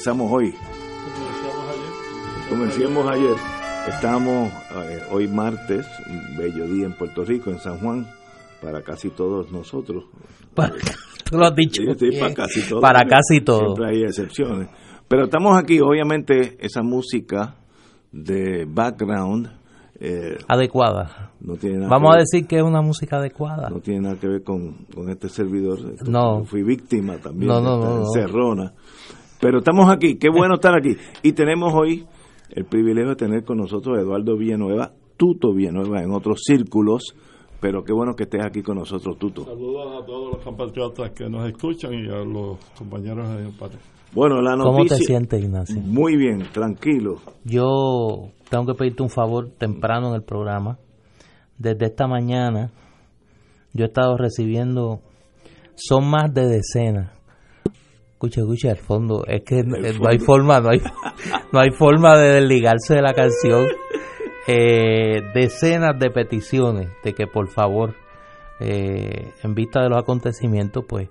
[0.00, 0.54] Regresamos hoy.
[2.48, 3.34] Como decíamos ayer,
[3.94, 8.06] estamos eh, hoy martes, un bello día en Puerto Rico, en San Juan,
[8.62, 10.04] para casi todos nosotros.
[10.54, 10.72] Para,
[11.30, 11.82] tú lo has dicho.
[11.98, 12.80] Sí, para casi todos.
[12.80, 13.74] Para casi todos.
[13.76, 14.68] Siempre hay excepciones.
[15.06, 17.56] Pero estamos aquí, obviamente, esa música
[18.10, 19.50] de background.
[20.02, 21.32] Eh, adecuada.
[21.40, 23.68] No tiene nada Vamos que a decir que es una música adecuada.
[23.68, 25.78] No tiene nada que ver con, con este servidor.
[25.92, 26.42] Esto- No.
[26.46, 28.02] Fui víctima también No, de no, esta no, no.
[28.06, 28.72] encerrona.
[29.40, 30.96] Pero estamos aquí, qué bueno estar aquí.
[31.22, 32.06] Y tenemos hoy
[32.50, 37.14] el privilegio de tener con nosotros a Eduardo Villanueva, Tuto Villanueva en otros círculos,
[37.60, 39.44] pero qué bueno que estés aquí con nosotros, Tuto.
[39.44, 43.78] Saludos a todos los compatriotas que nos escuchan y a los compañeros de empate.
[44.12, 45.80] Bueno, la ¿Cómo te sientes, Ignacio?
[45.80, 47.16] Muy bien, tranquilo.
[47.44, 50.78] Yo tengo que pedirte un favor temprano en el programa.
[51.56, 52.72] Desde esta mañana
[53.72, 55.00] yo he estado recibiendo,
[55.76, 57.19] son más de decenas.
[58.22, 60.78] Escucha, escucha, al fondo, es que no, no hay forma, no hay,
[61.52, 63.66] no hay forma de desligarse de la canción.
[64.46, 67.94] Eh, decenas de peticiones de que por favor,
[68.60, 71.08] eh, en vista de los acontecimientos, pues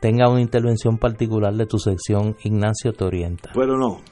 [0.00, 3.50] tenga una intervención particular de tu sección, Ignacio te orienta.
[3.54, 4.02] Pero no.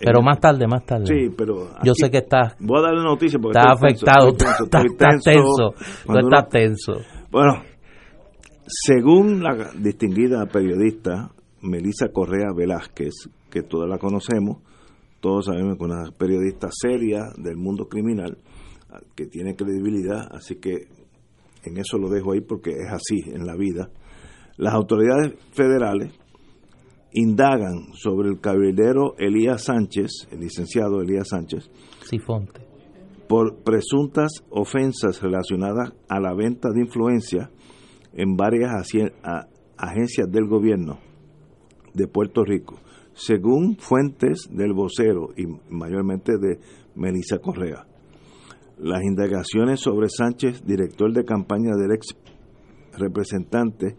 [0.00, 1.04] Pero Eh, más tarde, más tarde.
[1.06, 1.68] Sí, pero...
[1.84, 5.74] Yo sé que estás, Voy a darle noticia porque estás afectado, estoy tenso,
[6.08, 6.92] uno- estás tenso.
[7.30, 7.62] Bueno,
[8.66, 11.30] según la distinguida periodista
[11.62, 13.14] Melissa Correa Velázquez,
[13.50, 14.58] que todos la conocemos,
[15.20, 18.38] todos sabemos que es una periodista seria del mundo criminal,
[19.14, 20.88] que tiene credibilidad, así que
[21.62, 23.90] en eso lo dejo ahí porque es así en la vida.
[24.56, 26.12] Las autoridades federales
[27.12, 31.70] indagan sobre el cabildero Elías Sánchez, el licenciado Elías Sánchez,
[32.04, 32.60] Sifonte.
[33.28, 37.50] por presuntas ofensas relacionadas a la venta de influencia
[38.14, 38.72] en varias
[39.76, 41.11] agencias del gobierno
[41.94, 42.78] de Puerto Rico,
[43.14, 46.58] según fuentes del vocero y mayormente de
[46.94, 47.86] Melissa Correa.
[48.78, 52.16] Las indagaciones sobre Sánchez, director de campaña del ex
[52.98, 53.96] representante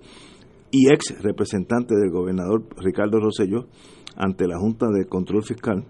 [0.72, 3.68] y ex representante del gobernador Ricardo Rosselló
[4.16, 5.86] ante la Junta de Control Fiscal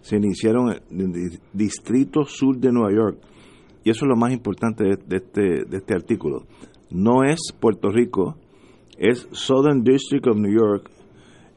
[0.00, 3.18] se iniciaron en el di- Distrito Sur de Nueva York.
[3.82, 6.44] Y eso es lo más importante de este, de este artículo.
[6.90, 8.36] No es Puerto Rico,
[8.98, 10.90] es Southern District of New York,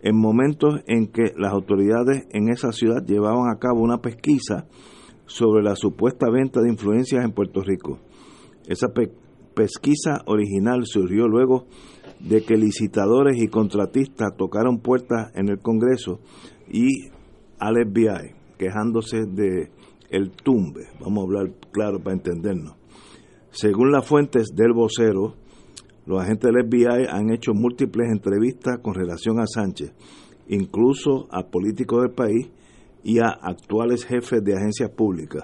[0.01, 4.67] en momentos en que las autoridades en esa ciudad llevaban a cabo una pesquisa
[5.25, 7.99] sobre la supuesta venta de influencias en Puerto Rico.
[8.67, 9.11] Esa pe-
[9.53, 11.65] pesquisa original surgió luego
[12.19, 16.19] de que licitadores y contratistas tocaron puertas en el Congreso
[16.71, 16.87] y
[17.59, 19.69] al FBI, quejándose de
[20.09, 20.81] el tumbe.
[20.99, 22.75] Vamos a hablar claro para entendernos.
[23.51, 25.35] Según las fuentes del vocero,
[26.09, 29.93] los agentes del FBI han hecho múltiples entrevistas con relación a Sánchez,
[30.47, 32.49] incluso a políticos del país
[33.03, 35.43] y a actuales jefes de agencias públicas.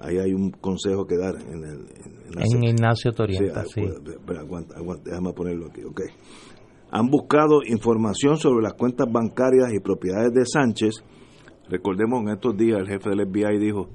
[0.00, 3.62] Ahí hay un consejo que dar en, el, en la En Ignacio te Sí, ah,
[3.72, 3.82] sí.
[3.82, 6.00] espera, aguanta, aguanta, déjame ponerlo aquí, ok.
[6.90, 10.94] Han buscado información sobre las cuentas bancarias y propiedades de Sánchez.
[11.68, 13.88] Recordemos en estos días el jefe del FBI dijo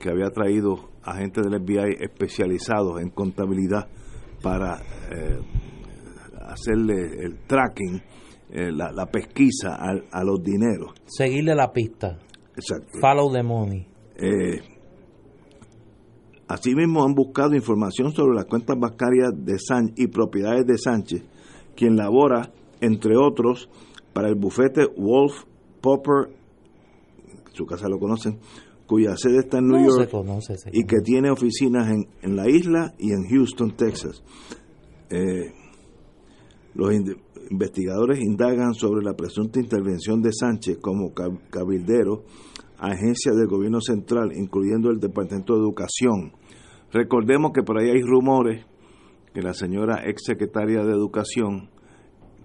[0.00, 3.86] que había traído agentes del FBI especializados en contabilidad
[4.44, 4.76] para
[5.10, 5.38] eh,
[6.46, 7.96] hacerle el tracking,
[8.50, 10.92] eh, la, la pesquisa al- a, los dineros.
[11.06, 12.18] Seguirle la pista.
[12.54, 12.98] Exacto.
[13.00, 13.86] Follow the money.
[14.16, 14.60] Eh,
[16.46, 21.22] Asimismo, han buscado información sobre las cuentas bancarias de Sánchez y propiedades de Sánchez,
[21.74, 22.52] quien labora,
[22.82, 23.70] entre otros,
[24.12, 25.44] para el bufete Wolf
[25.80, 26.28] Popper,
[27.54, 28.38] su casa lo conocen,
[28.86, 30.10] cuya sede está en New York
[30.72, 34.22] y que tiene oficinas en, en, la isla y en Houston, Texas.
[35.10, 35.52] Eh,
[36.74, 36.92] los
[37.50, 41.12] investigadores indagan sobre la presunta intervención de Sánchez como
[41.50, 42.24] cabildero
[42.78, 46.32] a agencias del gobierno central, incluyendo el Departamento de Educación.
[46.92, 48.66] Recordemos que por ahí hay rumores
[49.32, 51.70] que la señora ex secretaria de Educación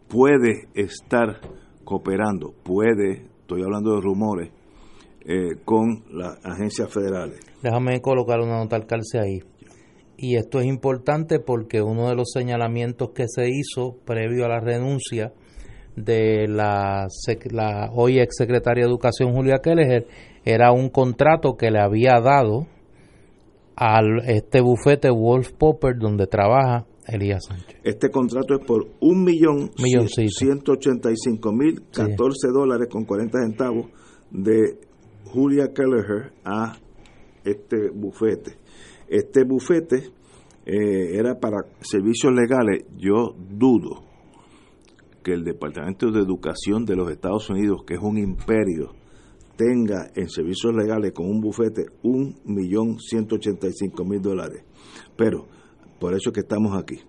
[0.08, 1.40] puede estar
[1.84, 4.52] cooperando, puede, estoy hablando de rumores,
[5.26, 7.40] eh, con las agencias federales.
[7.62, 9.42] Déjame colocar una nota al calce ahí.
[10.18, 14.60] Y esto es importante porque uno de los señalamientos que se hizo previo a la
[14.60, 15.34] renuncia
[15.96, 17.08] de la,
[17.52, 20.08] la hoy ex secretaria de Educación Julia Kelleher
[20.46, 22.68] era un contrato que le había dado
[23.76, 27.78] a este bufete Wolf Popper donde trabaja Elías Sánchez.
[27.84, 33.40] Este contrato es por un millón ciento ochenta y cinco mil catorce dólares con 40
[33.40, 33.88] centavos
[34.32, 34.89] de
[35.32, 36.78] Julia Kelleher a
[37.44, 38.58] este bufete.
[39.08, 40.12] Este bufete
[40.66, 42.86] eh, era para servicios legales.
[42.98, 44.04] Yo dudo
[45.24, 48.94] que el Departamento de Educación de los Estados Unidos, que es un imperio,
[49.56, 54.64] tenga en servicios legales con un bufete un millón ciento ochenta y cinco mil dólares.
[55.18, 55.48] Pero
[56.00, 57.00] por eso es que estamos aquí.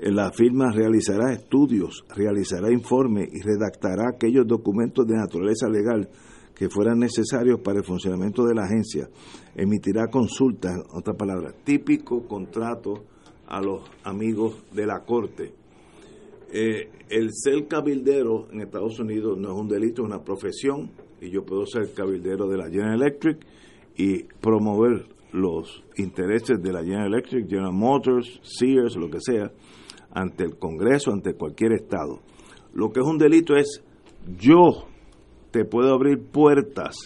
[0.00, 6.08] La firma realizará estudios, realizará informes y redactará aquellos documentos de naturaleza legal
[6.54, 9.08] que fueran necesarios para el funcionamiento de la agencia.
[9.54, 13.04] Emitirá consultas, otra palabra, típico contrato
[13.46, 15.52] a los amigos de la corte.
[16.52, 20.90] Eh, el ser cabildero en Estados Unidos no es un delito, es una profesión
[21.20, 23.38] y yo puedo ser cabildero de la General Electric
[23.96, 29.50] y promover los intereses de la General Electric, General Motors, Sears, lo que sea,
[30.10, 32.20] ante el Congreso, ante cualquier Estado.
[32.74, 33.82] Lo que es un delito es
[34.38, 34.86] yo
[35.52, 36.96] te puedo abrir puertas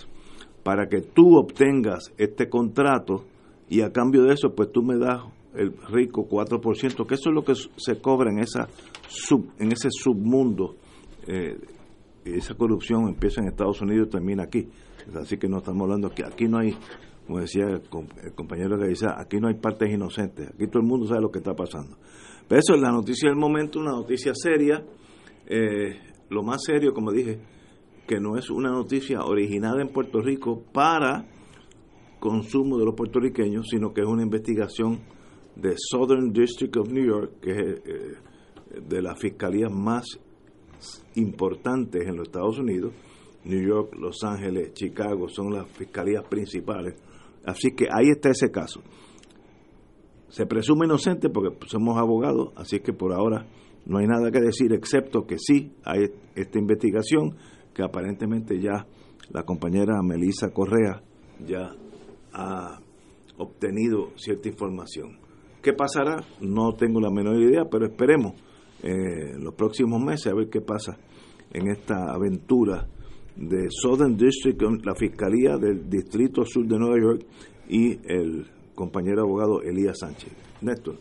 [0.63, 3.25] para que tú obtengas este contrato
[3.69, 5.23] y a cambio de eso, pues tú me das
[5.55, 8.69] el rico 4%, que eso es lo que se cobra en, esa
[9.09, 10.77] sub, en ese submundo.
[11.27, 11.59] Eh,
[12.25, 14.69] esa corrupción empieza en Estados Unidos y termina aquí.
[15.15, 16.77] Así que no estamos hablando que aquí no hay
[17.27, 17.83] como decía el,
[18.35, 21.39] compañero que dice, aquí no hay partes inocentes, aquí todo el mundo sabe lo que
[21.39, 21.97] está pasando.
[22.47, 24.85] Pero eso es la noticia del momento, una noticia seria,
[25.47, 25.99] eh,
[26.31, 27.41] lo más serio, como dije,
[28.06, 31.26] que no es una noticia originada en Puerto Rico para
[32.20, 35.00] consumo de los puertorriqueños, sino que es una investigación
[35.55, 38.14] de Southern District of New York, que es eh,
[38.88, 40.05] de las fiscalías más
[41.14, 42.93] importantes en los Estados Unidos.
[43.44, 46.97] New York, Los Ángeles, Chicago son las fiscalías principales
[47.47, 48.82] Así que ahí está ese caso.
[50.29, 53.47] Se presume inocente porque somos abogados, así que por ahora
[53.87, 57.37] no hay nada que decir excepto que sí hay esta investigación
[57.76, 58.87] que aparentemente ya
[59.32, 61.02] la compañera Melissa Correa
[61.46, 61.73] ya
[62.32, 62.81] ha
[63.37, 65.19] obtenido cierta información.
[65.62, 66.25] ¿Qué pasará?
[66.40, 68.32] No tengo la menor idea, pero esperemos
[68.82, 70.96] eh, los próximos meses a ver qué pasa
[71.52, 72.88] en esta aventura
[73.37, 77.26] de Southern District, la Fiscalía del Distrito Sur de Nueva York
[77.69, 80.33] y el compañero abogado Elías Sánchez.
[80.62, 80.97] Néstor.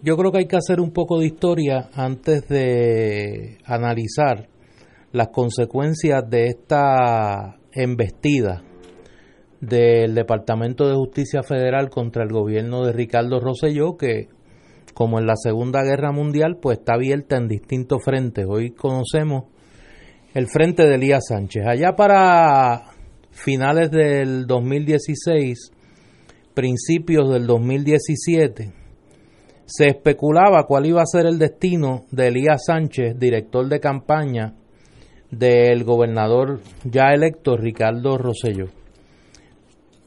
[0.00, 4.48] Yo creo que hay que hacer un poco de historia antes de analizar
[5.18, 8.62] las consecuencias de esta embestida
[9.60, 14.28] del Departamento de Justicia Federal contra el gobierno de Ricardo Rosselló, que
[14.94, 18.46] como en la Segunda Guerra Mundial, pues está abierta en distintos frentes.
[18.48, 19.46] Hoy conocemos
[20.34, 21.64] el frente de Elías Sánchez.
[21.66, 22.92] Allá para
[23.32, 25.72] finales del 2016,
[26.54, 28.72] principios del 2017,
[29.66, 34.54] se especulaba cuál iba a ser el destino de Elías Sánchez, director de campaña
[35.30, 38.66] del gobernador ya electo Ricardo Rosselló.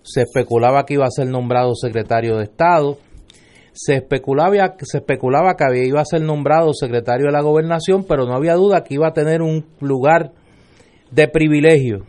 [0.03, 2.97] Se especulaba que iba a ser nombrado secretario de Estado,
[3.73, 8.33] se especulaba, se especulaba que iba a ser nombrado secretario de la gobernación, pero no
[8.33, 10.31] había duda que iba a tener un lugar
[11.11, 12.05] de privilegio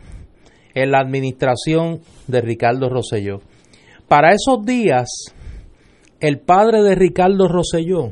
[0.73, 3.41] en la administración de Ricardo Rosselló.
[4.07, 5.07] Para esos días,
[6.19, 8.11] el padre de Ricardo Rosselló,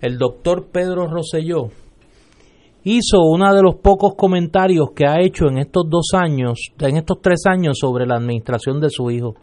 [0.00, 1.70] el doctor Pedro Rosselló,
[2.84, 7.20] hizo uno de los pocos comentarios que ha hecho en estos dos años, en estos
[7.20, 9.34] tres años sobre la administración de su hijo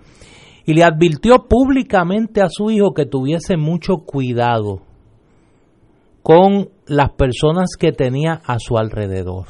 [0.66, 4.82] y le advirtió públicamente a su hijo que tuviese mucho cuidado
[6.24, 9.46] con las personas que tenía a su alrededor.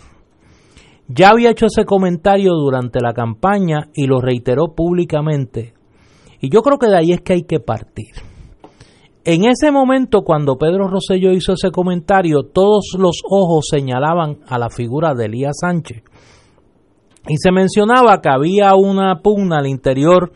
[1.08, 5.74] Ya había hecho ese comentario durante la campaña y lo reiteró públicamente.
[6.42, 8.14] Y yo creo que de ahí es que hay que partir.
[9.28, 14.70] En ese momento, cuando Pedro Rosselló hizo ese comentario, todos los ojos señalaban a la
[14.70, 16.04] figura de Elías Sánchez.
[17.28, 20.32] Y se mencionaba que había una pugna al interior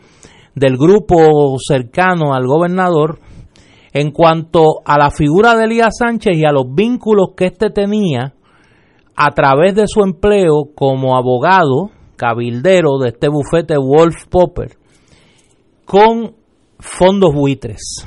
[0.56, 3.20] del grupo cercano al gobernador
[3.92, 8.34] en cuanto a la figura de Elías Sánchez y a los vínculos que éste tenía
[9.14, 14.76] a través de su empleo como abogado cabildero de este bufete Wolf Popper
[15.84, 16.34] con
[16.80, 18.04] fondos buitres.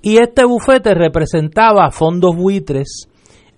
[0.00, 3.08] Y este bufete representaba fondos buitres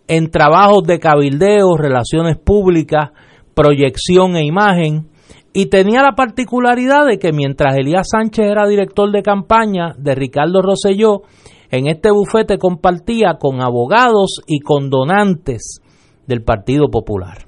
[0.08, 3.10] en trabajos de cabildeo, relaciones públicas,
[3.54, 5.08] proyección e imagen,
[5.52, 10.62] y tenía la particularidad de que mientras Elías Sánchez era director de campaña de Ricardo
[10.62, 11.22] Rosselló,
[11.70, 15.80] en este bufete compartía con abogados y con donantes
[16.26, 17.46] del Partido Popular.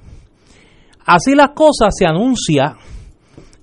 [1.05, 2.77] Así las cosas se anuncia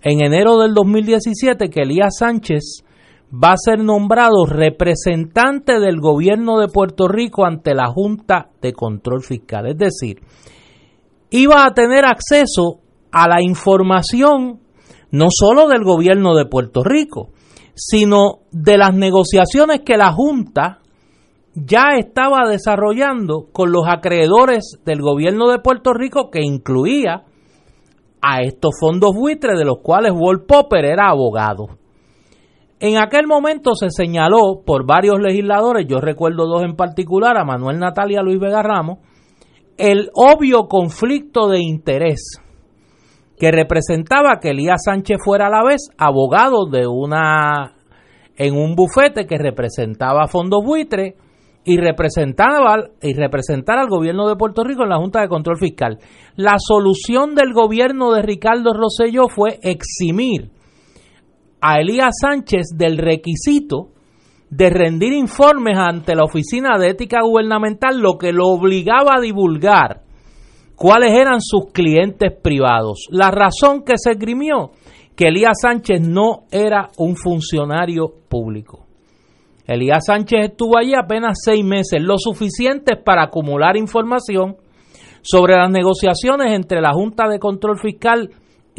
[0.01, 2.83] en enero del 2017 que Elías Sánchez
[3.31, 9.23] va a ser nombrado representante del gobierno de Puerto Rico ante la Junta de Control
[9.23, 9.67] Fiscal.
[9.67, 10.21] Es decir,
[11.29, 12.79] iba a tener acceso
[13.11, 14.59] a la información
[15.11, 17.29] no solo del gobierno de Puerto Rico,
[17.75, 20.79] sino de las negociaciones que la Junta
[21.55, 27.23] ya estaba desarrollando con los acreedores del gobierno de Puerto Rico que incluía
[28.21, 31.78] a estos fondos buitres de los cuales Walt Popper era abogado.
[32.79, 37.77] En aquel momento se señaló por varios legisladores, yo recuerdo dos en particular, a Manuel
[37.77, 38.99] Natalia Luis Vega Ramos,
[39.77, 42.39] el obvio conflicto de interés
[43.37, 47.75] que representaba que Elías Sánchez fuera a la vez abogado de una
[48.37, 51.15] en un bufete que representaba fondos buitres
[51.65, 55.99] y representaba y representar al gobierno de Puerto Rico en la Junta de Control Fiscal.
[56.37, 60.51] La solución del gobierno de Ricardo Rosselló fue eximir
[61.61, 63.89] a Elías Sánchez del requisito
[64.49, 70.01] de rendir informes ante la Oficina de Ética Gubernamental, lo que lo obligaba a divulgar
[70.79, 73.07] cuáles eran sus clientes privados.
[73.11, 74.71] La razón que se esgrimió,
[75.15, 78.85] que Elías Sánchez no era un funcionario público.
[79.67, 84.55] Elías Sánchez estuvo allí apenas seis meses, lo suficiente para acumular información
[85.21, 88.29] sobre las negociaciones entre la Junta de Control Fiscal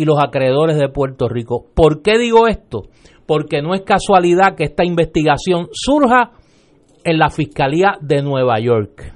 [0.00, 1.66] y los acreedores de Puerto Rico.
[1.75, 2.85] ¿Por qué digo esto?
[3.26, 6.30] Porque no es casualidad que esta investigación surja
[7.04, 9.14] en la Fiscalía de Nueva York.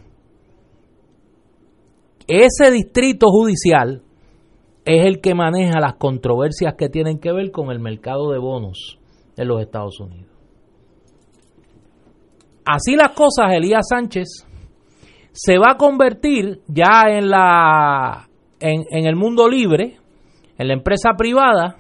[2.27, 4.03] Ese distrito judicial
[4.85, 8.99] es el que maneja las controversias que tienen que ver con el mercado de bonos
[9.39, 10.31] en los Estados Unidos.
[12.67, 14.47] Así las cosas, Elías Sánchez
[15.33, 18.29] se va a convertir ya en la
[18.61, 19.99] en, el mundo libre,
[20.59, 21.77] en la empresa privada,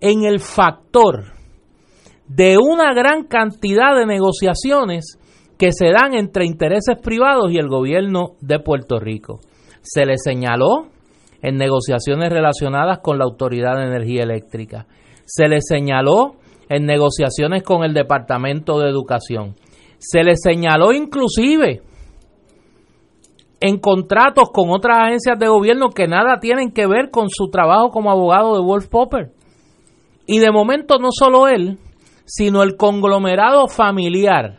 [0.00, 1.32] en el factor
[2.26, 5.18] de una gran cantidad de negociaciones
[5.58, 9.40] que se dan entre intereses privados y el gobierno de Puerto Rico.
[9.82, 10.88] Se le señaló
[11.40, 14.86] en negociaciones relacionadas con la Autoridad de Energía Eléctrica.
[15.24, 16.36] Se le señaló
[16.68, 19.54] en negociaciones con el Departamento de Educación.
[19.98, 21.82] Se le señaló inclusive
[23.62, 27.90] en contratos con otras agencias de gobierno que nada tienen que ver con su trabajo
[27.90, 29.30] como abogado de Wolf Popper.
[30.26, 31.78] Y de momento no solo él,
[32.24, 34.58] sino el conglomerado familiar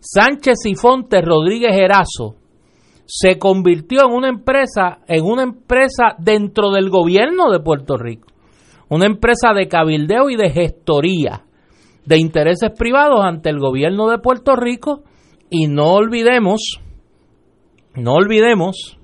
[0.00, 2.36] Sánchez y Fonte Rodríguez Erazo
[3.06, 8.28] se convirtió en una empresa, en una empresa dentro del gobierno de Puerto Rico,
[8.88, 11.44] una empresa de cabildeo y de gestoría
[12.04, 15.02] de intereses privados ante el gobierno de Puerto Rico
[15.50, 16.80] y no olvidemos,
[17.96, 18.98] no olvidemos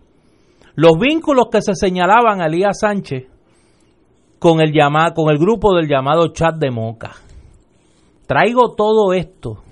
[0.75, 3.27] los vínculos que se señalaban a Elías Sánchez
[4.39, 7.13] con el, llamado, con el grupo del llamado chat de Moca.
[8.27, 9.63] Traigo todo esto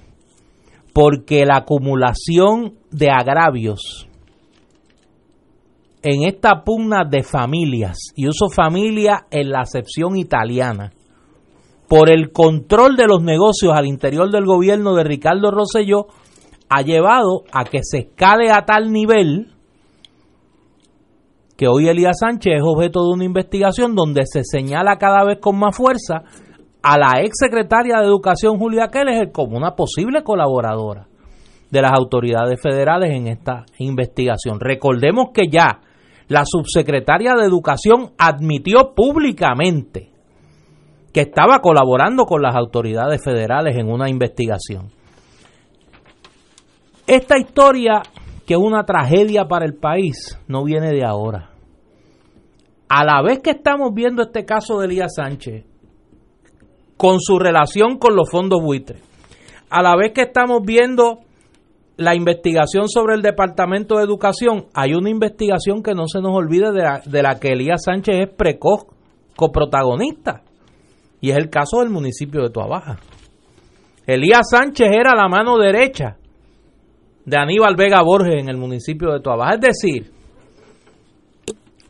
[0.92, 4.08] porque la acumulación de agravios
[6.02, 10.92] en esta pugna de familias, y uso familia en la acepción italiana,
[11.88, 16.06] por el control de los negocios al interior del gobierno de Ricardo Rosselló,
[16.70, 19.48] ha llevado a que se escale a tal nivel
[21.56, 25.58] que hoy Elías Sánchez es objeto de una investigación donde se señala cada vez con
[25.58, 26.22] más fuerza
[26.82, 31.08] a la ex secretaria de Educación Julia Keller como una posible colaboradora
[31.70, 34.60] de las autoridades federales en esta investigación.
[34.60, 35.80] Recordemos que ya
[36.28, 40.12] la subsecretaria de Educación admitió públicamente
[41.12, 44.99] que estaba colaborando con las autoridades federales en una investigación.
[47.10, 48.02] Esta historia,
[48.46, 51.50] que es una tragedia para el país, no viene de ahora.
[52.88, 55.64] A la vez que estamos viendo este caso de Elías Sánchez,
[56.96, 59.02] con su relación con los fondos buitres.
[59.70, 61.18] A la vez que estamos viendo
[61.96, 66.70] la investigación sobre el Departamento de Educación, hay una investigación que no se nos olvide
[66.70, 68.84] de la, que Elías Sánchez es precoz,
[69.34, 70.42] coprotagonista,
[71.20, 73.00] y es el caso del municipio de Tuabaja.
[74.06, 76.19] Elías Sánchez era la mano derecha
[77.24, 79.54] de Aníbal Vega Borges en el municipio de Tuabaja.
[79.54, 80.12] Es decir,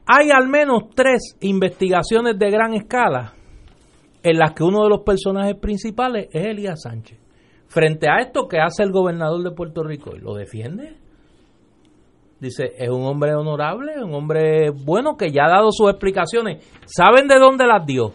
[0.06, 3.34] hay al menos tres investigaciones de gran escala
[4.22, 7.18] en las que uno de los personajes principales es Elías Sánchez.
[7.68, 10.96] Frente a esto que hace el gobernador de Puerto Rico, ¿y lo defiende?
[12.40, 16.64] Dice, es un hombre honorable, un hombre bueno que ya ha dado sus explicaciones.
[16.87, 18.12] ¿Saben de dónde las dio?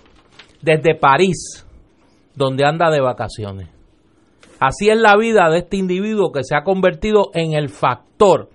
[0.61, 1.65] Desde París,
[2.35, 3.74] donde anda de vacaciones.
[4.59, 8.49] Así es la vida de este individuo que se ha convertido en el factor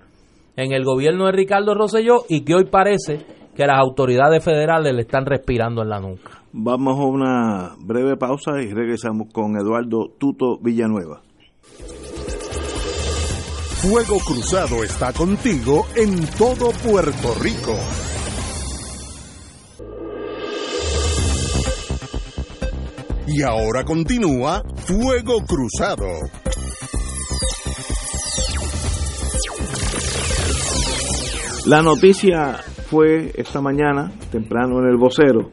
[0.56, 5.02] en el gobierno de Ricardo Rosselló y que hoy parece que las autoridades federales le
[5.02, 6.42] están respirando en la nuca.
[6.52, 11.22] Vamos a una breve pausa y regresamos con Eduardo Tuto Villanueva.
[13.82, 17.74] Fuego Cruzado está contigo en todo Puerto Rico.
[23.32, 26.04] Y ahora continúa Fuego Cruzado.
[31.68, 32.54] La noticia
[32.88, 35.50] fue esta mañana, temprano en el vocero.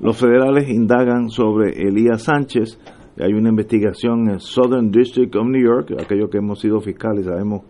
[0.00, 2.78] Los federales indagan sobre Elías Sánchez.
[3.18, 7.26] Hay una investigación en el Southern District of New York, aquellos que hemos sido fiscales
[7.26, 7.64] sabemos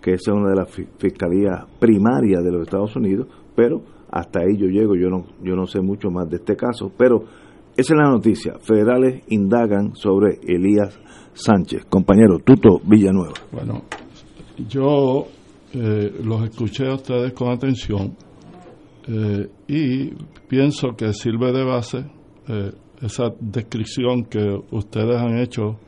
[0.00, 4.56] que esa es una de las fiscalías primarias de los Estados Unidos, pero hasta ahí
[4.56, 7.24] yo llego, yo no, yo no sé mucho más de este caso, pero
[7.76, 8.54] esa es la noticia.
[8.60, 10.98] Federales indagan sobre Elías
[11.32, 11.84] Sánchez.
[11.86, 13.34] Compañero Tuto Villanueva.
[13.52, 13.82] Bueno,
[14.68, 15.26] yo
[15.72, 18.16] eh, los escuché a ustedes con atención
[19.08, 20.10] eh, y
[20.48, 22.04] pienso que sirve de base
[22.48, 25.78] eh, esa descripción que ustedes han hecho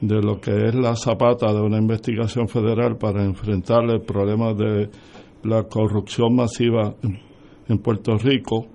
[0.00, 4.88] de lo que es la zapata de una investigación federal para enfrentar el problema de
[5.42, 6.94] la corrupción masiva
[7.68, 8.66] en, Puerto Rico.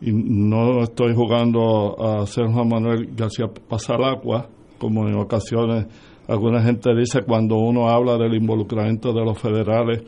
[0.00, 5.86] Y no estoy jugando a ser Juan Manuel García Pasalacua, como en ocasiones
[6.28, 10.02] alguna gente dice cuando uno habla del involucramiento de los federales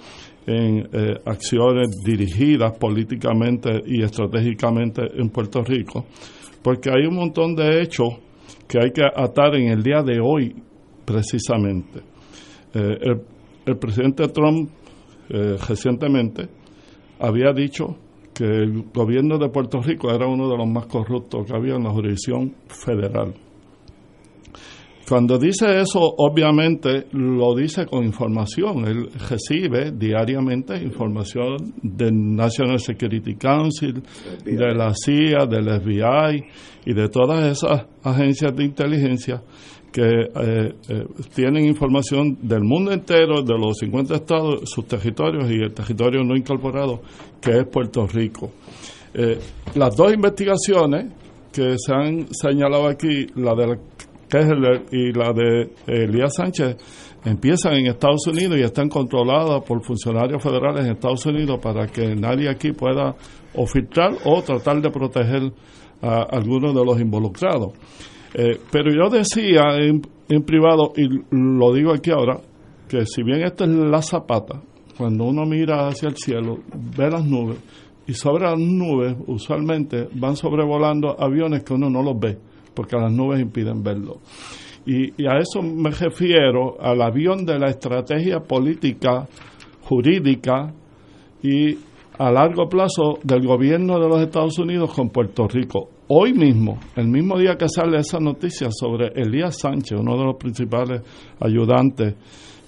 [0.46, 6.05] en eh, acciones dirigidas políticamente y estratégicamente en Puerto Rico,
[6.62, 8.09] porque hay un montón de hechos
[8.68, 10.55] que hay que atar en el día de hoy
[11.05, 12.00] precisamente.
[12.74, 13.16] Eh,
[13.66, 14.70] el, presidente Trump
[15.29, 16.48] eh, recientemente
[17.18, 17.96] había dicho
[18.40, 21.85] que el gobierno de Puerto Rico era uno de los más corruptos que había en
[21.85, 23.35] la jurisdicción federal.
[25.07, 28.87] Cuando dice eso, obviamente lo dice con información.
[28.87, 34.03] Él recibe diariamente información del National Security Council,
[34.42, 36.42] de la CIA, del FBI
[36.87, 39.42] y de todas esas agencias de inteligencia
[39.92, 45.62] que eh, eh, tienen información del mundo entero, de los 50 estados, sus territorios y
[45.62, 47.00] el territorio no incorporado,
[47.40, 48.50] que es Puerto Rico.
[49.14, 49.38] Eh,
[49.74, 51.07] las dos investigaciones
[51.53, 53.79] que se han señalado aquí, la de
[54.29, 56.76] Kessler y la de Elías Sánchez
[57.24, 62.14] empiezan en Estados Unidos y están controladas por funcionarios federales en Estados Unidos para que
[62.14, 63.16] nadie aquí pueda
[63.55, 65.53] o filtrar o tratar de proteger
[66.00, 67.72] a algunos de los involucrados.
[68.35, 72.38] Eh, pero yo decía en, en privado, y lo digo aquí ahora,
[72.88, 74.61] que si bien esto es la zapata,
[74.97, 76.59] cuando uno mira hacia el cielo,
[76.97, 77.59] ve las nubes,
[78.07, 82.38] y sobre las nubes usualmente van sobrevolando aviones que uno no los ve
[82.75, 84.21] porque las nubes impiden verlo.
[84.87, 89.29] Y, a eso me refiero al avión de la estrategia política,
[89.83, 90.73] jurídica
[91.43, 91.77] y
[92.19, 95.88] a largo plazo del gobierno de los Estados Unidos con Puerto Rico.
[96.12, 100.37] Hoy mismo, el mismo día que sale esa noticia sobre Elías Sánchez, uno de los
[100.38, 101.03] principales
[101.38, 102.16] ayudantes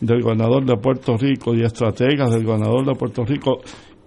[0.00, 3.58] del gobernador de Puerto Rico y estrategas del gobernador de Puerto Rico,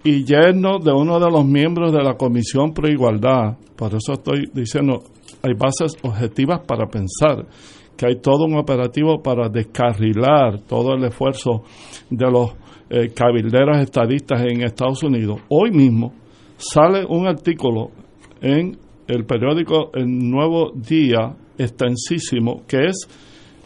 [0.02, 4.48] y yerno de uno de los miembros de la Comisión Pro Igualdad, por eso estoy
[4.54, 5.02] diciendo,
[5.42, 7.44] hay bases objetivas para pensar
[7.94, 11.62] que hay todo un operativo para descarrilar todo el esfuerzo
[12.08, 12.52] de los
[12.88, 15.40] eh, cabilderos estadistas en Estados Unidos.
[15.50, 16.14] Hoy mismo
[16.56, 17.90] sale un artículo
[18.40, 23.08] en el periódico El Nuevo Día, extensísimo, que es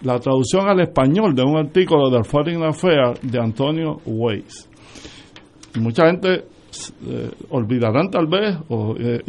[0.02, 4.68] la traducción al español de un artículo del Foreign Affairs de Antonio Weiss.
[5.78, 6.44] Mucha gente
[7.06, 9.20] eh, olvidarán tal vez o eh,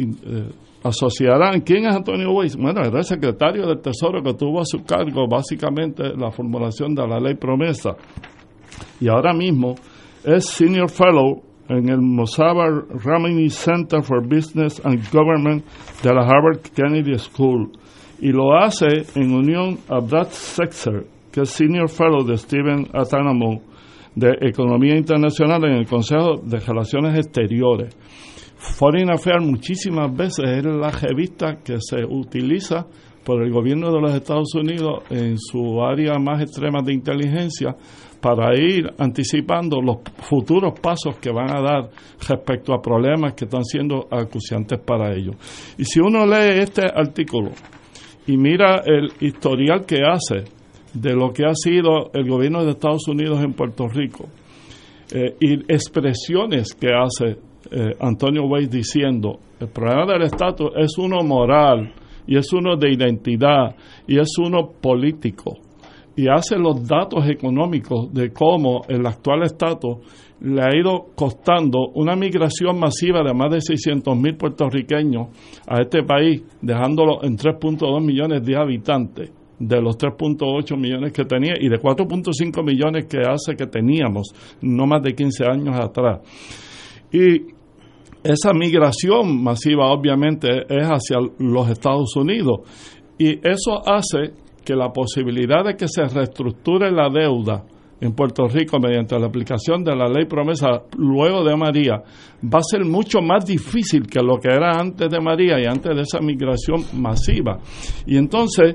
[0.82, 1.60] asociarán.
[1.60, 2.56] ¿Quién es Antonio Weiss?
[2.56, 7.06] Bueno, era el secretario del Tesoro que tuvo a su cargo básicamente la formulación de
[7.06, 7.96] la ley promesa.
[9.00, 9.74] Y ahora mismo
[10.24, 15.64] es Senior Fellow en el Mosabar Ramini Center for Business and Government
[16.02, 17.72] de la Harvard Kennedy School.
[18.22, 23.60] y lo hace en unión a Brad Sexer, que es Senior Fellow de Stephen Atanamo
[24.14, 27.96] de Economía Internacional en el Consejo de Relaciones Exteriores.
[28.56, 32.86] Foreign Affairs muchísimas veces es la revista que se utiliza
[33.24, 37.74] por el gobierno de los Estados Unidos en su área más extrema de inteligencia
[38.22, 41.90] para ir anticipando los futuros pasos que van a dar
[42.28, 45.34] respecto a problemas que están siendo acuciantes para ellos.
[45.76, 47.50] Y si uno lee este artículo
[48.28, 50.44] y mira el historial que hace
[50.94, 54.28] de lo que ha sido el gobierno de Estados Unidos en Puerto Rico
[55.12, 57.38] eh, y expresiones que hace
[57.72, 61.92] eh, Antonio Weiss diciendo el problema del estatus es uno moral
[62.24, 63.74] y es uno de identidad
[64.06, 65.58] y es uno político
[66.16, 69.98] y hace los datos económicos de cómo el actual estatus
[70.40, 75.28] le ha ido costando una migración masiva de más de 600 mil puertorriqueños
[75.66, 81.54] a este país, dejándolo en 3.2 millones de habitantes de los 3.8 millones que tenía
[81.58, 86.20] y de 4.5 millones que hace que teníamos no más de 15 años atrás.
[87.12, 87.52] Y
[88.24, 92.60] esa migración masiva obviamente es hacia los Estados Unidos
[93.18, 97.64] y eso hace que la posibilidad de que se reestructure la deuda
[98.02, 102.02] en Puerto Rico mediante la aplicación de la ley promesa luego de María
[102.42, 105.94] va a ser mucho más difícil que lo que era antes de María y antes
[105.94, 107.60] de esa migración masiva.
[108.04, 108.74] Y entonces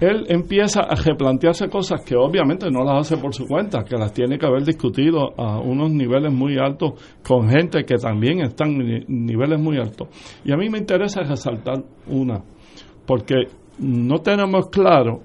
[0.00, 4.12] él empieza a replantearse cosas que obviamente no las hace por su cuenta, que las
[4.12, 6.92] tiene que haber discutido a unos niveles muy altos
[7.26, 10.08] con gente que también están en niveles muy altos.
[10.44, 12.40] Y a mí me interesa resaltar una,
[13.04, 13.34] porque
[13.80, 15.22] no tenemos claro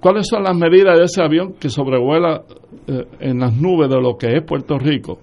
[0.00, 2.42] cuáles son las medidas de ese avión que sobrevuela
[2.86, 5.18] eh, en las nubes de lo que es Puerto Rico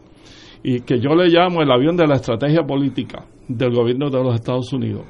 [0.63, 4.35] y que yo le llamo el avión de la estrategia política del gobierno de los
[4.35, 5.05] Estados Unidos.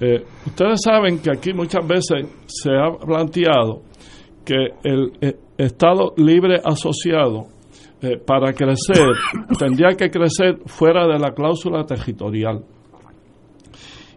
[0.00, 3.82] Eh, ustedes saben que aquí muchas veces se ha planteado
[4.44, 7.46] que el eh, Estado libre asociado
[8.26, 9.08] para crecer
[9.58, 12.62] tendría que crecer fuera de la cláusula territorial.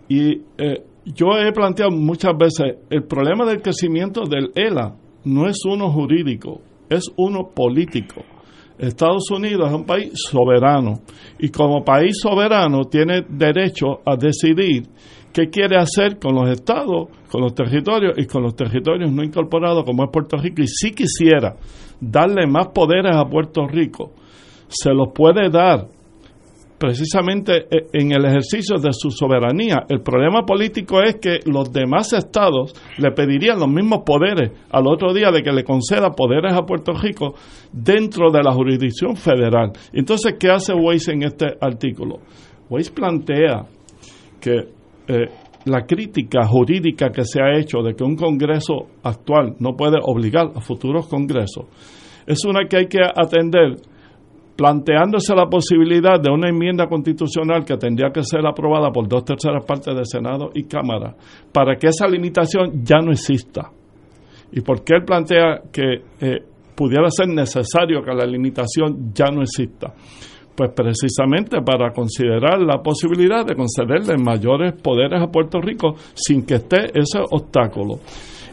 [0.10, 0.42] Y
[1.06, 6.62] yo he planteado muchas veces, el problema del crecimiento del ELA no es uno jurídico,
[6.90, 8.24] es uno político.
[8.78, 11.02] Estados Unidos es un país soberano
[11.38, 14.84] y como país soberano tiene derecho a decidir
[15.34, 19.84] qué quiere hacer con los estados, con los territorios y con los territorios no incorporados
[19.84, 20.62] como es Puerto Rico.
[20.62, 21.58] Y si quisiera
[22.00, 24.12] darle más poderes a Puerto Rico,
[24.70, 25.88] se los puede dar
[26.80, 29.86] precisamente eh, en el ejercicio de su soberanía.
[29.88, 35.14] El problema político es que los demás estados le pedirían los mismos poderes al otro
[35.14, 37.36] día de que le conceda poderes a Puerto Rico
[37.72, 39.72] dentro de la jurisdicción federal.
[39.94, 42.20] Entonces, ¿qué hace Weiss en este artículo?
[42.70, 43.66] Weiss plantea
[44.40, 44.56] que
[45.08, 45.26] eh,
[45.66, 50.52] la crítica jurídica que se ha hecho de que un Congreso actual no puede obligar
[50.56, 51.66] a futuros Congresos
[52.30, 53.78] es una que hay que atender
[54.60, 59.64] planteándose la posibilidad de una enmienda constitucional que tendría que ser aprobada por dos terceras
[59.64, 61.16] partes del Senado y Cámara
[61.54, 63.72] para que esa limitación ya no exista.
[64.52, 66.44] ¿Y por qué él plantea que eh,
[66.76, 69.94] pudiera ser necesario que la limitación ya no exista?
[70.54, 76.56] Pues precisamente para considerar la posibilidad de concederle mayores poderes a Puerto Rico sin que
[76.56, 78.00] esté ese obstáculo.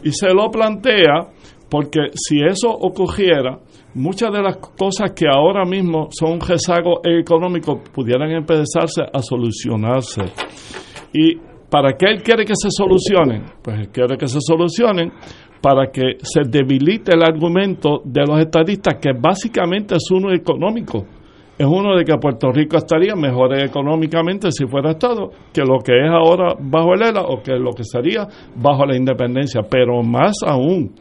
[0.05, 1.33] Y se lo plantea
[1.69, 3.59] porque si eso ocurriera,
[3.97, 10.23] muchas de las cosas que ahora mismo son un rezago económico pudieran empezarse a solucionarse.
[11.15, 11.37] ¿Y
[11.71, 13.45] para qué él quiere que se solucionen?
[13.63, 15.11] Pues él quiere que se solucionen
[15.63, 21.07] para que se debilite el argumento de los estadistas, que básicamente es uno económico.
[21.59, 25.93] Es uno de que Puerto Rico estaría mejor económicamente si fuera Estado que lo que
[25.93, 29.63] es ahora bajo el ELA o que lo que sería bajo la independencia.
[29.63, 30.93] Pero más aún,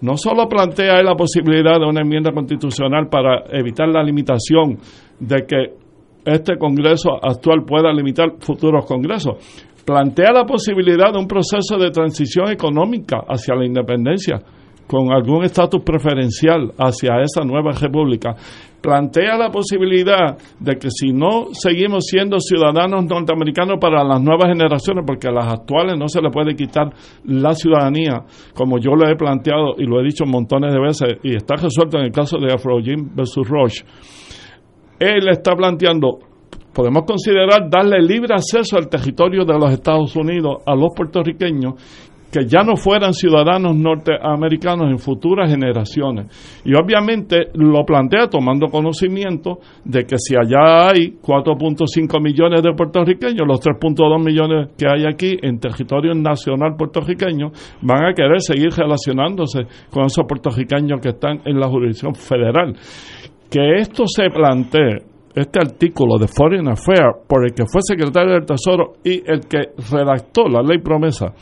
[0.00, 4.78] no solo plantea la posibilidad de una enmienda constitucional para evitar la limitación
[5.18, 5.86] de que
[6.24, 9.36] este Congreso actual pueda limitar futuros Congresos,
[9.84, 14.40] plantea la posibilidad de un proceso de transición económica hacia la independencia
[14.86, 18.34] con algún estatus preferencial hacia esa nueva república
[18.80, 25.04] plantea la posibilidad de que si no seguimos siendo ciudadanos norteamericanos para las nuevas generaciones,
[25.06, 26.92] porque a las actuales no se le puede quitar
[27.24, 31.34] la ciudadanía, como yo lo he planteado y lo he dicho montones de veces, y
[31.34, 33.84] está resuelto en el caso de Afro Jim versus Roche,
[34.98, 36.18] él está planteando
[36.76, 41.72] podemos considerar darle libre acceso al territorio de los Estados Unidos a los puertorriqueños
[42.36, 46.26] que ya no fueran ciudadanos norteamericanos en futuras generaciones.
[46.66, 53.46] Y obviamente lo plantea tomando conocimiento de que si allá hay 4.5 millones de puertorriqueños,
[53.46, 59.66] los 3.2 millones que hay aquí en territorio nacional puertorriqueño van a querer seguir relacionándose
[59.90, 62.74] con esos puertorriqueños que están en la jurisdicción federal.
[63.50, 64.98] Que esto se plantee
[65.34, 69.72] este artículo de Foreign Affairs por el que fue secretario del Tesoro y el que
[69.90, 71.32] redactó la ley promesa,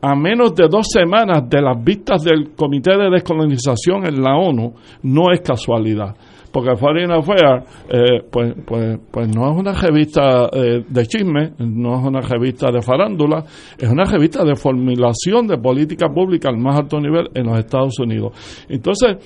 [0.00, 4.74] a menos de dos semanas de las vistas del Comité de Descolonización en la ONU,
[5.02, 6.14] no es casualidad.
[6.52, 11.98] Porque Foreign Affairs, eh, pues, pues, pues no es una revista eh, de chisme, no
[11.98, 13.44] es una revista de farándula,
[13.78, 17.98] es una revista de formulación de política pública al más alto nivel en los Estados
[17.98, 18.32] Unidos.
[18.68, 19.16] Entonces,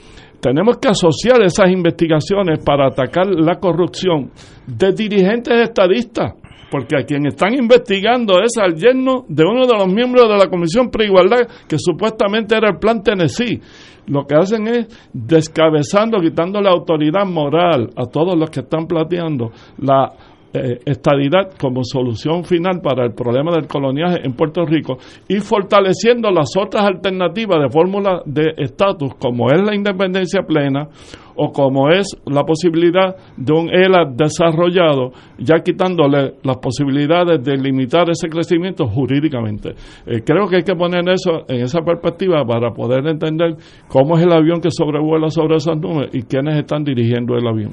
[0.40, 4.32] tenemos que asociar esas investigaciones para atacar la corrupción
[4.66, 6.35] de dirigentes estadistas,
[6.72, 10.48] porque a quien están investigando es al yerno de uno de los miembros de la
[10.48, 13.61] Comisión Preigualdad, que supuestamente era el plan Tennessee.
[14.06, 19.50] Lo que hacen es descabezando, quitando la autoridad moral a todos los que están planteando
[19.76, 20.14] la
[20.54, 24.96] eh, estadidad como solución final para el problema del coloniaje en Puerto Rico
[25.28, 30.88] y fortaleciendo las otras alternativas de fórmula de estatus como es la independencia plena
[31.36, 38.08] o como es la posibilidad de un ELA desarrollado, ya quitándole las posibilidades de limitar
[38.10, 39.70] ese crecimiento jurídicamente.
[40.06, 43.56] Eh, creo que hay que poner eso en esa perspectiva para poder entender
[43.88, 47.72] cómo es el avión que sobrevuela sobre esas nubes y quiénes están dirigiendo el avión.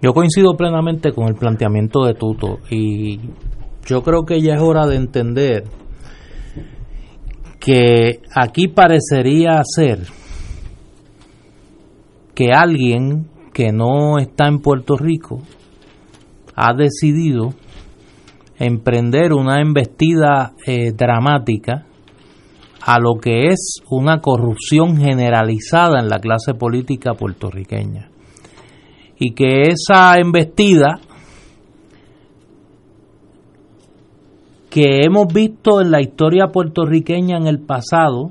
[0.00, 3.18] Yo coincido plenamente con el planteamiento de Tuto y
[3.86, 5.64] yo creo que ya es hora de entender
[7.58, 10.17] que aquí parecería ser
[12.38, 15.42] que alguien que no está en Puerto Rico
[16.54, 17.52] ha decidido
[18.60, 21.86] emprender una embestida eh, dramática
[22.80, 28.08] a lo que es una corrupción generalizada en la clase política puertorriqueña.
[29.18, 31.00] Y que esa embestida
[34.70, 38.30] que hemos visto en la historia puertorriqueña en el pasado,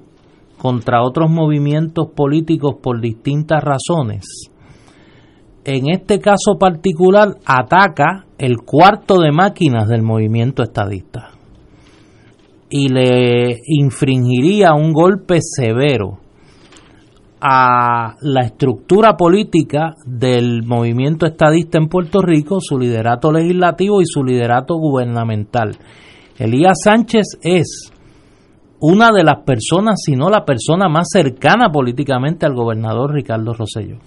[0.58, 4.50] contra otros movimientos políticos por distintas razones.
[5.64, 11.32] En este caso particular ataca el cuarto de máquinas del movimiento estadista
[12.70, 16.20] y le infringiría un golpe severo
[17.40, 24.24] a la estructura política del movimiento estadista en Puerto Rico, su liderato legislativo y su
[24.24, 25.78] liderato gubernamental.
[26.38, 27.92] Elías Sánchez es
[28.80, 33.98] una de las personas, si no la persona más cercana políticamente al gobernador Ricardo Rosello.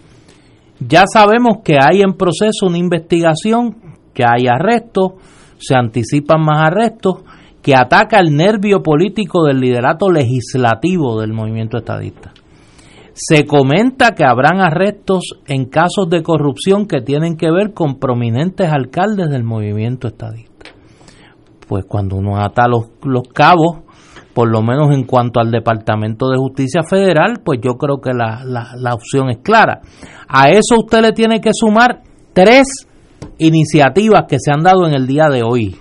[0.81, 3.77] Ya sabemos que hay en proceso una investigación,
[4.15, 5.13] que hay arrestos,
[5.59, 7.23] se anticipan más arrestos,
[7.63, 12.33] que ataca el nervio político del liderato legislativo del movimiento estadista.
[13.13, 18.71] Se comenta que habrán arrestos en casos de corrupción que tienen que ver con prominentes
[18.71, 20.71] alcaldes del movimiento estadista.
[21.69, 23.81] Pues cuando uno ata los, los cabos,
[24.41, 28.43] por lo menos en cuanto al Departamento de Justicia Federal, pues yo creo que la,
[28.43, 29.83] la, opción es clara.
[30.29, 32.01] A eso usted le tiene que sumar
[32.33, 32.89] tres
[33.37, 35.77] iniciativas que se han dado en el día de hoy.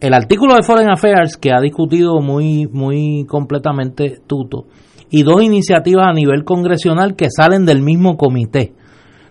[0.00, 4.66] El artículo de Foreign Affairs que ha discutido muy, muy completamente Tuto
[5.08, 8.74] y dos iniciativas a nivel congresional que salen del mismo comité,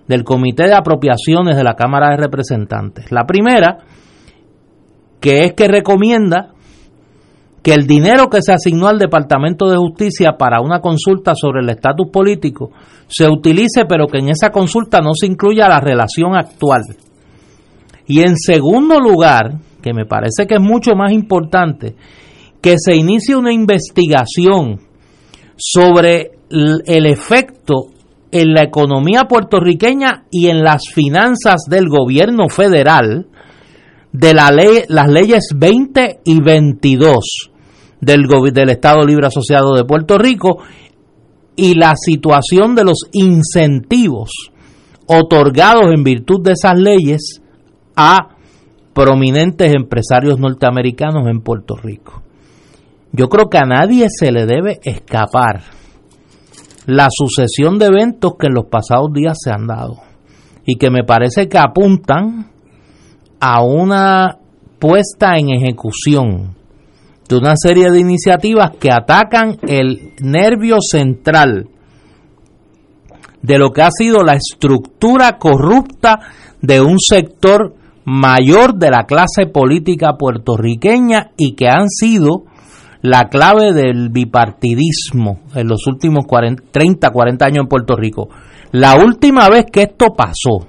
[0.07, 3.11] del Comité de Apropiaciones de la Cámara de Representantes.
[3.11, 3.83] La primera,
[5.19, 6.55] que es que recomienda
[7.67, 11.69] que el dinero que se asignó al Departamento de Justicia para una consulta sobre el
[11.69, 12.71] estatus político
[13.10, 16.84] se utilice, pero que en esa consulta no se incluya la relación actual.
[18.08, 21.97] Y en segundo lugar, que me parece que es mucho más importante,
[22.62, 24.80] que se inicie una investigación
[25.58, 27.88] sobre el efecto
[28.32, 33.27] en la economía puertorriqueña y en las finanzas del gobierno federal
[34.13, 37.51] de las leyes 20 y 22
[38.01, 40.60] del, del Estado Libre Asociado de Puerto Rico
[41.55, 44.29] y la situación de los incentivos
[45.07, 47.41] otorgados en virtud de esas leyes
[47.95, 48.29] a
[48.93, 52.21] prominentes empresarios norteamericanos en Puerto Rico.
[53.12, 55.62] Yo creo que a nadie se le debe escapar
[56.86, 59.97] la sucesión de eventos que en los pasados días se han dado
[60.65, 62.51] y que me parece que apuntan
[63.39, 64.38] a una
[64.79, 66.56] puesta en ejecución
[67.29, 71.69] de una serie de iniciativas que atacan el nervio central
[73.41, 76.19] de lo que ha sido la estructura corrupta
[76.61, 82.45] de un sector mayor de la clase política puertorriqueña y que han sido
[83.01, 88.29] la clave del bipartidismo en los últimos 40, 30, 40 años en Puerto Rico.
[88.71, 90.67] La última vez que esto pasó,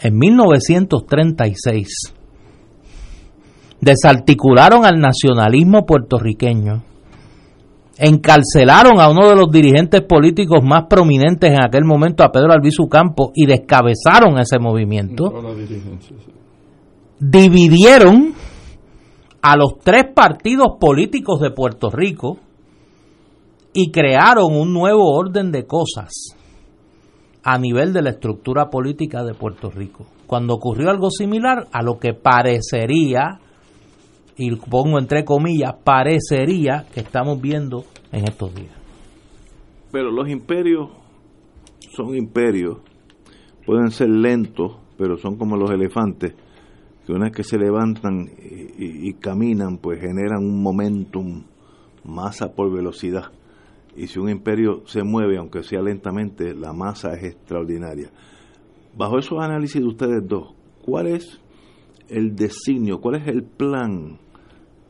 [0.00, 2.14] en 1936,
[3.80, 6.82] desarticularon al nacionalismo puertorriqueño,
[7.98, 12.88] encarcelaron a uno de los dirigentes políticos más prominentes en aquel momento, a Pedro Albizu
[12.88, 15.32] Campos, y descabezaron ese movimiento,
[17.18, 18.34] dividieron
[19.42, 22.38] a los tres partidos políticos de Puerto Rico
[23.72, 26.36] y crearon un nuevo orden de cosas
[27.42, 30.06] a nivel de la estructura política de Puerto Rico.
[30.26, 33.40] Cuando ocurrió algo similar a lo que parecería,
[34.40, 38.72] y pongo entre comillas, parecería que estamos viendo en estos días.
[39.92, 40.88] Pero los imperios
[41.94, 42.78] son imperios,
[43.66, 46.34] pueden ser lentos, pero son como los elefantes
[47.04, 48.30] que una vez que se levantan
[48.78, 51.44] y, caminan, pues generan un momentum,
[52.04, 53.24] masa por velocidad.
[53.94, 58.10] Y si un imperio se mueve, aunque sea lentamente, la masa es extraordinaria.
[58.96, 61.40] Bajo esos análisis de ustedes dos, ¿cuál es
[62.08, 64.18] el designio, cuál es el plan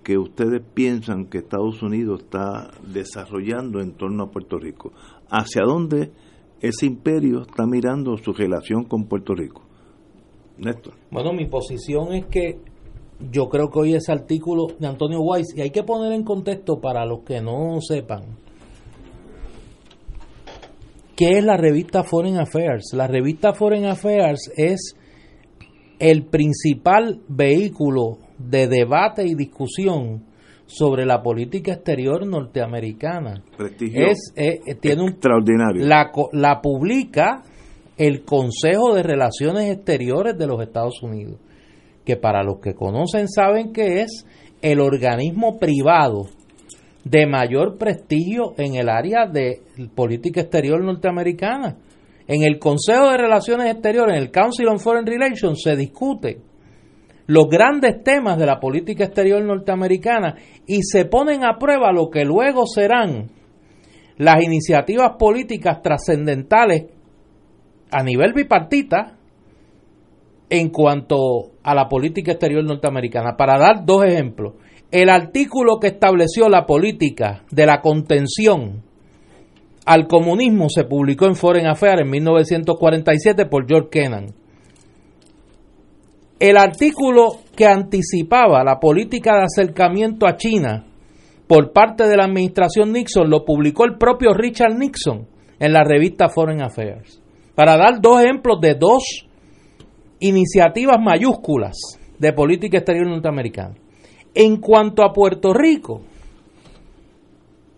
[0.03, 4.93] que ustedes piensan que Estados Unidos está desarrollando en torno a Puerto Rico?
[5.29, 6.13] ¿Hacia dónde
[6.61, 9.63] ese imperio está mirando su relación con Puerto Rico?
[11.11, 12.59] Bueno, mi posición es que
[13.31, 16.81] yo creo que hoy ese artículo de Antonio Weiss, y hay que poner en contexto
[16.81, 18.37] para los que no sepan,
[21.17, 22.93] ¿qué es la revista Foreign Affairs?
[22.93, 24.95] La revista Foreign Affairs es
[25.99, 30.25] el principal vehículo de debate y discusión
[30.67, 33.43] sobre la política exterior norteamericana.
[33.57, 35.85] Prestigio es, eh, eh, tiene extraordinario.
[35.85, 37.43] la, la publica
[37.97, 41.39] el Consejo de Relaciones Exteriores de los Estados Unidos,
[42.05, 44.25] que para los que conocen saben que es
[44.63, 46.29] el organismo privado
[47.05, 49.63] de mayor prestigio en el área de
[49.95, 51.77] política exterior norteamericana.
[52.27, 56.41] En el Consejo de Relaciones Exteriores, en el Council on Foreign Relations, se discute
[57.31, 60.35] los grandes temas de la política exterior norteamericana
[60.67, 63.31] y se ponen a prueba lo que luego serán
[64.17, 66.87] las iniciativas políticas trascendentales
[67.93, 69.17] a nivel bipartita
[70.49, 73.37] en cuanto a la política exterior norteamericana.
[73.37, 74.55] Para dar dos ejemplos,
[74.91, 78.83] el artículo que estableció la política de la contención
[79.87, 84.40] al comunismo se publicó en Foreign Affairs en 1947 por George Kennan.
[86.41, 90.87] El artículo que anticipaba la política de acercamiento a China
[91.47, 96.31] por parte de la administración Nixon lo publicó el propio Richard Nixon en la revista
[96.31, 97.21] Foreign Affairs
[97.55, 99.03] para dar dos ejemplos de dos
[100.21, 101.77] iniciativas mayúsculas
[102.19, 103.75] de política exterior norteamericana.
[104.35, 106.01] En cuanto a Puerto Rico,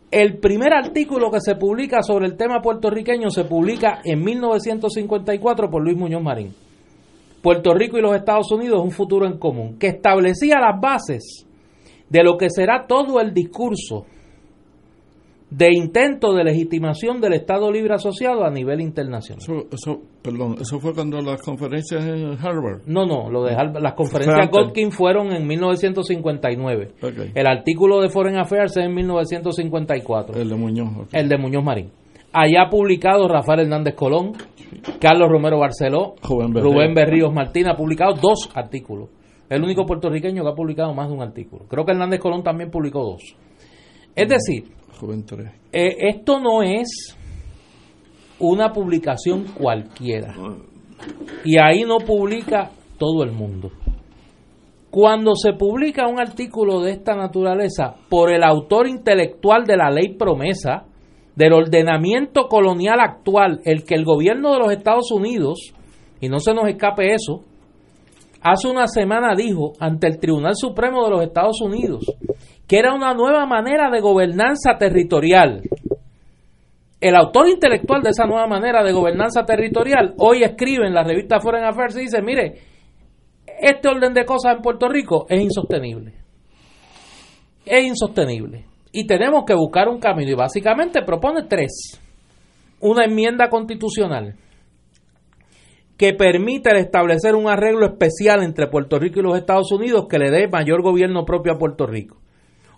[0.09, 5.83] el primer artículo que se publica sobre el tema puertorriqueño se publica en 1954 por
[5.83, 6.55] Luis Muñoz Marín.
[7.43, 11.47] Puerto Rico y los Estados Unidos, un futuro en común, que establecía las bases
[12.09, 14.07] de lo que será todo el discurso
[15.51, 19.67] de intento de legitimación del Estado Libre Asociado a nivel internacional.
[19.71, 22.83] Eso, perdón, ¿eso fue cuando las conferencias en Harvard?
[22.87, 26.93] No, no, lo de las conferencias Godkin fueron en 1959.
[27.35, 30.41] El artículo de Foreign Affairs es en 1954.
[30.41, 31.09] El de Muñoz.
[31.13, 31.91] El de Muñoz Marín.
[32.33, 34.33] Allá publicado Rafael Hernández Colón,
[35.01, 39.11] Carlos Romero Barceló, Rubén Berríos Martín ha publicado dos artículos.
[39.51, 41.67] El único puertorriqueño que ha publicado más de un artículo.
[41.69, 43.37] Creo que Hernández Colón también publicó dos.
[44.15, 44.65] Es decir,
[45.73, 47.19] eh, esto no es
[48.39, 50.35] una publicación cualquiera.
[51.45, 53.71] Y ahí no publica todo el mundo.
[54.91, 60.17] Cuando se publica un artículo de esta naturaleza por el autor intelectual de la ley
[60.17, 60.85] promesa,
[61.37, 65.73] del ordenamiento colonial actual, el que el gobierno de los Estados Unidos,
[66.21, 67.43] y no se nos escape eso,
[68.43, 72.05] hace una semana dijo ante el Tribunal Supremo de los Estados Unidos
[72.73, 75.61] que era una nueva manera de gobernanza territorial.
[77.01, 81.39] El autor intelectual de esa nueva manera de gobernanza territorial hoy escribe en la revista
[81.39, 82.61] Foreign Affairs y dice, mire,
[83.61, 86.15] este orden de cosas en Puerto Rico es insostenible.
[87.67, 88.65] Es insostenible.
[88.93, 90.31] Y tenemos que buscar un camino.
[90.31, 91.99] Y básicamente propone tres.
[92.81, 94.37] Una enmienda constitucional
[96.03, 100.33] que permita establecer un arreglo especial entre Puerto Rico y los Estados Unidos que le
[100.33, 102.17] dé mayor gobierno propio a Puerto Rico.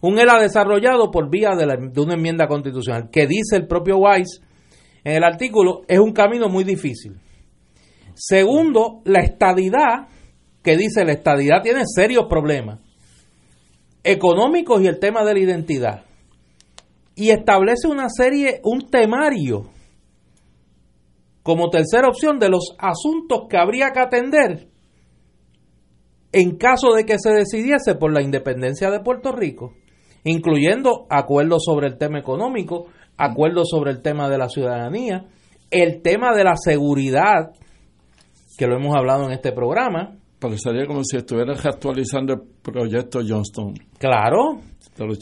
[0.02, 4.42] Un ELA desarrollado por vía de, una enmienda constitucional, que dice el propio Weiss
[5.04, 7.14] en el artículo, es un camino muy difícil.
[8.14, 10.08] Segundo, la estadidad,
[10.62, 12.80] que dice la estadidad tiene serios problemas.
[14.04, 16.04] Económicos y el tema de la identidad.
[17.16, 19.70] Y establece una serie, un temario
[21.42, 24.68] como tercera opción de los asuntos que habría que atender
[26.32, 29.74] en caso de que se decidiese por la independencia de Puerto Rico,
[30.24, 32.86] incluyendo acuerdos sobre el tema económico,
[33.16, 35.26] acuerdos sobre el tema de la ciudadanía,
[35.70, 37.52] el tema de la seguridad,
[38.58, 40.16] que lo hemos hablado en este programa.
[40.44, 43.72] Parecería como si estuvieras actualizando el proyecto Johnston.
[43.98, 44.60] Claro.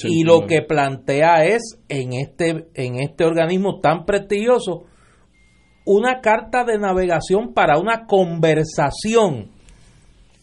[0.03, 4.83] Y lo que plantea es en este, en este organismo tan prestigioso
[5.87, 9.53] una carta de navegación para una conversación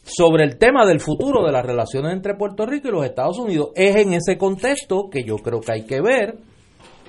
[0.03, 3.71] sobre el tema del futuro de las relaciones entre Puerto Rico y los Estados Unidos.
[3.75, 6.37] Es en ese contexto que yo creo que hay que ver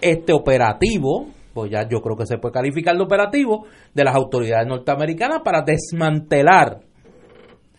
[0.01, 4.67] este operativo, pues ya yo creo que se puede calificar de operativo, de las autoridades
[4.67, 6.90] norteamericanas para desmantelar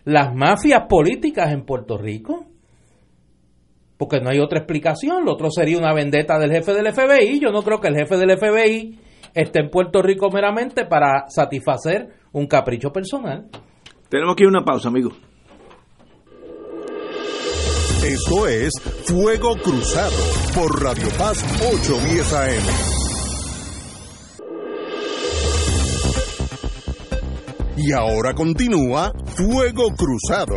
[0.04, 2.46] las mafias políticas en Puerto Rico.
[3.96, 5.24] Porque no hay otra explicación.
[5.24, 7.38] Lo otro sería una vendetta del jefe del FBI.
[7.40, 8.98] Yo no creo que el jefe del FBI
[9.34, 13.48] esté en Puerto Rico meramente para satisfacer un capricho personal.
[14.08, 15.10] Tenemos aquí una pausa, amigo.
[18.04, 18.72] Esto es
[19.04, 20.16] Fuego Cruzado
[20.54, 23.01] por Radio Paz 810 AM.
[27.76, 30.56] Y ahora continúa Fuego Cruzado.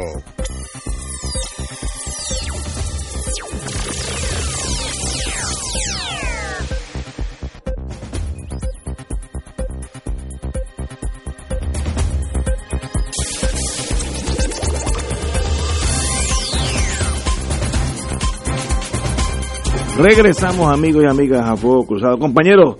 [19.97, 22.19] Regresamos, amigos y amigas, a Fuego Cruzado.
[22.19, 22.77] Compañero,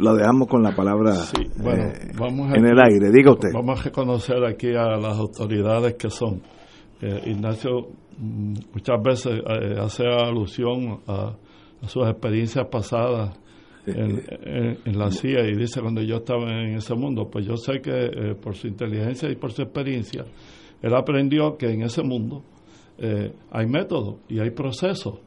[0.00, 2.12] lo dejamos con la palabra eh,
[2.56, 3.10] en el aire.
[3.12, 3.50] Diga usted.
[3.52, 6.42] Vamos a reconocer aquí a las autoridades que son.
[7.00, 7.88] Eh, Ignacio
[8.18, 11.36] mm, muchas veces eh, hace alusión a,
[11.86, 13.38] sus experiencias pasadas
[13.86, 18.34] en, la CIA y dice cuando yo estaba en ese mundo, pues yo sé que
[18.40, 20.26] por su inteligencia y por su experiencia,
[20.82, 22.44] él aprendió que en ese mundo
[23.50, 25.20] hay métodos y hay procesos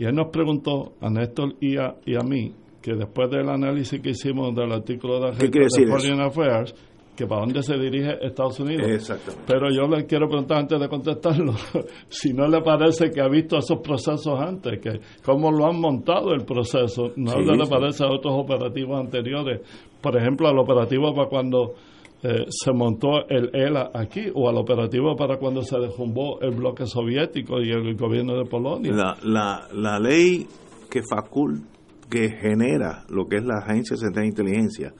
[0.00, 4.00] y él nos preguntó a Néstor y a, y a mí, que después del análisis
[4.00, 6.74] que hicimos del artículo de, de Foreign Affairs,
[7.20, 9.12] que para dónde se dirige Estados Unidos.
[9.46, 11.52] Pero yo le quiero preguntar antes de contestarlo,
[12.08, 16.32] si no le parece que ha visto esos procesos antes, que cómo lo han montado
[16.32, 19.60] el proceso, no le parece a otros operativos anteriores,
[20.00, 21.74] por ejemplo al operativo para cuando
[22.22, 26.86] eh, se montó el ELA aquí o al operativo para cuando se derrumbó el bloque
[26.86, 28.92] soviético y el gobierno de Polonia.
[28.92, 30.46] La, la, la ley
[30.90, 31.62] que facul
[32.10, 34.94] que genera lo que es la Agencia Central de Inteligencia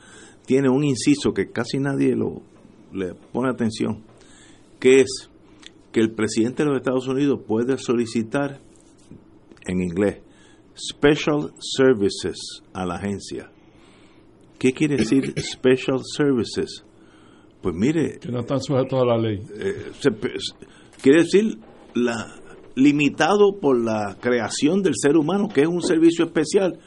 [0.46, 2.42] tiene un inciso que casi nadie lo
[2.92, 4.02] le pone atención,
[4.80, 5.30] que es
[5.92, 8.60] que el presidente de los Estados Unidos puede solicitar
[9.66, 10.22] en inglés
[10.76, 13.50] special services a la agencia.
[14.58, 16.84] ¿Qué quiere decir special services?
[17.62, 18.18] Pues mire.
[18.18, 19.40] Que no están sujetos a la ley.
[19.54, 19.92] Eh,
[21.02, 21.58] quiere decir,
[21.94, 22.34] la,
[22.74, 26.78] limitado por la creación del ser humano, que es un servicio especial.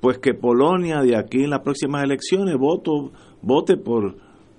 [0.00, 4.16] Pues que Polonia, de aquí en las próximas elecciones, voto, vote por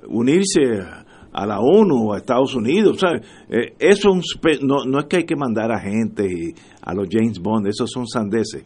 [0.07, 0.81] unirse
[1.31, 2.99] a la ONU o a Estados Unidos.
[3.49, 4.09] Eh, eso
[4.61, 7.91] no, no es que hay que mandar a gente y a los James Bond, esos
[7.91, 8.65] son sandeces.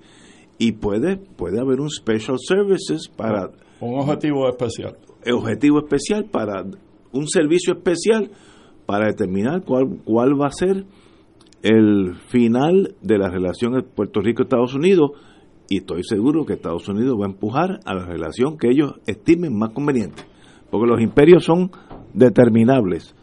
[0.58, 3.50] Y puede, puede haber un special services para...
[3.80, 4.96] Un objetivo especial.
[5.34, 6.64] Objetivo especial para
[7.12, 8.32] un servicio especial
[8.86, 10.86] para determinar cuál, cuál va a ser
[11.64, 15.12] el final de la relación de Puerto Rico-Estados Unidos
[15.72, 19.58] y estoy seguro que Estados Unidos va a empujar a la relación que ellos estimen
[19.58, 20.22] más conveniente,
[20.70, 21.72] porque los imperios son
[22.14, 23.16] determinables.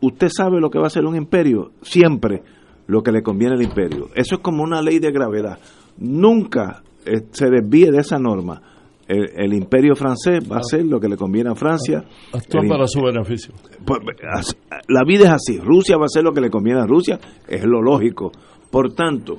[0.00, 2.42] Usted sabe lo que va a ser un imperio, siempre
[2.88, 4.08] lo que le conviene al imperio.
[4.16, 5.60] Eso es como una ley de gravedad.
[5.96, 8.60] Nunca eh, se desvíe de esa norma
[9.06, 12.04] el, imperio francés va a hacer lo que le conviene a Francia.
[12.32, 13.54] Actúa para su beneficio.
[13.84, 14.00] Pues,
[14.88, 15.58] la vida es así.
[15.58, 18.32] Rusia va a hacer lo que le conviene a Rusia, es lo lógico.
[18.70, 19.38] Por tanto,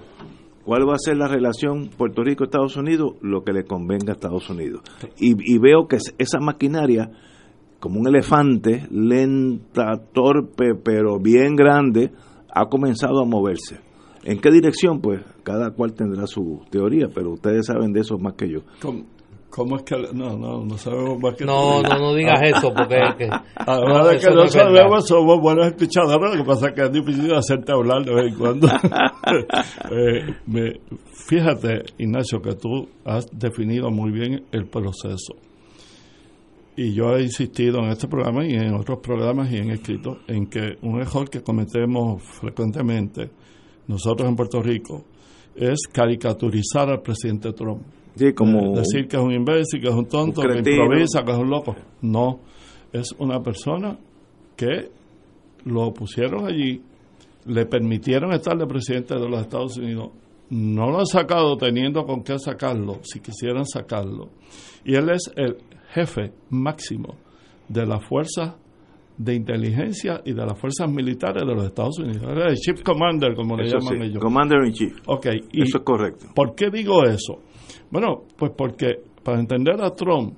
[0.65, 3.13] ¿cuál va a ser la relación Puerto Rico-Estados Unidos?
[3.21, 4.81] Lo que le convenga a Estados Unidos.
[5.17, 7.11] Y, veo que esa maquinaria,
[7.79, 12.11] como un elefante, lenta, torpe, pero bien grande,
[12.53, 13.79] ha comenzado a moverse.
[14.23, 15.01] ¿En qué dirección?
[15.01, 18.61] Pues cada cual tendrá su teoría, pero ustedes saben de eso más que yo.
[19.55, 19.95] ¿Cómo es que.?
[20.13, 21.45] No, no, no sabemos más que.
[21.45, 22.97] No, no, no digas eso, porque.
[23.17, 26.91] Que, Además de que no, sabemos, somos buenos escuchadores, lo que pasa es que es
[26.91, 28.67] difícil hacerte hablar de vez en cuando.
[29.91, 30.73] eh, me,
[31.13, 35.35] fíjate, Ignacio, que tú has definido muy bien el proceso.
[36.75, 40.47] Y yo he insistido en este programa y en otros programas y en escrito en
[40.47, 43.31] que un error que cometemos frecuentemente
[43.87, 45.05] nosotros en Puerto Rico,
[45.55, 47.83] es caricaturizar al presidente Trump.
[48.15, 51.23] Sí, como Eh, decir que es un imbécil, que es un tonto, un que improvisa,
[51.23, 51.75] que es un loco.
[52.01, 52.39] No,
[52.93, 53.97] es una persona
[54.55, 54.89] que
[55.65, 56.81] lo pusieron allí,
[57.45, 60.11] le permitieron estar de presidente de los Estados Unidos,
[60.49, 64.29] no lo han sacado teniendo con qué sacarlo, si quisieran sacarlo.
[64.85, 65.57] Y él es el
[65.91, 67.15] jefe máximo
[67.67, 68.53] de las fuerzas
[69.17, 72.21] de inteligencia y de las fuerzas militares de los Estados Unidos.
[72.37, 74.21] Es el Chief Commander, como le eso llaman sí, ellos.
[74.21, 74.93] Commander in Chief.
[75.07, 76.27] Ok, y Eso es correcto.
[76.35, 77.39] ¿Por qué digo eso?
[77.91, 80.35] Bueno, pues porque para entender a Trump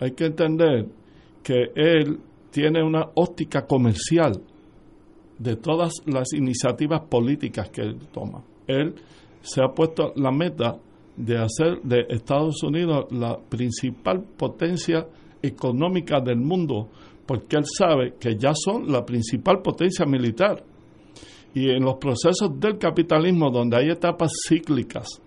[0.00, 0.86] hay que entender
[1.42, 2.18] que él
[2.50, 4.40] tiene una óptica comercial
[5.38, 8.42] de todas las iniciativas políticas que él toma.
[8.66, 8.94] Él
[9.42, 10.78] se ha puesto la meta
[11.16, 15.06] de hacer de Estados Unidos la principal potencia
[15.42, 16.88] económica del mundo,
[17.26, 20.64] porque él sabe que ya son la principal potencia militar.
[21.54, 25.20] Y en los procesos del capitalismo, donde hay etapas cíclicas,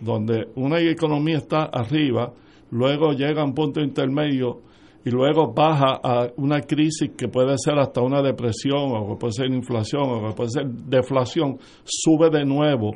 [0.00, 2.32] donde una economía está arriba,
[2.70, 4.60] luego llega a un punto intermedio
[5.04, 9.32] y luego baja a una crisis que puede ser hasta una depresión o que puede
[9.32, 12.92] ser inflación o que puede ser deflación, sube de nuevo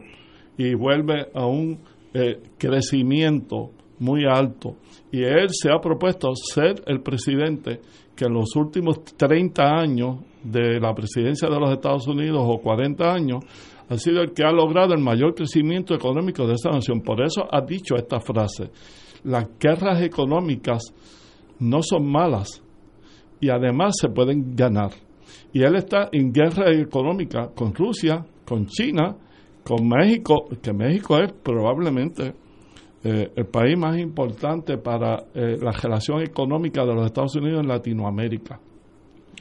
[0.57, 1.79] y vuelve a un
[2.15, 4.77] eh, crecimiento muy alto.
[5.13, 7.81] Y él se ha propuesto ser el presidente
[8.17, 13.13] que en los últimos 30 años de la presidencia de los Estados Unidos o 40
[13.13, 13.45] años
[13.89, 17.01] ha sido el que ha logrado el mayor crecimiento económico de esta nación.
[17.01, 18.71] Por eso ha dicho esta frase.
[19.25, 20.83] Las guerras económicas
[21.61, 22.63] no son malas
[23.41, 24.91] y además se pueden ganar.
[25.53, 29.17] Y él está en guerra económica con Rusia, con China,
[29.65, 32.35] con México, que México es probablemente
[33.05, 37.69] eh, el país más importante para eh, la relación económica de los Estados Unidos en
[37.69, 38.59] Latinoamérica.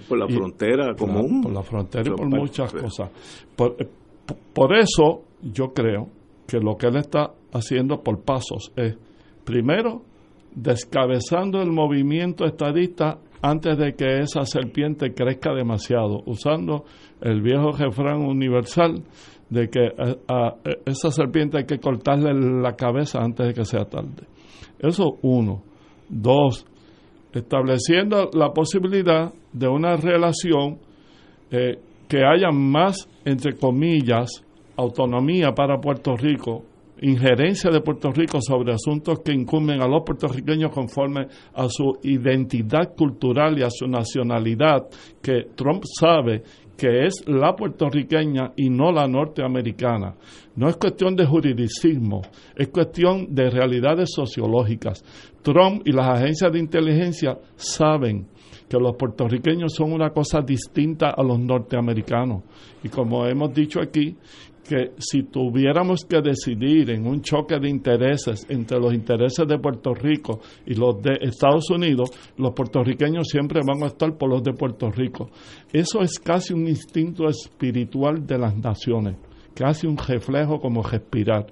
[0.07, 1.41] Por la Y- frontera común.
[1.41, 3.09] Por la frontera y por muchas cosas.
[3.55, 3.87] Por, eh,
[4.53, 6.07] por eso yo creo
[6.47, 8.97] que lo que él está haciendo por pasos es,
[9.43, 10.01] primero,
[10.55, 16.85] descabezando el movimiento estadista antes de que esa serpiente crezca demasiado, usando
[17.21, 19.03] el viejo refrán universal
[19.49, 20.55] de que eh, a,
[20.85, 24.27] esa serpiente hay que cortarle la cabeza antes de que sea tarde.
[24.79, 25.63] Eso uno.
[26.09, 26.65] Dos,
[27.33, 30.79] estableciendo la posibilidad de una relación
[31.51, 34.43] eh, que haya más, entre comillas,
[34.75, 36.63] autonomía para Puerto Rico,
[37.01, 42.95] injerencia de Puerto Rico sobre asuntos que incumben a los puertorriqueños conforme a su identidad
[42.95, 44.87] cultural y a su nacionalidad,
[45.21, 46.43] que Trump sabe
[46.77, 50.15] que es la puertorriqueña y no la norteamericana.
[50.55, 52.21] No es cuestión de juridicismo,
[52.55, 55.03] es cuestión de realidades sociológicas.
[55.41, 58.27] Trump y las agencias de inteligencia saben
[58.67, 62.43] que los puertorriqueños son una cosa distinta a los norteamericanos.
[62.83, 64.15] Y como hemos dicho aquí,
[64.67, 69.93] que si tuviéramos que decidir en un choque de intereses entre los intereses de Puerto
[69.93, 74.53] Rico y los de Estados Unidos, los puertorriqueños siempre van a estar por los de
[74.53, 75.29] Puerto Rico.
[75.71, 79.15] Eso es casi un instinto espiritual de las naciones,
[79.55, 81.47] casi un reflejo como respirar.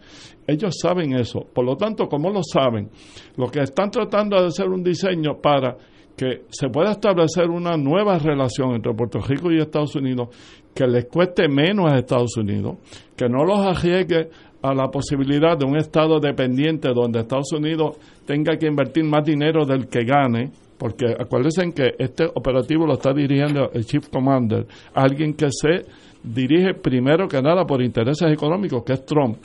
[0.46, 1.40] Ellos saben eso.
[1.54, 2.90] Por lo tanto, como lo saben,
[3.38, 5.78] lo que están tratando de hacer un diseño para
[6.16, 10.30] que se pueda establecer una nueva relación entre Puerto Rico y Estados Unidos
[10.74, 12.78] que les cueste menos a Estados Unidos,
[13.16, 14.30] que no los arriesgue
[14.62, 19.66] a la posibilidad de un Estado dependiente donde Estados Unidos tenga que invertir más dinero
[19.66, 25.34] del que gane, porque acuérdense que este operativo lo está dirigiendo el Chief Commander, alguien
[25.34, 25.86] que se
[26.24, 29.38] dirige primero que nada por intereses económicos, que es Trump.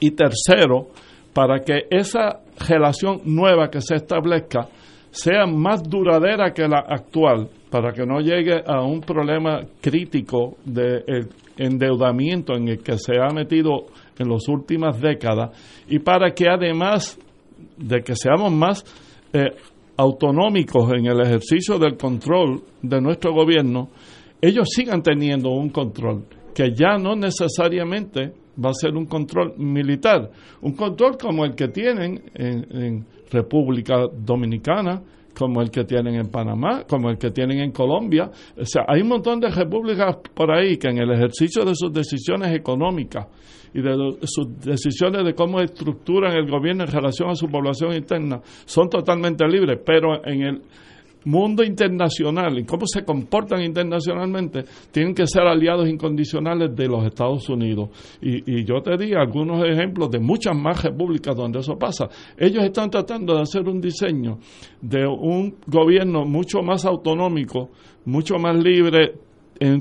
[0.00, 0.88] Y tercero,
[1.34, 4.68] para que esa relación nueva que se establezca
[5.18, 11.02] sea más duradera que la actual, para que no llegue a un problema crítico de
[11.06, 15.50] el endeudamiento en el que se ha metido en las últimas décadas
[15.88, 17.18] y para que además
[17.76, 18.84] de que seamos más
[19.32, 19.50] eh,
[19.96, 23.88] autonómicos en el ejercicio del control de nuestro gobierno,
[24.40, 28.32] ellos sigan teniendo un control que ya no necesariamente
[28.62, 30.30] va a ser un control militar,
[30.62, 35.02] un control como el que tienen en, República Dominicana,
[35.36, 38.30] como el que tienen en Panamá, como el que tienen en Colombia.
[38.56, 41.92] O sea, hay un montón de repúblicas por ahí que en el ejercicio de sus
[41.92, 43.26] decisiones económicas
[43.74, 48.40] y de sus decisiones de cómo estructuran el gobierno en relación a su población interna
[48.64, 50.62] son totalmente libres, pero en el
[51.24, 57.48] mundo internacional y cómo se comportan internacionalmente, tienen que ser aliados incondicionales de los Estados
[57.48, 57.90] Unidos.
[58.20, 62.08] Y, y yo te di algunos ejemplos de muchas más repúblicas donde eso pasa.
[62.36, 64.38] Ellos están tratando de hacer un diseño
[64.80, 67.70] de un gobierno mucho más autonómico,
[68.04, 69.14] mucho más libre
[69.60, 69.80] en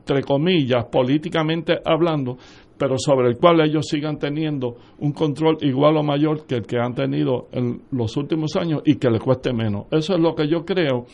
[0.00, 2.36] entre comillas, políticamente hablando,
[2.80, 6.78] pero sobre el cual ellos sigan teniendo un control igual o mayor que el que
[6.78, 9.84] han tenido en los últimos años y que les cueste menos.
[9.90, 11.04] Eso es lo que yo creo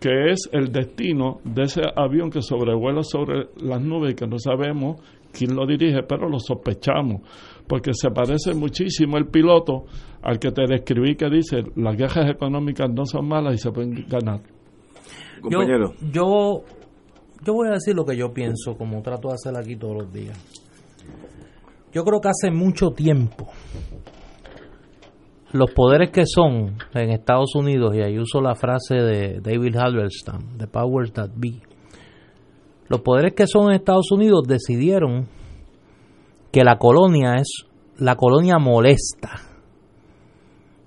[0.00, 4.36] que es el destino de ese avión que sobrevuela sobre las nubes y que no
[4.40, 5.00] sabemos
[5.32, 7.20] quién lo dirige, pero lo sospechamos,
[7.68, 9.84] porque se parece muchísimo el piloto
[10.22, 14.04] al que te describí que dice las guerras económicas no son malas y se pueden
[14.08, 14.40] ganar.
[15.40, 15.92] Compañero.
[16.12, 16.64] Yo,
[17.44, 20.12] yo, voy a decir lo que yo pienso, como trato de hacer aquí todos los
[20.12, 20.61] días.
[21.92, 23.48] Yo creo que hace mucho tiempo
[25.52, 30.56] los poderes que son en Estados Unidos, y ahí uso la frase de David Halberstam,
[30.56, 31.60] The Powers That Be,
[32.88, 35.28] los poderes que son en Estados Unidos decidieron
[36.50, 37.66] que la colonia es
[37.98, 39.40] la colonia molesta,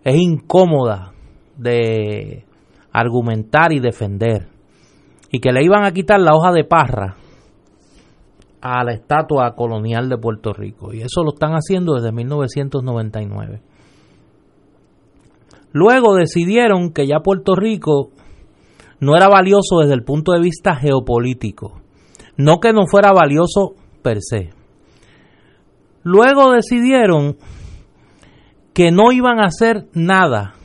[0.04, 1.14] es incómoda
[1.58, 2.46] de
[2.92, 4.48] argumentar y defender,
[5.32, 7.18] y que le iban a quitar la hoja de parra
[8.68, 13.62] a la estatua colonial de Puerto Rico, y eso lo están haciendo desde 1999.
[15.72, 18.10] Luego decidieron que ya Puerto Rico
[19.00, 21.80] no era valioso desde el punto de vista geopolítico,
[22.38, 24.50] no que no fuera valioso per se.
[26.02, 27.38] Luego decidieron
[28.74, 30.56] que no iban a hacer nada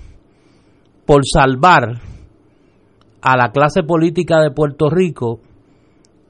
[1.05, 2.01] por salvar
[3.20, 5.40] a la clase política de Puerto Rico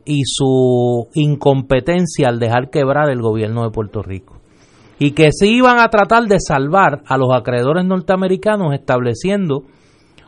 [0.04, 4.40] y su incompetencia al dejar quebrar el gobierno de Puerto Rico
[5.00, 9.64] y que se iban a tratar de salvar a los acreedores norteamericanos estableciendo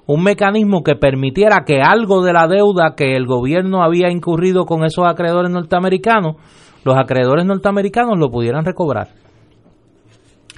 [0.06, 4.84] un mecanismo que permitiera que algo de la deuda que el gobierno había incurrido con
[4.84, 6.36] esos acreedores norteamericanos,
[6.84, 9.08] los acreedores norteamericanos lo pudieran recobrar.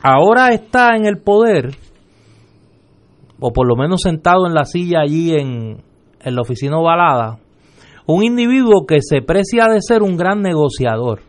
[0.01, 1.77] Ahora está en el poder,
[3.41, 5.83] o por lo menos sentado en la silla allí en,
[6.21, 7.39] en la oficina ovalada,
[8.07, 11.21] un individuo que se precia de ser un gran negociador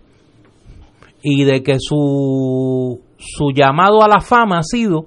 [1.24, 5.06] y de que su, su llamado a la fama ha sido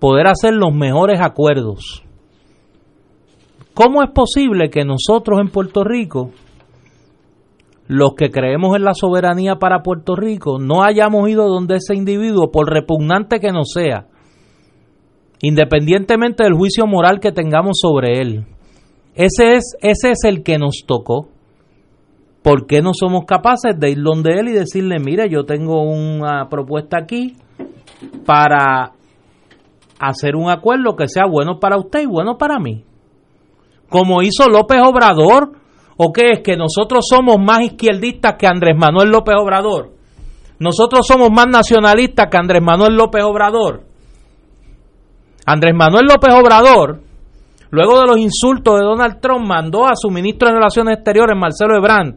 [0.00, 2.02] poder hacer los mejores acuerdos.
[3.74, 6.30] ¿Cómo es posible que nosotros en Puerto Rico,
[7.86, 12.50] los que creemos en la soberanía para Puerto Rico, no hayamos ido donde ese individuo,
[12.50, 14.06] por repugnante que nos sea,
[15.40, 18.46] independientemente del juicio moral que tengamos sobre él?
[19.14, 21.28] Ese es, ese es el que nos tocó.
[22.44, 26.46] ¿por qué no somos capaces de ir donde él y decirle, mire, yo tengo una
[26.50, 27.38] propuesta aquí
[28.26, 28.92] para
[29.98, 32.84] hacer un acuerdo que sea bueno para usted y bueno para mí?
[33.88, 35.52] Como hizo López Obrador,
[35.96, 39.92] ¿o qué es que nosotros somos más izquierdistas que Andrés Manuel López Obrador?
[40.58, 43.84] Nosotros somos más nacionalistas que Andrés Manuel López Obrador.
[45.46, 47.00] Andrés Manuel López Obrador,
[47.74, 51.76] luego de los insultos de Donald Trump, mandó a su ministro de Relaciones Exteriores, Marcelo
[51.76, 52.14] Ebrard,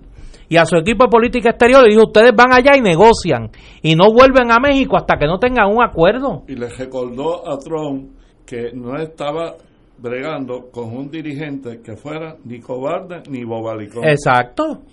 [0.50, 3.50] y a su equipo de política exterior le dijo, ustedes van allá y negocian
[3.82, 6.44] y no vuelven a México hasta que no tengan un acuerdo.
[6.48, 8.12] Y le recordó a Trump
[8.46, 9.56] que no estaba
[9.98, 14.06] bregando con un dirigente que fuera ni cobarde ni bobalicón.
[14.06, 14.84] Exacto.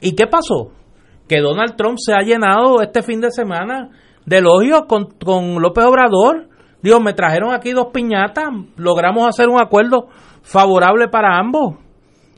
[0.00, 0.72] ¿Y qué pasó?
[1.28, 3.90] Que Donald Trump se ha llenado este fin de semana
[4.24, 6.48] de elogios con, con López Obrador.
[6.86, 8.44] Dios, me trajeron aquí dos piñatas,
[8.76, 10.06] logramos hacer un acuerdo
[10.42, 11.74] favorable para ambos.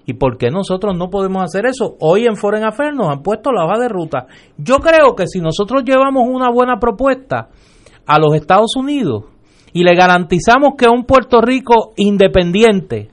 [0.07, 1.97] ¿Y por qué nosotros no podemos hacer eso?
[2.01, 4.27] Hoy en Foreign Affairs nos han puesto la hoja de ruta.
[4.57, 7.51] Yo creo que si nosotros llevamos una buena propuesta
[8.07, 9.25] a los Estados Unidos
[9.75, 13.11] y le garantizamos que un Puerto Rico independiente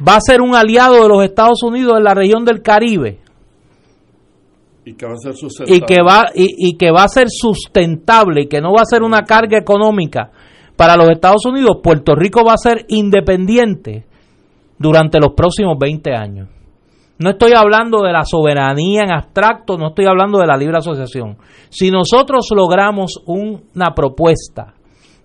[0.00, 3.20] va a ser un aliado de los Estados Unidos en la región del Caribe,
[4.86, 5.34] y que va a ser
[5.66, 8.84] y que va y, y, que va a ser sustentable y que no va a
[8.84, 10.30] ser una carga económica
[10.76, 14.06] para los Estados Unidos, Puerto Rico va a ser independiente
[14.78, 16.48] durante los próximos 20 años.
[17.18, 21.38] No estoy hablando de la soberanía en abstracto, no estoy hablando de la libre asociación.
[21.68, 24.74] Si nosotros logramos una propuesta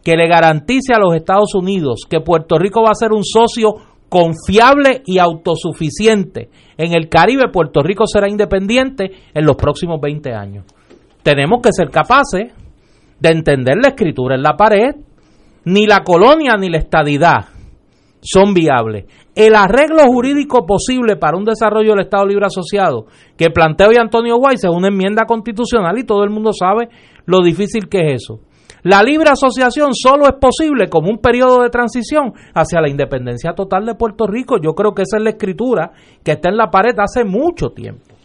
[0.04, 3.91] que le garantice a los Estados Unidos que Puerto Rico va a ser un socio
[4.12, 10.66] confiable y autosuficiente en el Caribe, Puerto Rico será independiente en los próximos 20 años.
[11.24, 12.52] Tenemos que ser capaces
[13.22, 14.96] de entender la escritura en la pared,
[15.64, 17.46] ni la colonia ni la estadidad
[18.22, 19.06] son viables.
[19.34, 23.06] El arreglo jurídico posible para un desarrollo del Estado Libre Asociado
[23.38, 26.90] que plantea hoy Antonio Weiss es una enmienda constitucional y todo el mundo sabe
[27.26, 28.42] lo difícil que es eso.
[28.84, 33.86] La libre asociación solo es posible como un periodo de transición hacia la independencia total
[33.86, 34.58] de Puerto Rico.
[34.62, 35.92] Yo creo que esa es la escritura
[36.24, 38.16] que está en la pared hace mucho tiempo.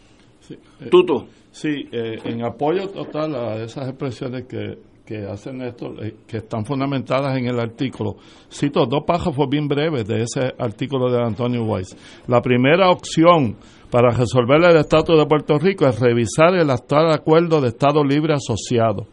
[0.40, 1.26] Sí, eh, Tuto.
[1.50, 6.66] Sí, eh, en apoyo total a esas expresiones que, que hacen esto, eh, que están
[6.66, 8.16] fundamentadas en el artículo.
[8.50, 11.96] Cito dos párrafos bien breves de ese artículo de Antonio Weiss.
[12.26, 13.56] La primera opción
[13.90, 18.34] para resolver el estatus de Puerto Rico es revisar el actual acuerdo de Estado Libre
[18.34, 19.06] Asociado.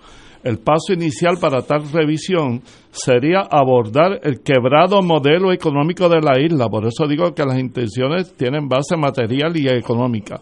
[0.44, 6.68] El paso inicial para tal revisión sería abordar el quebrado modelo económico de la isla.
[6.68, 10.42] Por eso digo que las intenciones tienen base material y económica.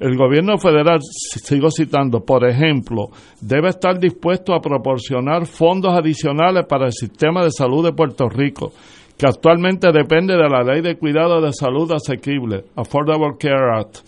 [0.00, 6.86] El gobierno federal, sigo citando, por ejemplo, debe estar dispuesto a proporcionar fondos adicionales para
[6.86, 8.72] el sistema de salud de Puerto Rico,
[9.18, 13.98] que actualmente depende de la Ley de Cuidado de Salud Asequible, Affordable Care Act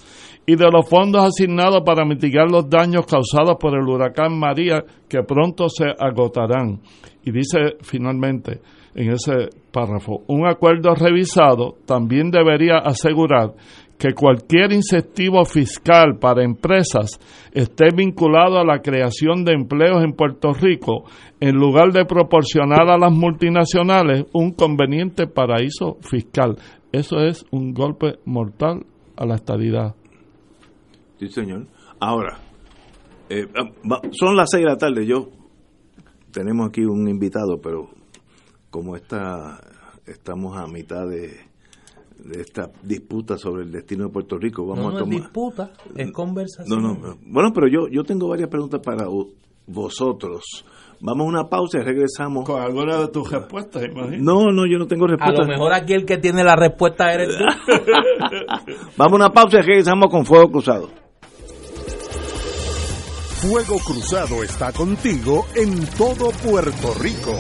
[0.47, 5.23] y de los fondos asignados para mitigar los daños causados por el huracán María, que
[5.23, 6.81] pronto se agotarán.
[7.25, 8.61] Y dice finalmente
[8.95, 13.55] en ese párrafo, un acuerdo revisado también debería asegurar
[13.99, 17.19] que cualquier incentivo fiscal para empresas
[17.53, 21.05] esté vinculado a la creación de empleos en Puerto Rico,
[21.41, 26.57] en lugar de proporcionar a las multinacionales un conveniente paraíso fiscal.
[26.93, 28.85] Eso es un golpe mortal
[29.17, 29.95] a la estabilidad.
[31.29, 31.67] Sí, señor.
[32.01, 32.39] Ahora,
[33.29, 33.47] eh,
[34.13, 35.07] son las seis de la tarde.
[35.07, 35.31] Yo
[36.33, 37.89] tenemos aquí un invitado, pero
[38.71, 39.61] como está,
[40.07, 41.33] estamos a mitad de,
[42.39, 45.15] esta disputa sobre el destino de Puerto Rico, vamos no, a tomar.
[45.15, 46.83] es disputa, es conversación.
[46.83, 49.07] No, no, bueno, pero yo, yo tengo varias preguntas para
[49.67, 50.65] vosotros.
[51.01, 52.47] Vamos a una pausa y regresamos.
[52.47, 54.23] Con alguna de tus respuestas, imagino.
[54.23, 55.43] No, no, yo no tengo respuesta.
[55.43, 57.45] A lo mejor aquí el que tiene la respuesta eres tú.
[58.97, 61.04] Vamos a una pausa y regresamos con Fuego Cruzado.
[63.47, 67.39] Fuego Cruzado está contigo en todo Puerto Rico.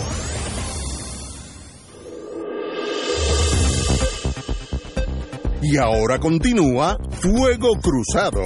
[5.62, 8.42] Y ahora continúa Fuego Cruzado.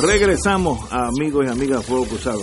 [0.00, 2.42] Regresamos amigos y amigas de Fuego Cruzado.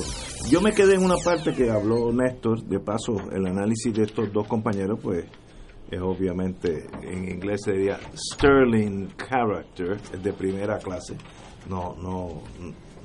[0.50, 4.34] Yo me quedé en una parte que habló Néstor, de paso el análisis de estos
[4.34, 5.24] dos compañeros, pues
[5.90, 11.16] es obviamente, en inglés sería sterling character, es de primera clase.
[11.68, 12.42] No, no,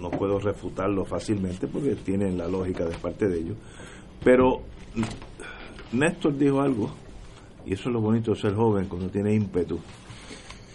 [0.05, 3.57] no puedo refutarlo fácilmente porque tienen la lógica de parte de ellos.
[4.23, 4.61] Pero
[5.93, 6.91] Néstor dijo algo,
[7.65, 9.79] y eso es lo bonito de ser joven cuando tiene ímpetu.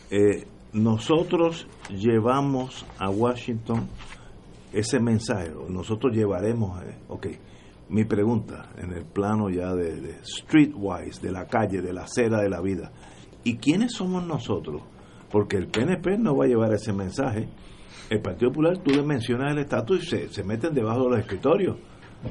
[0.09, 3.87] Eh, nosotros llevamos a Washington
[4.73, 7.27] ese mensaje, nosotros llevaremos, eh, ok,
[7.89, 12.41] mi pregunta en el plano ya de, de streetwise, de la calle, de la acera
[12.41, 12.91] de la vida,
[13.43, 14.81] ¿y quiénes somos nosotros?
[15.31, 17.47] Porque el PNP no va a llevar ese mensaje,
[18.09, 21.19] el Partido Popular, tú le mencionas el estatus y se, se meten debajo de los
[21.19, 21.77] escritorios.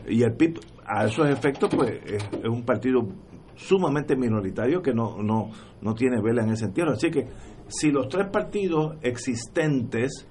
[0.09, 3.07] Y el PIB, a esos efectos, pues es, un partido
[3.55, 5.51] sumamente minoritario que no, no,
[5.81, 6.91] no tiene vela en ese sentido.
[6.91, 7.27] Así que
[7.69, 10.27] si los tres partidos existentes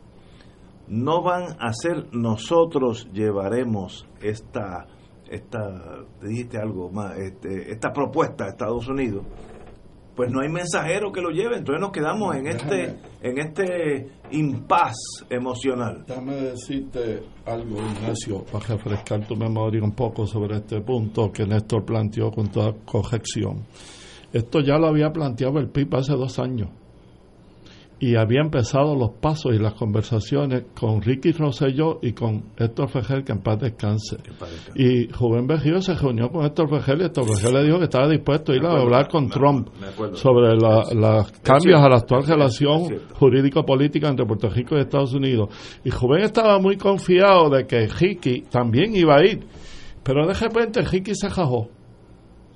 [0.88, 4.88] no van a ser nosotros llevaremos esta
[5.30, 9.26] esta te dijiste algo más este, esta propuesta a Estados Unidos
[10.18, 14.96] pues no hay mensajero que lo lleve entonces nos quedamos en este en este impas
[15.30, 16.04] emocional.
[16.08, 21.86] Déjame decirte algo Ignacio para refrescar tu memoria un poco sobre este punto que Néstor
[21.86, 23.68] planteó con toda corrección.
[24.34, 26.70] Esto ya lo había planteado el PIB hace dos años
[28.00, 33.24] y había empezado los pasos y las conversaciones con Ricky Rosselló y con Héctor Fejel,
[33.24, 34.18] que en paz descanse.
[34.76, 38.08] Y Rubén Berrío se reunió con Héctor Fejel y Héctor Fejel le dijo que estaba
[38.08, 39.70] dispuesto a ir a hablar con Trump
[40.14, 42.84] sobre los cambios a la actual relación
[43.14, 45.50] jurídico-política entre Puerto Rico y Estados Unidos.
[45.84, 49.40] Y Rubén estaba muy confiado de que Ricky también iba a ir,
[50.04, 51.70] pero de repente Ricky se jajó.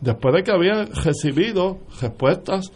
[0.02, 2.72] Después de que había recibido respuestas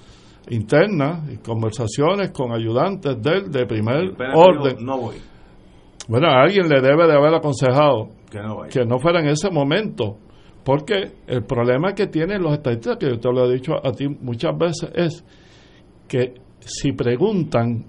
[0.49, 4.85] internas y conversaciones con ayudantes de él de primer orden.
[4.85, 5.15] no voy
[6.07, 8.69] Bueno, a alguien le debe de haber aconsejado que no, vaya.
[8.69, 10.17] que no fuera en ese momento,
[10.63, 14.07] porque el problema que tienen los estadistas, que yo te lo he dicho a ti
[14.07, 15.25] muchas veces, es
[16.07, 17.85] que si preguntan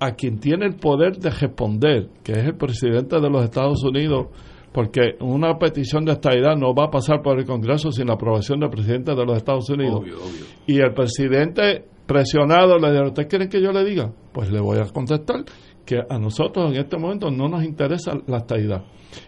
[0.00, 4.26] a quien tiene el poder de responder, que es el presidente de los Estados Unidos,
[4.72, 8.60] porque una petición de estadidad no va a pasar por el Congreso sin la aprobación
[8.60, 10.00] del presidente de los Estados Unidos.
[10.00, 10.44] Obvio, obvio.
[10.66, 14.12] Y el presidente presionado le dijo, ¿ustedes quieren que yo le diga?
[14.32, 15.44] Pues le voy a contestar
[15.84, 18.84] que a nosotros en este momento no nos interesa la estadidad.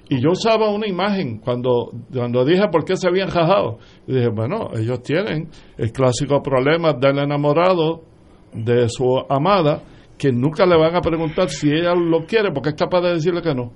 [0.08, 3.78] Y yo usaba una imagen cuando, cuando dije por qué se habían rajado.
[4.06, 8.02] Y dije, bueno, ellos tienen el clásico problema del enamorado
[8.52, 9.82] de su amada,
[10.16, 13.42] que nunca le van a preguntar si ella lo quiere, porque es capaz de decirle
[13.42, 13.72] que no.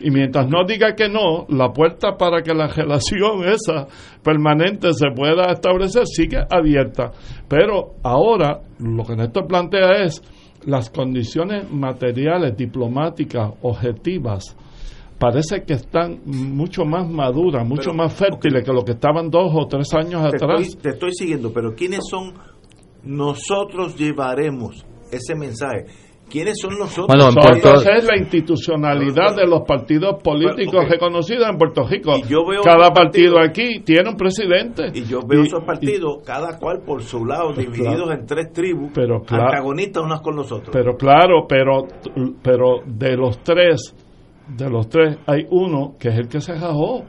[0.00, 3.86] Y mientras no diga que no, la puerta para que la relación esa
[4.22, 7.10] permanente se pueda establecer sigue abierta.
[7.48, 10.22] Pero ahora lo que Néstor plantea es
[10.66, 14.56] las condiciones materiales, diplomáticas, objetivas,
[15.18, 19.66] parece que están mucho más maduras, mucho más fértiles que lo que estaban dos o
[19.66, 20.76] tres años atrás.
[20.80, 22.34] te estoy siguiendo, pero ¿quiénes son?
[23.02, 25.86] Nosotros llevaremos ese mensaje
[26.30, 27.06] ¿Quiénes son los otros?
[27.08, 32.12] Bueno, es la institucionalidad de los partidos políticos reconocidos en Puerto Rico.
[32.62, 34.90] cada partido aquí tiene un presidente.
[34.94, 38.90] Y yo veo esos partidos, cada cual por su lado, pues divididos en tres tribus,
[38.94, 40.70] pero antagonistas unas con los otros.
[40.72, 41.86] Pero claro, pero,
[42.42, 43.94] pero de los tres,
[44.48, 47.04] de los tres, hay uno que es el que se rajó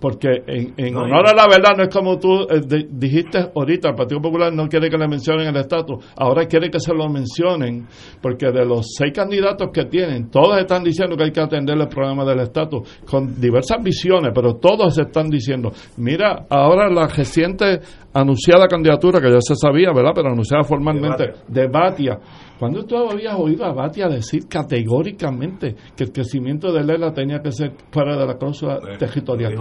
[0.00, 4.20] porque en, honor a la verdad no es como tú eh, dijiste ahorita, el Partido
[4.20, 7.86] Popular no quiere que le mencionen el estatus, ahora quiere que se lo mencionen,
[8.20, 11.88] porque de los seis candidatos que tienen, todos están diciendo que hay que atender el
[11.88, 17.80] problema del estatus, con diversas visiones, pero todos están diciendo, mira, ahora la reciente
[18.14, 20.12] anunciada candidatura, que ya se sabía, ¿verdad?
[20.14, 22.18] Pero anunciada formalmente, de Batia.
[22.60, 27.50] ¿Cuándo tú habías oído a Batia decir categóricamente que el crecimiento de Lela tenía que
[27.50, 29.54] ser fuera de la cláusula territorial?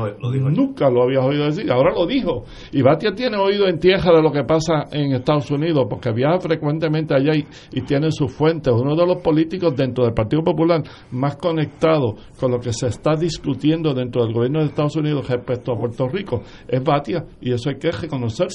[0.52, 2.44] Nunca lo habías oído decir, ahora lo dijo.
[2.74, 6.40] Y Batia tiene oído en tierra de lo que pasa en Estados Unidos, porque viaja
[6.40, 8.74] frecuentemente allá y, y tiene sus fuentes.
[8.74, 13.16] Uno de los políticos dentro del Partido Popular más conectado con lo que se está
[13.16, 17.70] discutiendo dentro del gobierno de Estados Unidos respecto a Puerto Rico es Batia, y eso
[17.70, 18.50] hay que reconocer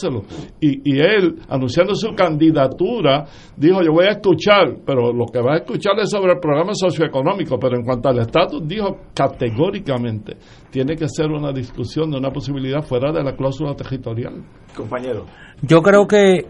[0.61, 3.25] y, y él, anunciando su candidatura,
[3.57, 6.73] dijo, yo voy a escuchar, pero lo que va a escuchar es sobre el programa
[6.75, 10.37] socioeconómico, pero en cuanto al estatus, dijo categóricamente,
[10.71, 14.43] tiene que ser una discusión de una posibilidad fuera de la cláusula territorial.
[14.77, 15.25] Compañero.
[15.63, 16.47] Yo creo que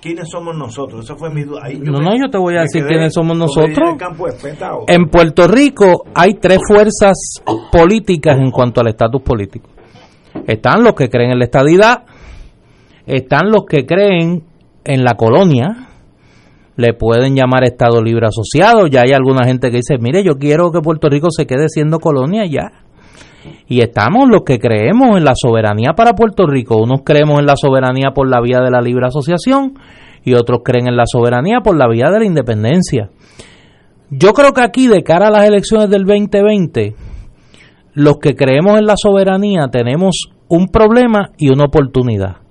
[0.00, 1.04] ¿Quiénes somos nosotros?
[1.04, 1.62] Esa fue mi duda.
[1.80, 3.96] no, no, yo te voy a decir quiénes somos nosotros.
[4.88, 9.68] En Puerto Rico hay tres fuerzas políticas en cuanto al estatus político.
[10.48, 12.04] Están los que creen en la estadidad,
[13.06, 14.42] están los que creen
[14.84, 15.91] en la colonia,
[16.76, 20.70] le pueden llamar Estado Libre Asociado, ya hay alguna gente que dice, mire, yo quiero
[20.72, 22.72] que Puerto Rico se quede siendo colonia ya.
[23.66, 26.76] Y estamos los que creemos en la soberanía para Puerto Rico.
[26.76, 29.74] Unos creemos en la soberanía por la vía de la libre asociación
[30.24, 33.10] y otros creen en la soberanía por la vía de la independencia.
[34.10, 36.94] Yo creo que aquí, de cara a las elecciones del 2020,
[37.94, 42.42] los que creemos en la soberanía tenemos un problema y una oportunidad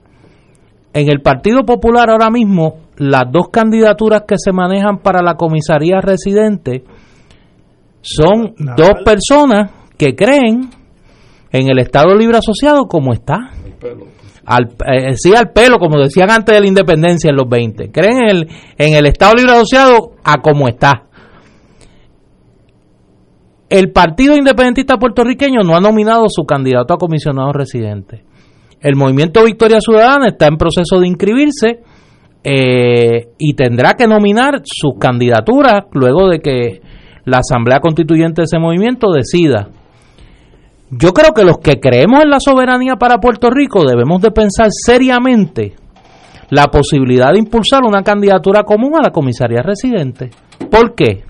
[0.94, 6.02] en el Partido Popular ahora mismo las dos candidaturas que se manejan para la comisaría
[6.02, 6.84] residente
[8.02, 10.70] son dos personas que creen
[11.52, 13.38] en el Estado Libre Asociado como está.
[14.46, 17.92] Al, eh, sí, al pelo, como decían antes de la independencia en los 20.
[17.92, 18.48] Creen en el,
[18.78, 21.06] en el Estado Libre Asociado a como está.
[23.68, 28.26] El Partido Independentista Puertorriqueño no ha nominado su candidato a comisionado residente.
[28.80, 31.82] El movimiento Victoria Ciudadana está en proceso de inscribirse
[32.44, 36.82] eh, y tendrá que nominar sus candidaturas luego de que
[37.26, 39.70] la Asamblea Constituyente de ese movimiento decida.
[40.90, 44.68] Yo creo que los que creemos en la soberanía para Puerto Rico debemos de pensar
[44.72, 45.74] seriamente
[46.50, 50.32] la posibilidad de impulsar una candidatura común a la comisaría residente.
[50.70, 51.24] ¿Por qué?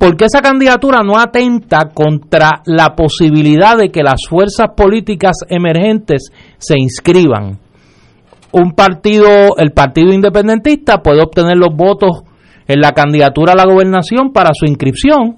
[0.00, 6.78] porque esa candidatura no atenta contra la posibilidad de que las fuerzas políticas emergentes se
[6.78, 7.58] inscriban.
[8.52, 12.22] Un partido, el Partido Independentista puede obtener los votos
[12.66, 15.36] en la candidatura a la gobernación para su inscripción.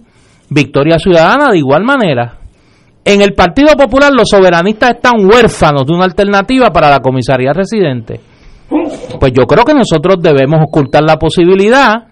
[0.49, 2.39] Victoria Ciudadana de igual manera.
[3.05, 8.21] En el Partido Popular los soberanistas están huérfanos de una alternativa para la comisaría residente.
[9.19, 12.07] Pues yo creo que nosotros debemos ocultar la posibilidad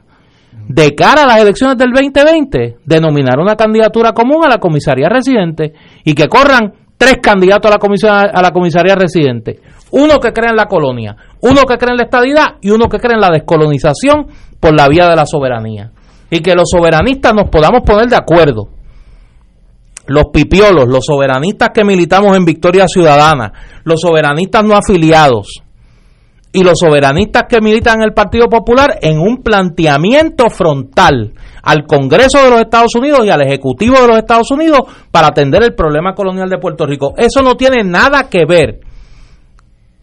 [0.68, 5.72] de cara a las elecciones del 2020, denominar una candidatura común a la comisaría residente
[6.04, 9.58] y que corran tres candidatos a la, a la comisaría residente.
[9.92, 12.98] Uno que cree en la colonia, uno que cree en la estadidad y uno que
[12.98, 14.26] cree en la descolonización
[14.60, 15.92] por la vía de la soberanía.
[16.28, 18.68] Y que los soberanistas nos podamos poner de acuerdo.
[20.08, 23.50] Los pipiolos, los soberanistas que militamos en Victoria Ciudadana,
[23.84, 25.62] los soberanistas no afiliados,
[26.52, 31.32] y los soberanistas que militan en el Partido Popular en un planteamiento frontal
[31.62, 34.80] al Congreso de los Estados Unidos y al Ejecutivo de los Estados Unidos
[35.10, 37.14] para atender el problema colonial de Puerto Rico.
[37.16, 38.80] Eso no tiene nada que ver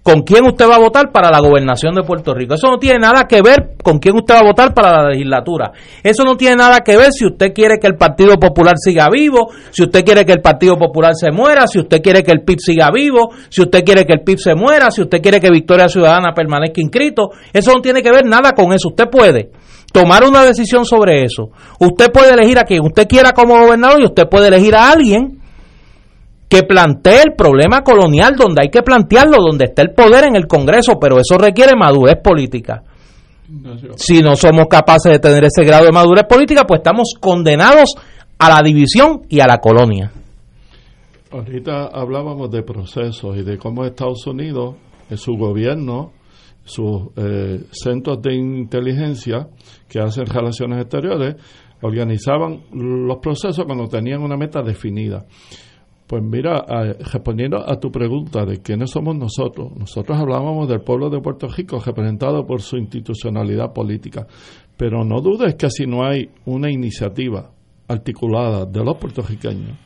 [0.07, 2.53] con quién usted va a votar para la gobernación de Puerto Rico.
[2.53, 5.73] Eso no tiene nada que ver con quién usted va a votar para la legislatura.
[6.01, 9.49] Eso no tiene nada que ver si usted quiere que el Partido Popular siga vivo,
[9.69, 12.57] si usted quiere que el Partido Popular se muera, si usted quiere que el PIB
[12.57, 15.89] siga vivo, si usted quiere que el PIB se muera, si usted quiere que Victoria
[15.89, 17.31] Ciudadana permanezca inscrito.
[17.51, 18.87] Eso no tiene que ver nada con eso.
[18.87, 19.51] Usted puede
[19.91, 21.49] tomar una decisión sobre eso.
[21.81, 25.36] Usted puede elegir a quien usted quiera como gobernador y usted puede elegir a alguien
[26.49, 30.47] que plantee el problema colonial donde hay que plantearlo, donde está el poder en el
[30.47, 32.83] Congreso, pero eso requiere madurez política.
[33.95, 37.95] Si no somos capaces de tener ese grado de madurez política, pues estamos condenados
[38.37, 40.11] a la división y a la colonia.
[41.31, 44.75] Ahorita hablábamos de procesos y de cómo Estados Unidos,
[45.09, 46.11] en su gobierno,
[46.63, 49.47] sus eh, centros de inteligencia
[49.87, 51.35] que hacen relaciones exteriores,
[51.81, 55.25] organizaban los procesos cuando tenían una meta definida.
[56.07, 56.65] Pues mira,
[57.11, 61.81] respondiendo a tu pregunta de quiénes somos nosotros, nosotros hablábamos del pueblo de Puerto Rico
[61.85, 64.25] representado por su institucionalidad política,
[64.77, 67.51] pero no dudes que si no hay una iniciativa
[67.89, 69.77] articulada de los puertorriqueños,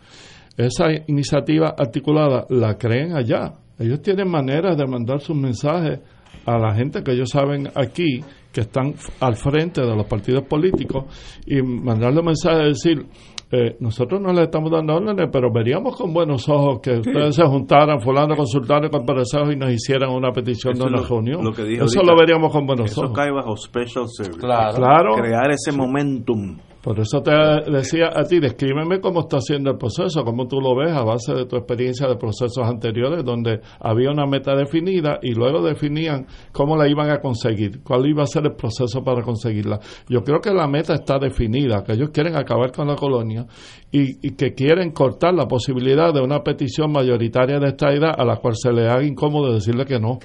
[0.55, 3.55] esa iniciativa articulada la creen allá.
[3.79, 6.01] Ellos tienen maneras de mandar sus mensajes
[6.45, 8.19] a la gente que ellos saben aquí
[8.51, 11.05] que están al frente de los partidos políticos
[11.47, 13.05] y mandarle un mensaje de decir
[13.51, 17.43] eh, nosotros no le estamos dando órdenes, pero veríamos con buenos ojos que ustedes se
[17.43, 19.05] juntaran, fulano, consultaran con
[19.51, 21.41] y nos hicieran una petición de una reunión.
[21.47, 23.11] Eso lo veríamos con buenos ojos.
[23.11, 24.39] Eso cae bajo special service.
[24.39, 25.15] claro.
[25.15, 27.31] Crear ese momentum por eso te
[27.71, 31.33] decía a ti, descríbeme cómo está haciendo el proceso, cómo tú lo ves a base
[31.33, 36.75] de tu experiencia de procesos anteriores, donde había una meta definida y luego definían cómo
[36.75, 39.79] la iban a conseguir, cuál iba a ser el proceso para conseguirla.
[40.09, 43.45] Yo creo que la meta está definida, que ellos quieren acabar con la colonia
[43.91, 48.25] y, y que quieren cortar la posibilidad de una petición mayoritaria de esta idea a
[48.25, 50.17] la cual se le haga incómodo decirle que no.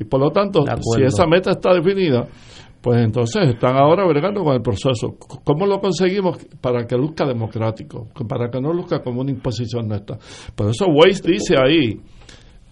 [0.00, 0.64] Y por lo tanto,
[0.96, 2.26] si esa meta está definida,
[2.80, 5.16] pues entonces están ahora bregando con el proceso.
[5.44, 6.38] ¿Cómo lo conseguimos?
[6.60, 10.18] Para que luzca democrático, para que no luzca como una imposición nuestra.
[10.54, 12.00] Por eso Weiss dice ahí,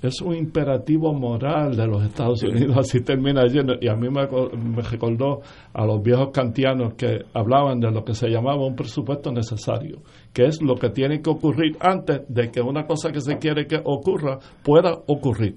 [0.00, 3.74] es un imperativo moral de los Estados Unidos, así termina yendo.
[3.80, 5.40] Y a mí me, me, recordó
[5.72, 10.02] a los viejos kantianos que hablaban de lo que se llamaba un presupuesto necesario,
[10.32, 13.66] que es lo que tiene que ocurrir antes de que una cosa que se quiere
[13.66, 15.56] que ocurra pueda ocurrir.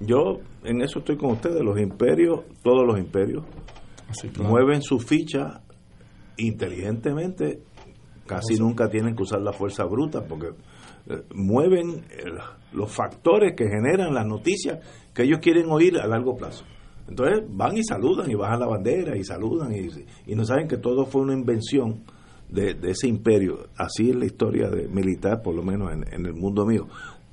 [0.00, 3.44] Yo en eso estoy con ustedes, los imperios, todos los imperios,
[4.38, 5.60] mueven su ficha
[6.36, 7.60] inteligentemente,
[8.26, 10.48] casi nunca tienen que usar la fuerza bruta porque
[11.06, 12.04] eh, mueven
[12.72, 14.78] los factores que generan las noticias
[15.12, 16.64] que ellos quieren oír a largo plazo.
[17.06, 21.04] Entonces van y saludan y bajan la bandera y saludan y, no saben que todo
[21.04, 22.02] fue una invención
[22.48, 23.68] de, ese imperio.
[23.76, 26.86] Así es la historia de, militar, por lo menos en el mundo mío.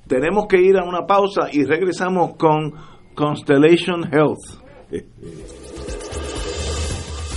[0.06, 2.74] Tenemos que ir a una pausa y regresamos con
[3.14, 4.62] Constellation Health.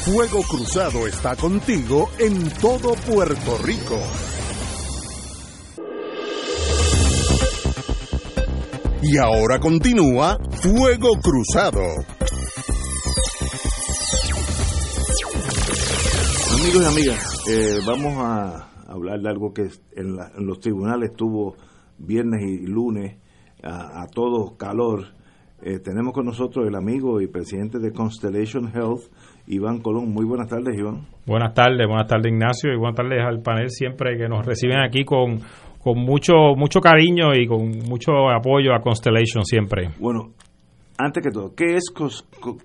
[0.05, 3.97] Fuego Cruzado está contigo en todo Puerto Rico.
[9.01, 11.81] Y ahora continúa Fuego Cruzado.
[16.53, 21.55] Amigos y amigas, eh, vamos a hablar de algo que en, en los tribunales tuvo
[21.97, 23.17] viernes y lunes
[23.65, 25.07] a, todo calor.
[25.67, 29.09] Eh, tenemos con nosotros el amigo y presidente de Constellation Health,
[29.47, 30.13] Iván Colón.
[30.13, 31.07] Muy buenas tardes, Iván.
[31.25, 35.03] Buenas tardes, buenas tardes, Ignacio, y buenas tardes al panel siempre que nos reciben aquí
[35.03, 35.39] con,
[35.79, 39.89] con mucho, mucho cariño y con mucho apoyo a Constellation siempre.
[39.99, 40.33] Bueno,
[40.99, 41.91] antes que todo, ¿qué es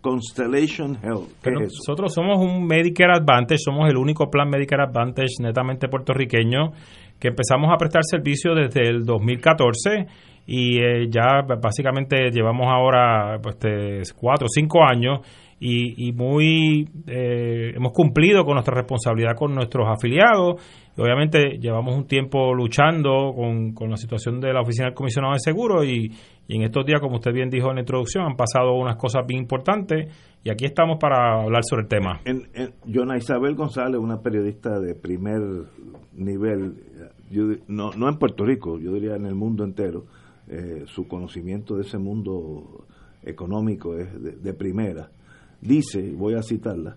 [0.02, 1.42] Constellation Health?
[1.58, 6.72] nosotros somos un Medicare Advantage, somos el único plan Medicare Advantage netamente puertorriqueño
[7.18, 10.06] que empezamos a prestar servicio desde el 2014
[10.52, 15.20] y eh, ya básicamente llevamos ahora pues, cuatro o cinco años
[15.60, 20.60] y, muy eh, hemos cumplido con nuestra responsabilidad con nuestros afiliados
[20.96, 25.34] y obviamente llevamos un tiempo luchando con, con la situación de la oficina del comisionado
[25.34, 26.10] de seguro y,
[26.48, 29.42] en estos días como usted bien dijo en la introducción han pasado unas cosas bien
[29.42, 30.08] importantes
[30.42, 32.20] y aquí estamos para hablar sobre el tema.
[32.24, 35.40] En, en, Isabel González, una periodista de primer
[36.12, 36.74] nivel,
[37.68, 40.06] no, no en Puerto Rico, yo diría en el mundo entero,
[40.52, 42.84] eh, su conocimiento de ese mundo
[43.22, 45.08] económico es de, primera.
[45.60, 46.96] Dice, voy a citarla,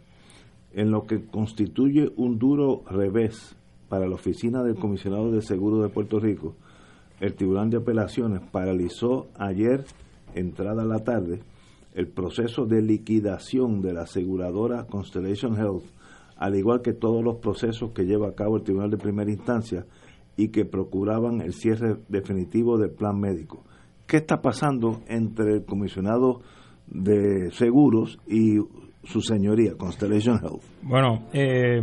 [0.73, 3.55] en lo que constituye un duro revés
[3.89, 6.55] para la oficina del comisionado de seguros de Puerto Rico,
[7.19, 9.85] el Tribunal de Apelaciones paralizó ayer,
[10.33, 11.43] entrada la tarde,
[11.93, 15.85] el proceso de liquidación de la aseguradora Constellation Health,
[16.37, 19.85] al igual que todos los procesos que lleva a cabo el Tribunal de Primera Instancia
[20.35, 23.63] y que procuraban el cierre definitivo del plan médico.
[24.07, 26.41] ¿Qué está pasando entre el comisionado
[26.87, 28.57] de seguros y
[29.03, 30.63] su señoría, Constellation Health?
[30.81, 31.81] Bueno, eh,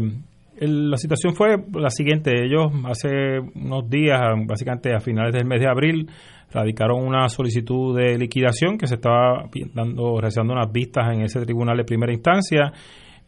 [0.61, 2.33] la situación fue la siguiente.
[2.45, 6.11] Ellos hace unos días, básicamente a finales del mes de abril,
[6.53, 11.77] radicaron una solicitud de liquidación que se estaba dando, realizando unas vistas en ese tribunal
[11.77, 12.73] de primera instancia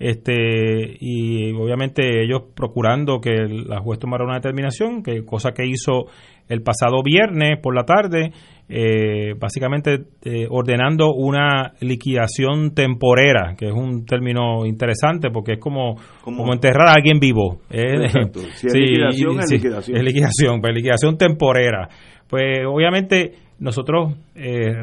[0.02, 6.06] este y obviamente ellos procurando que la juez tomara una determinación, que cosa que hizo
[6.48, 8.32] el pasado viernes por la tarde
[8.68, 15.96] eh, básicamente eh, ordenando una liquidación temporera, que es un término interesante porque es como,
[16.22, 17.60] como, enterrar a alguien vivo.
[17.68, 19.96] Si es liquidación, es liquidación.
[19.98, 21.88] Es liquidación, pues liquidación temporera.
[22.28, 24.14] Pues obviamente nosotros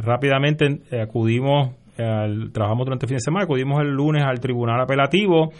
[0.03, 1.71] rápidamente acudimos,
[2.03, 5.51] al, trabajamos durante el fin de semana, acudimos el lunes al tribunal apelativo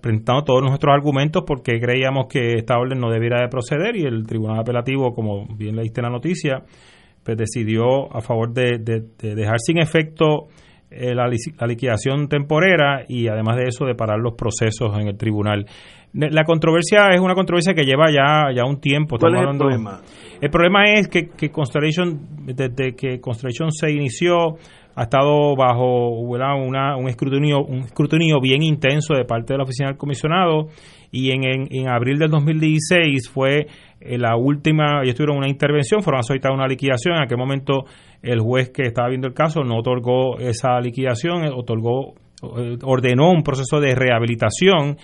[0.00, 4.26] presentando todos nuestros argumentos porque creíamos que esta orden no debiera de proceder y el
[4.26, 6.62] Tribunal Apelativo, como bien leíste en la noticia,
[7.22, 8.78] pues decidió a favor de,
[9.18, 10.48] dejar sin efecto
[10.90, 11.26] eh, la,
[11.66, 15.66] liquidación temporera y además de eso de parar los procesos en el tribunal.
[16.12, 19.18] La controversia es una controversia que lleva ya, ya un tiempo.
[19.18, 20.00] ¿Cuál es el problema?
[20.40, 24.56] El problema es que, que Constellation, desde que Constellation se inició,
[24.96, 29.88] ha estado bajo Una, un, escrutinio, un escrutinio bien intenso de parte de la oficina
[29.88, 30.68] del comisionado
[31.12, 33.66] y en, en, abril del 2016 fue
[34.00, 37.84] eh, la última, ellos tuvieron una intervención, fueron a solicitar una liquidación, en aquel momento
[38.22, 42.14] el juez que estaba viendo el caso no otorgó esa liquidación, eh, otorgó,
[42.58, 44.96] eh, ordenó un proceso de rehabilitación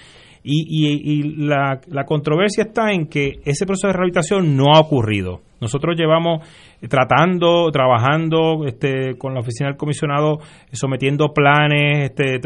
[0.43, 4.81] y, y, y la, la controversia está en que ese proceso de rehabilitación no ha
[4.81, 5.43] ocurrido.
[5.61, 6.45] Nosotros llevamos
[6.89, 10.39] tratando, trabajando este, con la oficina del comisionado,
[10.73, 12.39] sometiendo planes, este,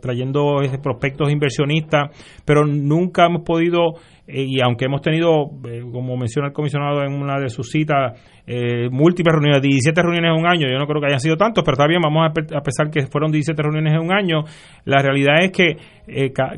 [0.00, 2.10] trayendo prospectos inversionistas,
[2.44, 7.12] pero nunca hemos podido, eh, y aunque hemos tenido, eh, como menciona el comisionado en
[7.12, 11.00] una de sus citas, eh, múltiples reuniones, 17 reuniones en un año, yo no creo
[11.00, 14.00] que hayan sido tantos, pero está bien, vamos a, pesar que fueron 17 reuniones en
[14.00, 14.44] un año,
[14.84, 15.76] la realidad es que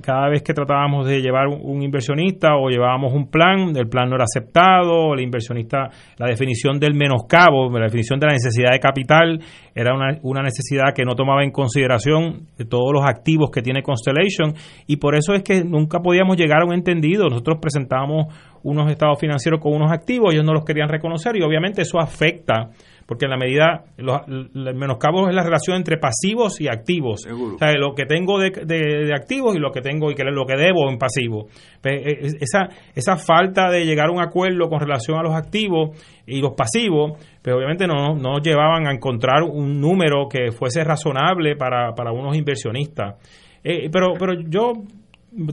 [0.00, 4.16] cada vez que tratábamos de llevar un, inversionista o llevábamos un plan, el plan no
[4.16, 9.38] era aceptado, el inversionista, la definición del menoscabo, la definición de la necesidad de capital
[9.74, 14.54] era una, una necesidad que no tomaba en consideración todos los activos que tiene Constellation
[14.86, 17.28] y por eso es que nunca podíamos llegar a un entendido.
[17.28, 21.82] Nosotros presentábamos unos estados financieros con unos activos, ellos no los querían reconocer y obviamente
[21.82, 22.70] eso afecta
[23.06, 27.26] porque en la medida, los, el menoscabo es la relación entre pasivos y activos.
[27.26, 30.46] O sea, lo que tengo de, de, activos y lo que tengo y que lo
[30.46, 31.48] que debo en pasivo.
[31.82, 35.34] Pues, e, e, esa, esa falta de llegar a un acuerdo con relación a los
[35.34, 35.90] activos
[36.26, 41.56] y los pasivos, pues obviamente no nos llevaban a encontrar un número que fuese razonable
[41.56, 43.16] para, para unos inversionistas.
[43.62, 44.72] Eh, pero, pero yo,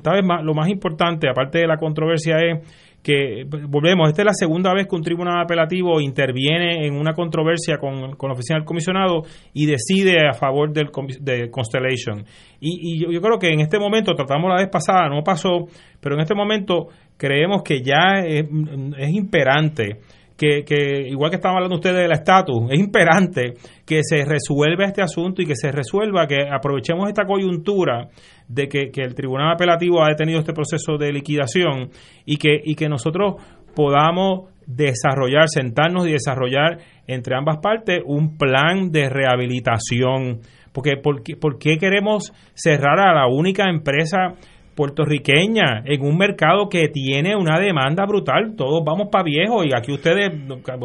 [0.01, 4.25] tal vez más, lo más importante, aparte de la controversia, es que volvemos, esta es
[4.27, 8.59] la segunda vez que un tribunal apelativo interviene en una controversia con, con la oficina
[8.59, 9.23] del comisionado
[9.53, 12.23] y decide a favor del, de Constellation.
[12.59, 15.65] Y, yo, creo que en este momento, tratamos la vez pasada, no pasó,
[15.99, 19.99] pero en este momento creemos que ya es imperante
[20.41, 23.53] que, igual que estaban hablando ustedes del estatus, es imperante
[23.85, 28.07] que se resuelva este asunto y que se resuelva, que aprovechemos esta coyuntura
[28.47, 31.89] de que, el Tribunal Apelativo ha detenido este proceso de liquidación
[32.25, 33.35] y que, y que nosotros
[33.75, 40.39] podamos desarrollar, sentarnos y desarrollar entre ambas partes un plan de rehabilitación.
[40.71, 44.35] Porque, ¿por ¿por qué queremos cerrar a la única empresa
[44.75, 48.55] puertorriqueña en un mercado que tiene una demanda brutal.
[48.55, 50.31] Todos vamos para viejo y aquí ustedes,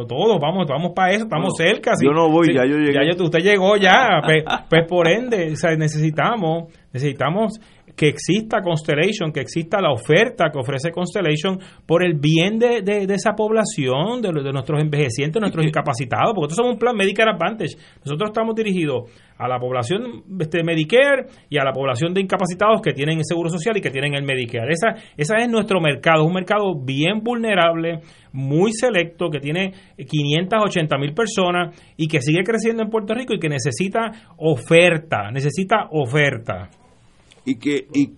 [0.09, 1.93] todos vamos vamos para eso, estamos cerca.
[2.03, 2.93] Yo no voy, ya yo llegué.
[2.93, 7.61] Ya usted llegó ya, pues, pues, por ende, necesitamos, necesitamos
[7.97, 13.15] que exista Constellation, que exista la oferta que ofrece Constellation por el bien de, de,
[13.15, 17.77] esa población, de, de, nuestros envejecientes, nuestros incapacitados, porque nosotros somos un plan Medicare Advantage.
[18.05, 22.93] Nosotros estamos dirigidos a la población este, Medicare y a la población de incapacitados que
[22.93, 24.73] tienen el Seguro Social y que tienen el Medicare.
[24.73, 28.01] Esa, esa es nuestro mercado, un mercado bien vulnerable,
[28.33, 33.39] muy selecto, que tiene 580 mil personas y que sigue creciendo en Puerto Rico y
[33.39, 36.69] que necesita oferta, necesita oferta
[37.47, 38.13] y que y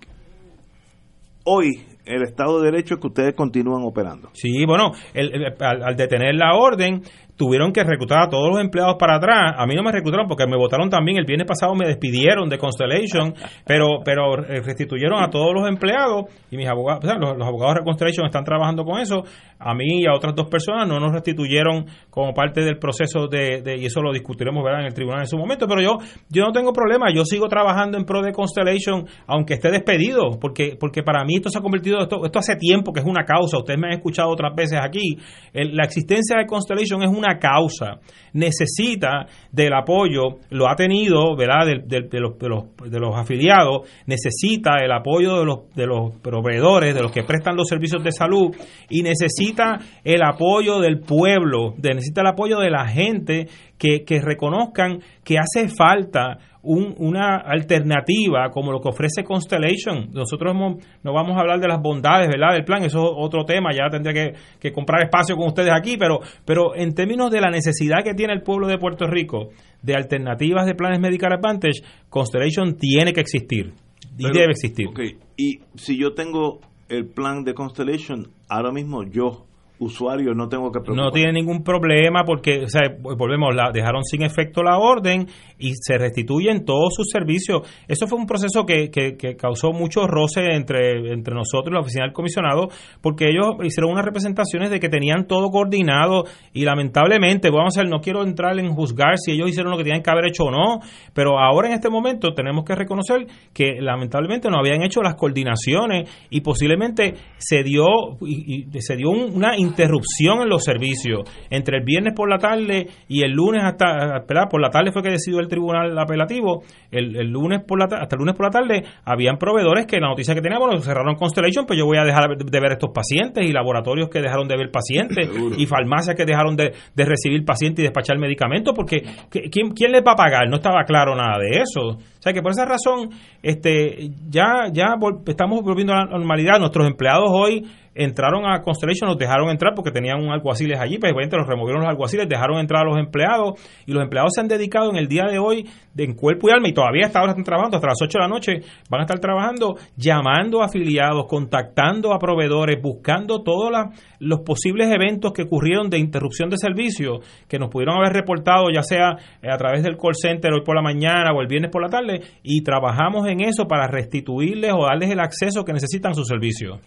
[1.44, 4.30] hoy el Estado de Derecho es que ustedes continúan operando.
[4.32, 7.02] Sí, bueno, al, detener la orden,
[7.38, 9.54] tuvieron que reclutar a todos los empleados para atrás.
[9.56, 11.18] A mí no me reclutaron porque me votaron también.
[11.18, 13.32] El viernes pasado me despidieron de Constellation,
[13.64, 18.44] pero pero restituyeron a todos los empleados y mis abogados, los, abogados de Constellation están
[18.44, 19.22] trabajando con eso.
[19.60, 23.62] A mí y a otras dos personas no nos restituyeron como parte del proceso de,
[23.78, 24.80] y eso lo discutiremos ¿verdad?
[24.80, 25.66] en el tribunal en su momento.
[25.68, 25.98] Pero yo
[26.28, 27.06] yo no tengo problema.
[27.14, 31.50] Yo sigo trabajando en pro de Constellation aunque esté despedido, porque porque para mí esto
[31.50, 33.58] se ha convertido esto esto hace tiempo que es una causa.
[33.58, 35.18] Ustedes me han escuchado otras veces aquí.
[35.52, 37.98] la existencia de Constellation es una causa
[38.32, 45.74] necesita del apoyo, lo ha tenido, ¿verdad?, de, los, afiliados, necesita el apoyo de los,
[45.74, 48.54] de los proveedores, de los que prestan los servicios de salud,
[48.88, 55.00] y necesita el apoyo del pueblo, necesita el apoyo de la gente que, que reconozcan
[55.24, 56.38] que hace falta
[56.68, 60.10] una alternativa como lo que ofrece Constellation.
[60.12, 62.54] Nosotros no vamos a hablar de las bondades ¿verdad?
[62.54, 65.96] del plan, eso es otro tema, ya tendría que, que, comprar espacio con ustedes aquí,
[65.96, 69.48] pero, pero en términos de la necesidad que tiene el pueblo de Puerto Rico
[69.82, 73.72] de alternativas de planes Medicare Advantage, Constellation tiene que existir
[74.18, 74.88] y debe existir.
[75.36, 79.47] Y si yo tengo el plan de Constellation, ahora mismo yo
[79.78, 81.04] usuario no tengo que preocupar.
[81.04, 85.26] No tiene ningún problema porque, o sea, volvemos, la, dejaron sin efecto la orden
[85.58, 87.62] y se restituyen todos sus servicios.
[87.86, 92.04] Eso fue un proceso que, que, causó mucho roce entre, entre nosotros y la oficina
[92.04, 92.68] del comisionado
[93.00, 97.90] porque ellos hicieron unas representaciones de que tenían todo coordinado y lamentablemente, vamos a ver,
[97.90, 100.50] no quiero entrar en juzgar si ellos hicieron lo que tenían que haber hecho o
[100.50, 100.80] no,
[101.12, 106.10] pero ahora en este momento tenemos que reconocer que lamentablemente no habían hecho las coordinaciones
[106.30, 107.86] y posiblemente se dio,
[108.20, 111.20] y, se dio una interrupción en los servicios.
[111.50, 115.10] Entre el viernes por la tarde y el lunes hasta, por la tarde fue que
[115.10, 119.36] decidió el tribunal apelativo, el, lunes por la hasta el lunes por la tarde habían
[119.36, 122.60] proveedores que la noticia que teníamos, bueno, cerraron Constellation, pues yo voy a dejar de
[122.60, 126.72] ver estos pacientes y laboratorios que dejaron de ver pacientes y farmacias que dejaron de,
[126.96, 130.48] recibir pacientes y despachar medicamentos, porque ¿quién, ¿quién les va a pagar?
[130.48, 131.98] No estaba claro nada de eso.
[131.98, 133.10] O sea que por esa razón
[133.42, 134.96] este ya ya
[135.26, 136.58] estamos volviendo a la normalidad.
[136.58, 137.64] Nuestros empleados hoy
[137.98, 141.90] entraron a Constellation, los dejaron entrar porque tenían un alguaciles allí, pues los removieron los
[141.90, 145.24] alguaciles, dejaron entrar a los empleados y los empleados se han dedicado en el día
[145.24, 148.00] de hoy de, en cuerpo y alma y todavía hasta ahora están trabajando, hasta las
[148.00, 148.52] 8 de la noche
[148.88, 153.72] van a estar trabajando, llamando a afiliados, contactando a proveedores, buscando todos
[154.20, 158.82] los posibles eventos que ocurrieron de interrupción de servicio que nos pudieron haber reportado ya
[158.82, 161.82] sea eh, a través del call center hoy por la mañana o el viernes por
[161.82, 166.14] la tarde y trabajamos en eso para restituirles o darles el acceso que necesitan a
[166.14, 166.78] su servicio.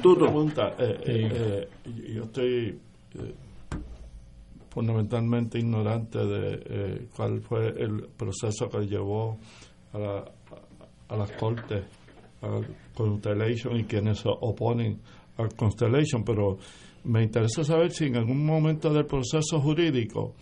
[0.00, 1.68] Pregunta, eh, eh,
[2.14, 2.78] yo estoy
[3.14, 3.34] eh,
[4.70, 9.38] fundamentalmente ignorante de cuál fue el proceso que llevó
[9.92, 10.24] a, la,
[11.08, 11.84] a las cortes,
[12.42, 12.60] a
[12.94, 15.00] Constellation y quienes se oponen
[15.36, 16.58] a Constellation, pero
[17.04, 20.34] me interesa saber si en algún momento del proceso jurídico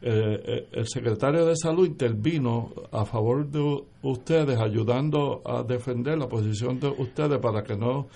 [0.00, 6.88] el secretario de salud intervino a favor de ustedes, ayudando a defender la posición de
[6.88, 8.08] ustedes para que no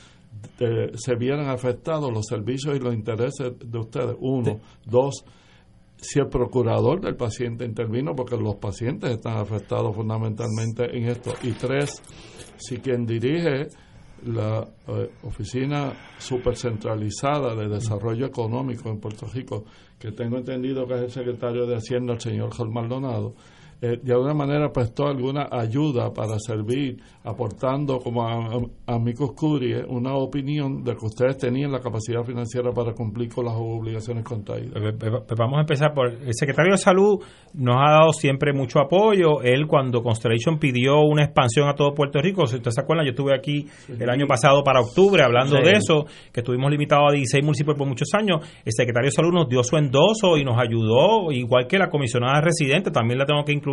[0.94, 4.16] se vieran afectados los servicios y los intereses de ustedes.
[4.20, 4.60] Uno.
[4.84, 5.24] Dos,
[5.96, 11.34] si el procurador del paciente intervino, porque los pacientes están afectados fundamentalmente en esto.
[11.42, 12.02] Y tres,
[12.56, 13.68] si quien dirige
[14.24, 19.64] la eh, oficina supercentralizada de desarrollo económico en Puerto Rico,
[19.98, 23.34] que tengo entendido que es el secretario de Hacienda, el señor Jorge Maldonado,
[23.80, 30.14] eh, de alguna manera prestó alguna ayuda para servir, aportando como a, amigos Curie una
[30.14, 34.94] opinión de que ustedes tenían la capacidad financiera para cumplir con las obligaciones contraídas.
[34.98, 37.22] Pues vamos a empezar por el secretario de Salud
[37.52, 39.42] nos ha dado siempre mucho apoyo.
[39.42, 43.10] Él cuando Constellation pidió una expansión a todo Puerto Rico, si ustedes se acuerdan, yo
[43.10, 47.44] estuve aquí el año pasado para octubre hablando de eso, que estuvimos limitados a 16
[47.44, 48.40] municipios por muchos años.
[48.64, 52.40] El secretario de Salud nos dio su endoso y nos ayudó, igual que la comisionada
[52.40, 53.66] residente, también la tengo que incluir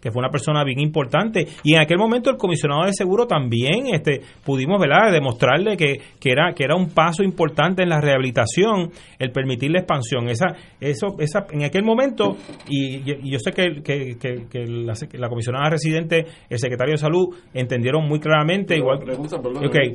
[0.00, 1.46] que fue una persona bien importante.
[1.62, 5.12] Y en aquel momento el comisionado de seguro también este, pudimos ¿verdad?
[5.12, 9.80] demostrarle que, que, era, que era un paso importante en la rehabilitación el permitir la
[9.80, 10.28] expansión.
[10.28, 12.36] Esa, eso, esa, en aquel momento,
[12.68, 18.76] y, yo sé que, que, la, comisionada residente, el secretario de salud, entendieron muy claramente.
[18.76, 19.36] igual pregunta,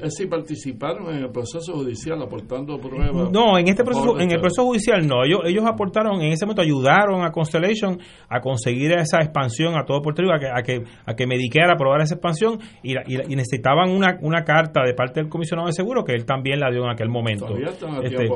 [0.03, 3.31] ¿es si participaron en el proceso judicial aportando pruebas?
[3.31, 5.23] No, en este proceso, en el proceso judicial no.
[5.23, 7.99] Ellos, ellos aportaron, en ese momento ayudaron a Constellation
[8.29, 11.71] a conseguir esa expansión a todo Puerto Rico, a que, a que, a que Medicare
[11.71, 16.03] aprobara esa expansión y, y, necesitaban una, una carta de parte del comisionado de seguro
[16.03, 17.47] que él también la dio en aquel momento.
[17.57, 18.27] Este,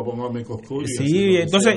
[0.85, 1.75] sí, entonces,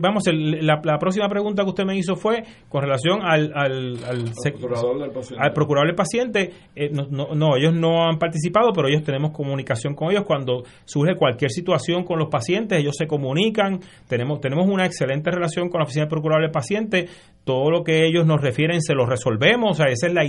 [0.00, 4.24] vamos, la, la, próxima pregunta que usted me hizo fue con relación al, al, al,
[4.52, 5.44] procurador del paciente.
[5.44, 6.50] Al procurador del paciente.
[6.74, 10.24] Eh, no, no, ellos no han participado, pero ellos tenemos comunicación con ellos.
[10.24, 13.80] Cuando surge cualquier situación con los pacientes, ellos se comunican.
[14.08, 17.08] Tenemos, tenemos una excelente relación con la oficina del procurador del paciente.
[17.44, 19.78] Todo lo que ellos nos refieren se lo resolvemos.
[19.78, 20.22] O esa es la,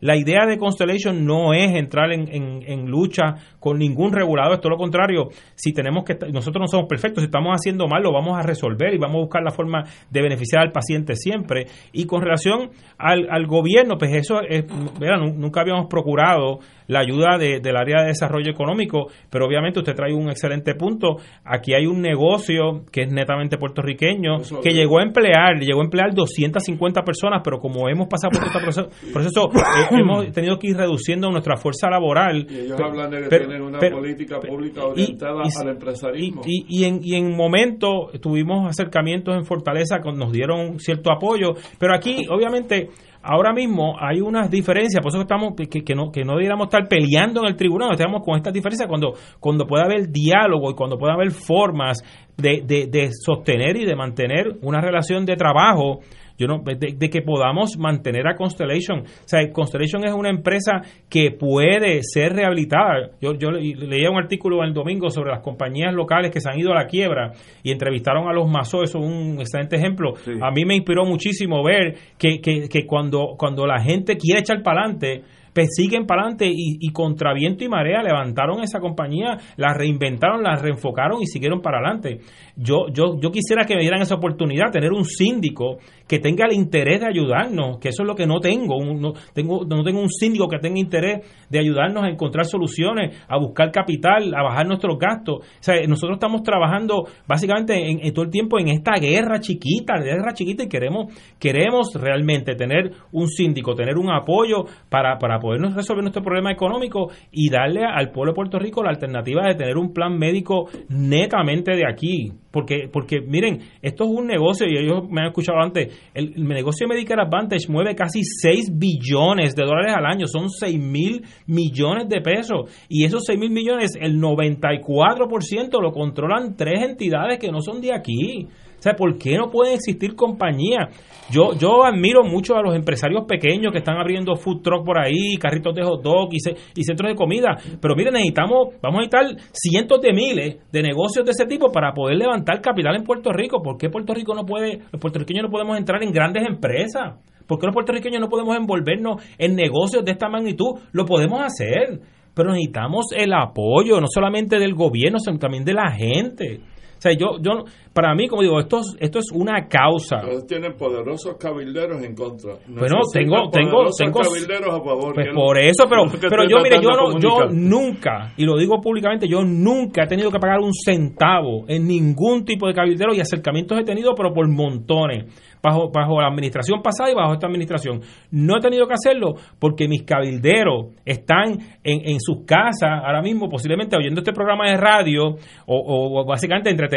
[0.00, 4.70] la, idea de Constellation no es entrar en, en, lucha con ningún regulador, es todo
[4.70, 5.28] lo contrario.
[5.54, 8.94] Si tenemos que, nosotros no somos perfectos, si estamos haciendo mal, lo vamos a resolver
[8.94, 11.66] y vamos a buscar la forma de beneficiar al paciente siempre.
[11.92, 17.60] Y con relación al, al gobierno, pues eso es, nunca habíamos procurado la ayuda de,
[17.60, 21.16] del área de desarrollo económico, pero obviamente usted trae un excelente punto.
[21.44, 26.14] Aquí hay un negocio que es netamente puertorriqueño, que llegó a emplear, llegó a emplear
[26.14, 30.68] 200 250 personas, pero como hemos pasado por este proceso, proceso eh, hemos tenido que
[30.68, 32.46] ir reduciendo nuestra fuerza laboral.
[32.48, 36.42] Y ellos hablan de que tienen una política pública orientada al empresarismo.
[36.44, 41.94] Y, y, en, y en momento tuvimos acercamientos en Fortaleza, nos dieron cierto apoyo, pero
[41.94, 42.88] aquí obviamente
[43.24, 47.40] ahora mismo hay unas diferencias, por eso estamos que, no que no debiéramos estar peleando
[47.40, 51.14] en el tribunal, estamos con estas diferencias cuando cuando pueda haber diálogo y cuando pueda
[51.14, 52.02] haber formas
[52.36, 56.00] de, de, de sostener y de mantener una relación de trabajo
[56.38, 59.00] yo no de, que podamos mantener a Constellation.
[59.00, 63.10] O sea, Constellation es una empresa que puede ser rehabilitada.
[63.20, 66.72] Yo, yo leía un artículo el domingo sobre las compañías locales que se han ido
[66.72, 67.32] a la quiebra
[67.62, 70.14] y entrevistaron a los Mazos, eso es un excelente ejemplo.
[70.42, 74.62] A mí me inspiró muchísimo ver que, que, que cuando, cuando la gente quiere echar
[74.62, 75.22] para adelante,
[75.54, 80.42] pues siguen para adelante y, y, contra viento y marea levantaron esa compañía, la reinventaron,
[80.42, 82.18] la reenfocaron y siguieron para adelante.
[82.56, 86.52] Yo, yo, yo quisiera que me dieran esa oportunidad, tener un síndico que tenga el
[86.52, 90.08] interés de ayudarnos, que eso es lo que no tengo, no tengo, no tengo un
[90.08, 94.96] síndico que tenga interés de ayudarnos a encontrar soluciones, a buscar capital, a bajar nuestros
[94.98, 95.38] gastos.
[95.38, 100.32] O sea, nosotros estamos trabajando básicamente en, todo el tiempo en esta guerra chiquita, guerra
[100.32, 106.04] chiquita y queremos, queremos realmente tener un síndico, tener un apoyo para, para podernos resolver
[106.04, 109.92] nuestro problema económico y darle al pueblo de Puerto Rico la alternativa de tener un
[109.92, 112.43] plan médico netamente de aquí.
[112.54, 116.86] Porque, porque miren, esto es un negocio, y ellos me han escuchado antes, el, negocio
[116.86, 122.08] de Medicare Advantage mueve casi 6 billones de dólares al año, son 6 mil millones
[122.08, 122.70] de pesos.
[122.88, 127.92] Y esos 6 mil millones, el 94% lo controlan tres entidades que no son de
[127.92, 128.46] aquí.
[128.84, 130.90] Sea, ¿por qué no pueden existir compañías?
[131.30, 135.36] Yo, yo admiro mucho a los empresarios pequeños que están abriendo food truck por ahí,
[135.40, 136.36] carritos de hot dog y,
[136.78, 137.56] y centros de comida.
[137.80, 141.94] Pero miren, necesitamos, vamos a necesitar cientos de miles de negocios de ese tipo para
[141.94, 143.62] poder levantar capital en Puerto Rico.
[143.62, 147.14] ¿Por qué Puerto Rico no puede, los puertorriqueños no podemos entrar en grandes empresas?
[147.46, 150.78] ¿Por qué los puertorriqueños no podemos envolvernos en negocios de esta magnitud?
[150.92, 152.00] Lo podemos hacer,
[152.34, 156.60] pero necesitamos el apoyo, no solamente del gobierno, sino también de la gente.
[157.04, 160.16] O sea, yo, yo, para mí, como digo, esto, esto es una causa.
[160.22, 162.54] Ustedes tienen poderosos cabilderos en contra.
[162.66, 165.12] bueno, tengo, tengo, tengo cabilderos a favor.
[165.12, 169.28] Pues por eso, pero, pero yo, mire, yo, no, yo nunca, y lo digo públicamente,
[169.28, 173.78] yo nunca he tenido que pagar un centavo en ningún tipo de cabildero y acercamientos
[173.78, 175.26] he tenido, pero por montones
[175.64, 178.00] bajo, bajo la administración pasada y bajo esta administración.
[178.30, 183.48] No he tenido que hacerlo porque mis cabilderos están en, en sus casas ahora mismo,
[183.48, 185.36] posiblemente oyendo este programa de radio
[185.66, 186.88] o, o básicamente entre,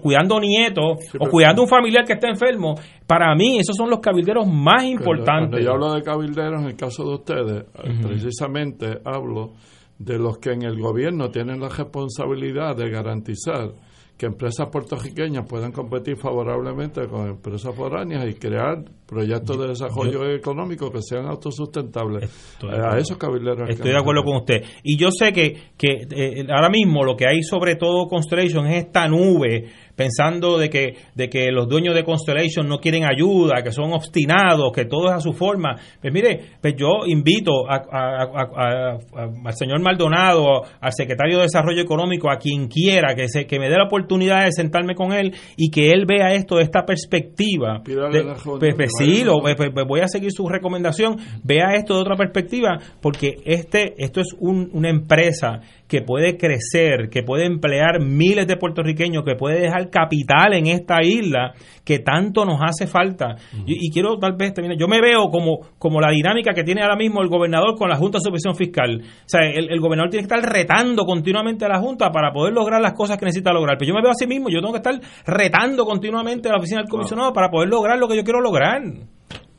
[0.00, 2.74] cuidando nietos o cuidando un familiar que está enfermo.
[3.06, 5.50] Para mí, esos son los cabilderos más importantes.
[5.50, 7.64] Cuando yo hablo de cabilderos, en el caso de ustedes,
[8.02, 9.52] precisamente hablo
[9.98, 13.72] de los que en el gobierno tienen la responsabilidad de garantizar
[14.18, 20.90] que empresas puertorriqueñas puedan competir favorablemente con empresas foráneas y crear proyectos de desarrollo económico
[20.90, 22.28] que sean autosustentables.
[22.68, 23.70] a esos cabilderos.
[23.70, 24.64] Estoy de acuerdo con usted.
[24.82, 28.86] Y yo sé que, que eh, ahora mismo lo que hay sobre todo Constellation es
[28.86, 33.72] esta nube pensando de que, de que los dueños de Constellation no quieren ayuda, que
[33.72, 35.74] son obstinados, que todo es a su forma.
[36.00, 42.68] Pues mire, pues yo invito al señor Maldonado, al secretario de Desarrollo Económico, a quien
[42.68, 46.04] quiera, que, se, que me dé la oportunidad de sentarme con él y que él
[46.06, 47.82] vea esto de esta perspectiva.
[47.82, 49.56] pues, pues sí, lo, pues,
[49.88, 54.70] voy a seguir su recomendación, vea esto de otra perspectiva, porque este, esto es un,
[54.72, 60.52] una empresa que puede crecer, que puede emplear miles de puertorriqueños, que puede dejar capital
[60.52, 61.54] en esta isla
[61.84, 63.36] que tanto nos hace falta.
[63.66, 66.96] y, quiero tal vez terminar, yo me veo como, como la dinámica que tiene ahora
[66.96, 69.00] mismo el gobernador con la Junta de Supervisión Fiscal.
[69.00, 72.82] O sea, el, gobernador tiene que estar retando continuamente a la Junta para poder lograr
[72.82, 73.78] las cosas que necesita lograr.
[73.78, 76.82] Pero yo me veo así mismo, yo tengo que estar retando continuamente a la oficina
[76.82, 78.82] del comisionado para poder lograr lo que yo quiero lograr.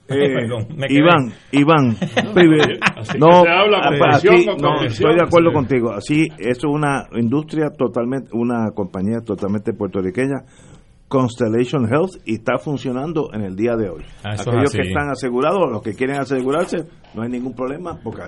[0.09, 0.47] Eh,
[0.89, 1.89] Iván, Iván,
[3.19, 5.91] no, no, estoy de acuerdo contigo.
[5.91, 10.43] Así, eso es una industria totalmente, una compañía totalmente puertorriqueña
[11.09, 14.03] Constellation Health y está funcionando en el día de hoy.
[14.23, 18.21] Ah, Aquellos que están asegurados, los que quieren asegurarse, no hay ningún problema porque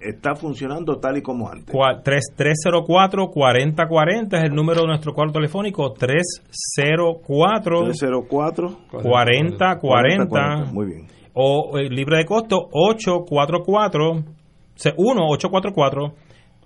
[0.00, 1.72] está funcionando tal y como antes.
[1.72, 5.92] 304-4040 es el número de nuestro cuarto telefónico.
[5.92, 10.64] 304 304 4040.
[10.72, 11.06] Muy bien.
[11.34, 14.24] O eh, libre de costo 844
[14.96, 16.14] 1 844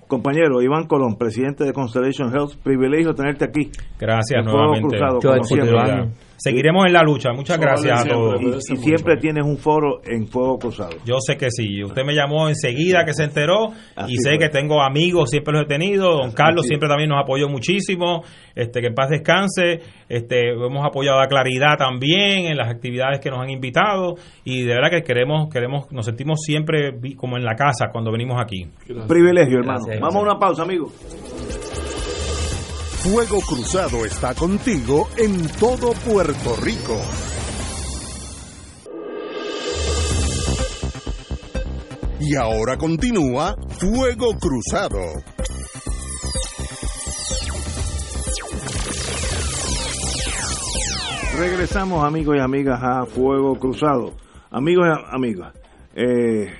[0.07, 3.71] Compañero Iván Colón, presidente de Constellation Health, privilegio tenerte aquí.
[3.99, 4.99] Gracias nuevamente.
[6.43, 7.33] Seguiremos en la lucha.
[7.35, 8.41] Muchas gracias a todos.
[8.71, 10.97] Y, siempre tienes un foro en Fuego Cruzado.
[11.05, 11.85] Yo sé que sí.
[11.85, 13.73] Usted me llamó enseguida que se enteró
[14.09, 16.17] y sé que tengo amigos, siempre los he tenido.
[16.17, 18.23] Don Carlos siempre también nos apoyó muchísimo.
[18.55, 19.81] Este, que en paz descanse.
[20.09, 24.15] Este, hemos apoyado a Claridad también en las actividades que nos han invitado
[24.45, 28.41] y de verdad que queremos, queremos, nos sentimos siempre como en la casa cuando venimos
[28.41, 28.67] aquí.
[29.07, 29.85] Privilegio, hermano.
[30.01, 30.91] Vamos a una pausa, amigo.
[33.03, 37.01] Fuego Cruzado está contigo en todo Puerto Rico.
[42.21, 44.99] Y ahora continúa Fuego Cruzado.
[51.39, 54.13] Regresamos amigos y amigas a Fuego Cruzado.
[54.51, 55.55] Amigos y amigas,
[55.95, 56.53] eh,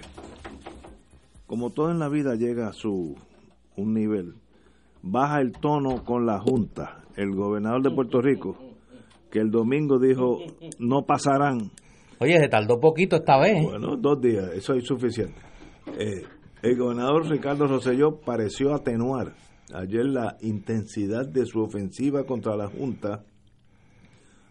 [1.47, 3.15] como todo en la vida llega a su
[3.77, 4.40] un nivel,
[5.03, 7.03] baja el tono con la Junta.
[7.17, 8.57] El gobernador de Puerto Rico,
[9.31, 10.39] que el domingo dijo,
[10.79, 11.71] no pasarán.
[12.19, 13.63] Oye, se tardó poquito esta vez.
[13.63, 15.41] Bueno, dos días, eso es suficiente.
[15.99, 16.23] Eh,
[16.63, 19.35] el gobernador Ricardo Rosselló pareció atenuar
[19.75, 23.25] ayer la intensidad de su ofensiva contra la Junta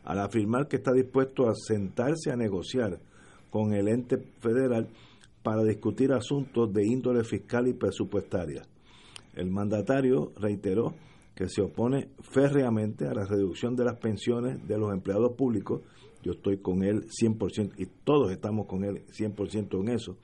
[0.03, 2.99] al afirmar que está dispuesto a sentarse a negociar
[3.49, 4.87] con el ente federal
[5.43, 8.63] para discutir asuntos de índole fiscal y presupuestaria.
[9.33, 10.93] El mandatario reiteró
[11.35, 15.81] que se opone férreamente a la reducción de las pensiones de los empleados públicos.
[16.21, 20.17] Yo estoy con él 100% y todos estamos con él 100% en eso.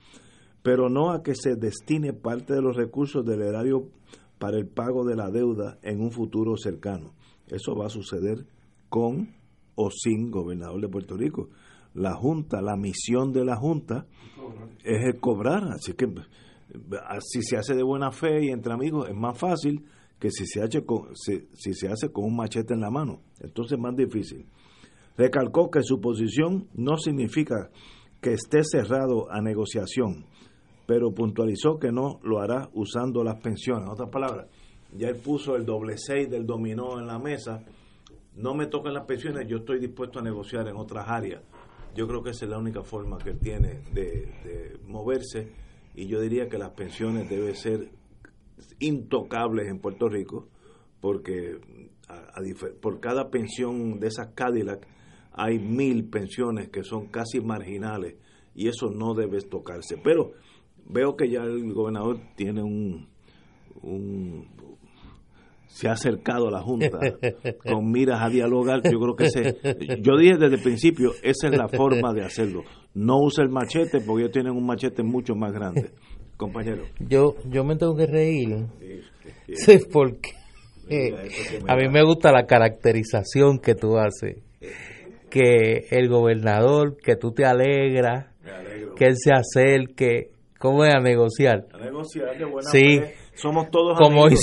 [0.62, 3.88] Pero no a que se destine parte de los recursos del erario
[4.38, 7.14] para el pago de la deuda en un futuro cercano.
[7.46, 8.44] Eso va a suceder
[8.88, 9.34] con
[9.74, 11.48] o sin gobernador de Puerto Rico.
[11.94, 14.06] La Junta, la misión de la Junta
[14.84, 15.64] es el cobrar.
[15.72, 16.06] Así que
[17.20, 19.84] si se hace de buena fe y entre amigos es más fácil
[20.18, 23.20] que si se hace con, si, se hace con un machete en la mano.
[23.40, 24.46] Entonces es más difícil.
[25.16, 27.70] Recalcó que su posición no significa
[28.20, 30.26] que esté cerrado a negociación,
[30.86, 33.84] pero puntualizó que no lo hará usando las pensiones.
[33.84, 34.48] En otras palabras,
[34.96, 37.62] ya él puso el doble seis del dominó en la mesa.
[38.36, 41.42] No me tocan las pensiones, yo estoy dispuesto a negociar en otras áreas.
[41.94, 45.65] Yo creo que esa es la única forma que él tiene de moverse
[45.96, 47.90] y yo diría que las pensiones deben ser
[48.78, 50.46] intocables en Puerto Rico
[51.00, 51.58] porque
[52.80, 54.86] por cada pensión de esas Cadillac
[55.32, 58.16] hay mil pensiones que son casi marginales
[58.54, 59.96] y eso no debe tocarse.
[60.02, 60.32] Pero
[60.86, 63.08] veo que ya el gobernador tiene un,
[63.82, 64.48] un
[65.76, 66.98] se ha acercado a la Junta
[67.68, 68.80] con miras a dialogar.
[68.90, 69.58] Yo creo que ese,
[70.00, 72.62] yo dije desde el principio, esa es la forma de hacerlo.
[72.94, 75.90] No usa el machete porque ellos tienen un machete mucho más grande,
[76.38, 76.84] compañero.
[76.98, 78.56] Yo, yo me tengo que reír,
[79.52, 80.30] sí, porque
[81.68, 84.38] a mí me gusta la caracterización que tú haces,
[85.28, 88.28] que el gobernador, que tú te alegras,
[88.96, 91.66] que él se acerque, ¿cómo es a negociar?
[91.74, 92.98] A negociar, de buena sí.
[93.34, 94.40] Somos todos como amigos.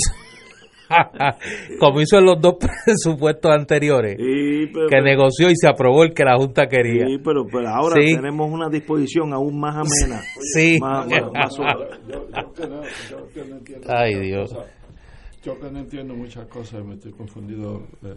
[1.78, 2.54] como hizo en los dos
[2.84, 7.06] presupuestos anteriores, que negoció y se aprobó el que la Junta quería.
[7.06, 10.20] Sí, pero, pero ahora tenemos una disposición aún más amena.
[10.54, 10.78] Sí.
[10.80, 11.06] Más,
[13.88, 14.54] Ay, Dios.
[15.42, 17.82] Yo que no entiendo muchas cosas, me estoy confundido.
[18.02, 18.14] Eh,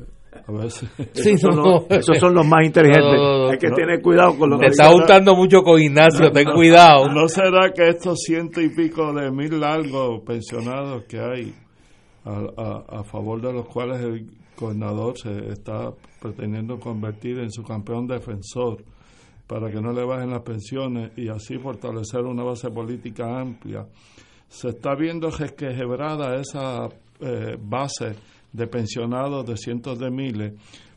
[0.48, 0.90] A veces.
[1.14, 1.64] Sí, esos, son no.
[1.72, 3.16] los, esos son los más inteligentes.
[3.18, 3.76] No, no, Hay que no.
[3.76, 7.10] tener cuidado con los Te que está juntando mucho con Ignacio, ten cuidado.
[7.10, 11.54] ¿No será que estos ciento y pico de mil largos pensionados que hay,
[12.28, 14.30] a, a- favor de los cuales el
[14.60, 15.92] gobernador se está
[16.22, 18.84] pretendiendo convertir en su campeón defensor
[19.46, 23.86] para que no le bajen las pensiones y así fortalecer una base política amplia,
[24.50, 26.90] se está viendo resquebrada esa
[27.22, 28.16] eh, base
[28.52, 30.54] de pensionados de cientos de miles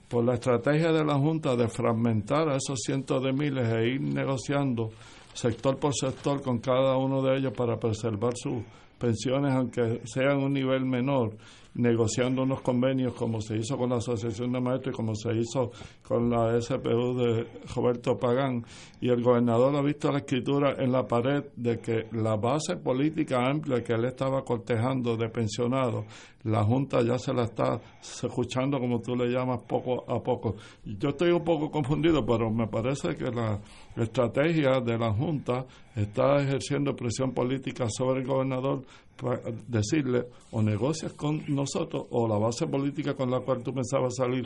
[0.09, 4.01] por la estrategia de la Junta de fragmentar a esos cientos de miles e ir
[4.01, 4.91] negociando
[5.33, 8.63] sector por sector con cada uno de ellos para preservar sus
[9.01, 11.37] pensiones, aunque sean un nivel menor,
[11.75, 15.71] negociando unos convenios como se hizo con la Asociación de Maestros y como se hizo
[16.03, 18.65] con la SPU de Roberto Pagán.
[19.01, 23.47] Y el gobernador ha visto la escritura en la pared de que la base política
[23.47, 26.05] amplia que él estaba cortejando de pensionados,
[26.45, 30.57] la Junta ya se la está escuchando, como tú le llamas, poco a poco.
[30.85, 33.61] Yo estoy un poco confundido, pero me parece que la
[33.97, 35.67] estrategia de la Junta
[35.97, 38.83] está ejerciendo presión política sobre el gobernador
[39.21, 44.15] para decirle o negocias con nosotros o la base política con la cual tú pensabas
[44.17, 44.45] salir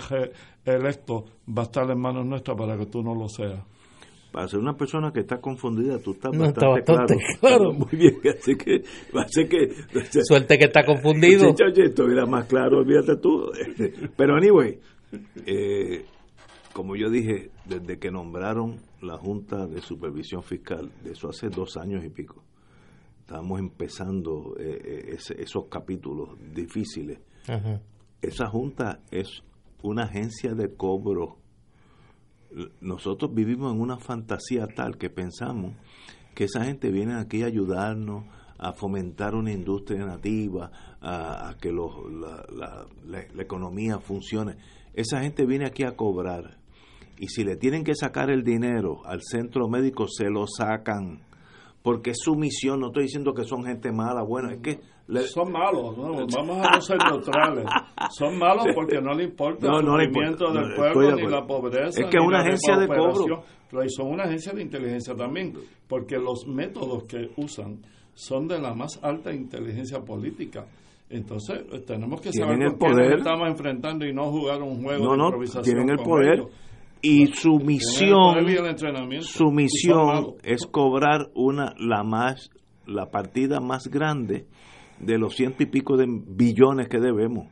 [0.65, 3.61] electo va a estar en manos nuestras para que tú no lo seas.
[4.33, 7.39] Para ser una persona que está confundida, tú estás No, está bastante, claro.
[7.41, 7.73] claro.
[7.73, 8.83] Muy bien, así que,
[9.15, 11.51] así que Suerte que está confundido.
[11.51, 13.49] Oye, estuviera más claro, olvídate tú.
[14.16, 14.77] Pero anyway,
[15.47, 16.05] eh,
[16.75, 21.77] como yo dije, desde que nombraron la Junta de Supervisión Fiscal, de eso hace dos
[21.79, 22.43] años y pico,
[23.21, 27.21] estábamos empezando eh, eh, ese- esos capítulos difíciles.
[27.49, 27.81] Ajá.
[28.21, 29.43] Esa Junta es
[29.83, 31.39] una agencia de cobro.
[32.81, 35.73] Nosotros vivimos en una fantasía tal que pensamos
[36.35, 38.25] que esa gente viene aquí a ayudarnos
[38.59, 40.71] a fomentar una industria nativa,
[41.01, 44.57] a, a que los- la, la- la- la economía funcione.
[44.95, 46.59] Esa gente viene aquí a cobrar.
[47.19, 51.20] Y si le tienen que sacar el dinero al centro médico, se lo sacan.
[51.82, 52.81] Porque es su misión.
[52.81, 54.23] No estoy diciendo que son gente mala.
[54.23, 54.81] Bueno, es que...
[55.07, 56.12] le- Son malos, ¿no?
[56.35, 57.66] vamos a no ser neutrales.
[58.11, 60.53] Son malos porque no le importa No, el no importa.
[60.53, 62.01] del No, pueblo, de ni la pobreza.
[62.01, 63.45] Es que ni una agencia de cobro.
[63.70, 65.53] Pero son una agencia de inteligencia también,
[65.89, 67.81] porque los métodos que usan
[68.15, 70.65] son de la más alta inteligencia política.
[71.11, 73.19] Entonces, tenemos que saber el con quién nos poder.
[73.19, 75.65] estamos enfrentando y no jugar un juego No, de no, improvisación.
[75.65, 76.35] tienen el poder.
[76.39, 76.51] ellos.
[77.06, 78.35] Y su misión,
[79.20, 82.51] su misión es cobrar una la más
[82.86, 84.47] la partida más grande
[85.01, 87.48] de los ciento y pico de billones que debemos.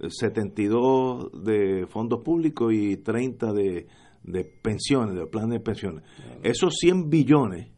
[0.00, 3.86] Eh, 72 de fondos públicos y 30 de,
[4.24, 6.02] de pensiones, de plan de pensiones.
[6.42, 7.68] Esos 100 billones,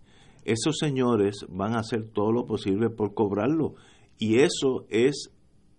[0.44, 3.74] esos señores van a hacer todo lo posible por cobrarlo.
[4.18, 5.30] Y eso es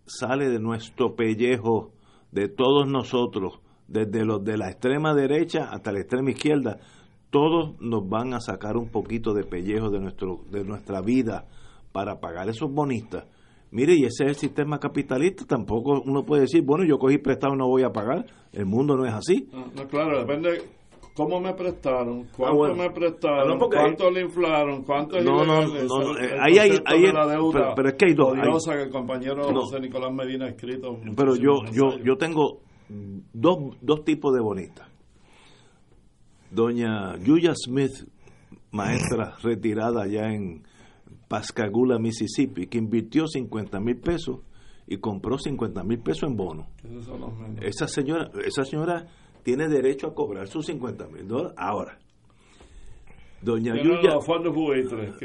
[0.06, 1.92] sale de nuestro pellejo,
[2.32, 3.60] de todos nosotros,
[3.90, 6.78] desde los de la extrema derecha hasta la extrema izquierda,
[7.30, 11.46] todos nos van a sacar un poquito de pellejo de nuestro de nuestra vida
[11.92, 13.26] para pagar esos bonistas.
[13.72, 17.54] Mire, y ese es el sistema capitalista, tampoco uno puede decir, bueno, yo cogí prestado
[17.54, 19.48] y no voy a pagar, el mundo no es así.
[19.54, 20.62] No, no, claro, depende
[21.16, 22.76] cómo me prestaron, cuánto Ah, bueno.
[22.76, 26.80] me prestaron, No, porque- cuánto le inflaron, cuánto No, no, no, no, eh, ahí hay-
[26.86, 27.12] ahí hay-
[27.52, 29.44] pero- pero es que hay dos, hay- que el compañero.
[29.44, 30.98] José Nicolás Medina ha escrito.
[31.16, 32.62] Pero yo, yo, yo tengo
[33.34, 34.88] dos, dos tipos de bonistas.
[36.52, 38.08] Doña Yuya Smith,
[38.72, 40.64] maestra retirada allá en
[41.28, 44.40] Pascagoula, Mississippi, que invirtió 50 mil pesos
[44.88, 46.68] y compró 50 mil pesos en bono.
[47.62, 49.08] Esa señora, esa señora
[49.44, 51.56] tiene derecho a cobrar sus 50 mil dólares.
[51.58, 52.00] Ahora,
[53.42, 54.20] Doña Yuya,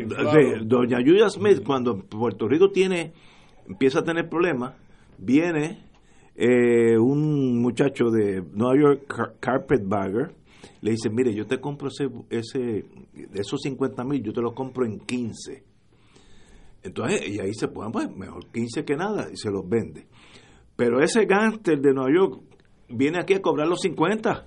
[0.07, 3.13] claro, Doña Yuya Smith, cuando Puerto Rico tiene,
[3.67, 4.75] empieza a tener problemas,
[5.19, 5.83] viene
[6.37, 10.35] eh, un muchacho de Nueva York, Car- Carpetbagger,
[10.81, 12.59] le dice, mire, yo te compro ese, ese
[13.13, 15.63] de esos 50 mil, yo te los compro en 15.
[16.83, 20.07] Entonces, y ahí se pueden, pues, mejor 15 que nada, y se los vende.
[20.77, 22.43] Pero ese gánster de Nueva York
[22.89, 24.47] viene aquí a cobrar los 50.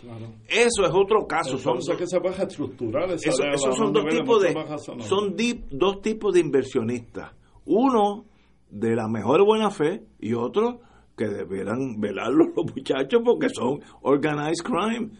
[0.00, 0.26] claro.
[0.48, 1.56] Eso es otro caso.
[1.56, 4.54] Son que se puede estructurar esa eso- esos son dos tipos de
[5.00, 5.34] son
[5.70, 7.32] dos tipos de inversionistas
[7.64, 8.24] uno
[8.70, 10.80] de la mejor buena fe y otro
[11.18, 15.10] que deberán velarlo los muchachos porque son organized crime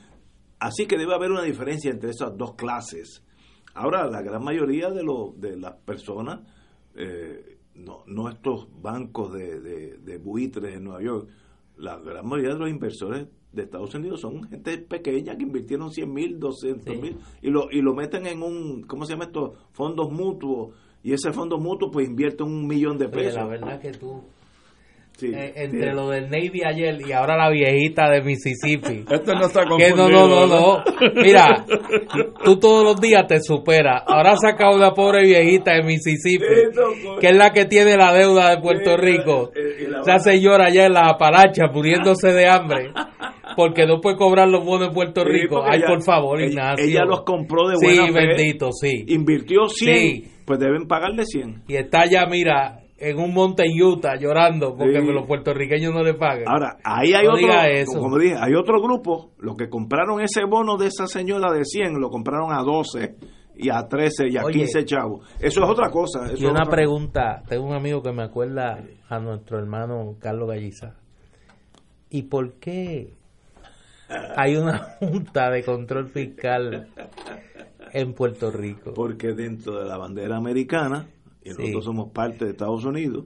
[0.60, 3.22] así que debe haber una diferencia entre esas dos clases
[3.74, 6.40] ahora la gran mayoría de los de las personas
[6.94, 11.28] eh, no, no estos bancos de, de, de buitres en Nueva York
[11.76, 16.12] la gran mayoría de los inversores de Estados Unidos son gente pequeña que invirtieron 100
[16.12, 19.54] mil, 200 mil y lo, y lo meten en un, ¿cómo se llama esto?
[19.72, 23.36] Fondos mutuos y ese fondo mutuo pues invierte un millón de Oye, pesos.
[23.36, 24.22] la verdad que tú
[25.20, 29.04] eh, entre lo del Navy ayer y ahora la viejita de Mississippi.
[29.10, 30.06] Este no está confundido.
[30.06, 30.84] Que no, no, no, no.
[31.22, 31.64] Mira,
[32.44, 34.02] tú todos los días te superas.
[34.06, 36.44] Ahora has sacado una pobre viejita de Mississippi,
[37.20, 39.50] que es la que tiene la deuda de Puerto Rico.
[40.00, 42.92] Esa señora allá en la aparacha muriéndose de hambre
[43.56, 45.64] porque no puede cobrar los bonos en Puerto Rico.
[45.64, 46.84] Ay, por favor, Ignacio.
[46.84, 49.04] Ella los compró de buena sí, bendito, sí.
[49.08, 51.64] Invirtió 100, pues deben pagarle 100.
[51.66, 56.14] Y está ya, mira, en un monte en Utah llorando porque los puertorriqueños no le
[56.14, 56.44] pagan.
[56.46, 60.88] Ahora, ahí hay otro, como dije, hay otro grupo, los que compraron ese bono de
[60.88, 63.16] esa señora de 100, lo compraron a 12
[63.56, 65.28] y a 13 y a 15 chavos.
[65.40, 66.26] Eso es otra cosa.
[66.36, 70.94] y una pregunta, tengo un amigo que me acuerda a nuestro hermano Carlos Galliza.
[72.10, 73.14] ¿Y por qué
[74.36, 76.88] hay una junta de control fiscal
[77.92, 78.92] en Puerto Rico?
[78.94, 81.06] Porque dentro de la bandera americana
[81.48, 83.24] y nosotros somos parte de Estados Unidos,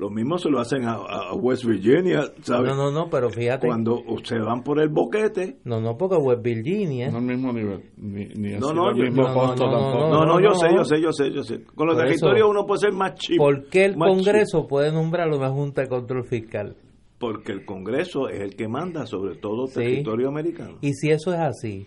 [0.00, 2.70] lo mismo se lo hacen a, West Virginia, ¿sabes?
[2.70, 3.66] No, no, no, pero fíjate.
[3.66, 5.58] Cuando se van por el boquete.
[5.64, 7.10] No, no, porque West Virginia.
[7.10, 10.08] No al mismo nivel, ni, ni no, no, yo, mismo no, costo tampoco.
[10.08, 11.64] No, no, yo sé, yo sé, yo sé, yo sé.
[11.74, 13.44] Con los territorios uno puede ser más chico.
[13.44, 16.76] ¿Por qué el Congreso puede nombrar una Junta de Control Fiscal?
[17.18, 20.78] Porque el Congreso es el que manda sobre todo territorio americano.
[20.80, 21.86] Y si eso es así,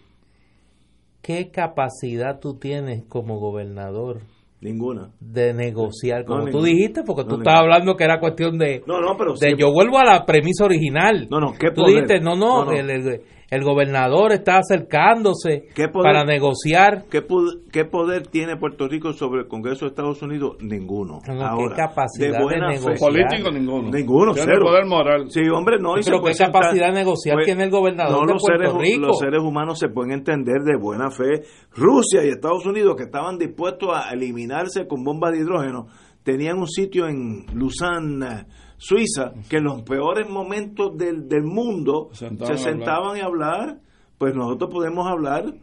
[1.24, 4.22] ¿qué capacidad tú tienes como gobernador
[4.64, 5.10] Ninguna.
[5.20, 8.82] De negociar, como tú dijiste, porque tú estabas hablando que era cuestión de...
[8.88, 9.34] No, no, pero...
[9.34, 11.28] De, yo vuelvo a la premisa original.
[11.30, 13.22] No, no, ¿qué Tú dijiste, no, no, el, el
[13.62, 17.06] gobernador está acercándose para negociar.
[17.10, 17.24] ¿qué,
[17.72, 20.58] ¿qué, poder tiene Puerto Rico sobre el Congreso de Estados Unidos?
[20.62, 21.20] Ninguno.
[21.24, 21.34] ¿Qué
[21.76, 22.98] capacidad de, negociar?
[23.00, 23.92] Político, ninguno.
[23.92, 24.62] Ninguno, cero.
[24.64, 25.30] poder moral.
[25.30, 25.94] Sí, hombre, no.
[26.04, 29.08] pero ¿qué capacidad de negociar pues, tiene el gobernador de Puerto seres, Rico?
[29.08, 31.44] Los seres humanos se pueden entender de buena fe.
[31.76, 35.88] Rusia y Estados Unidos, que estaban dispuestos a eliminarse con bombas de hidrógeno,
[36.24, 38.46] tenían un sitio en Lausanne
[38.84, 43.80] Suiza, que en los peores momentos del, del mundo se sentaban, a, hablar,
[44.18, 45.54] pues nosotros podemos hablar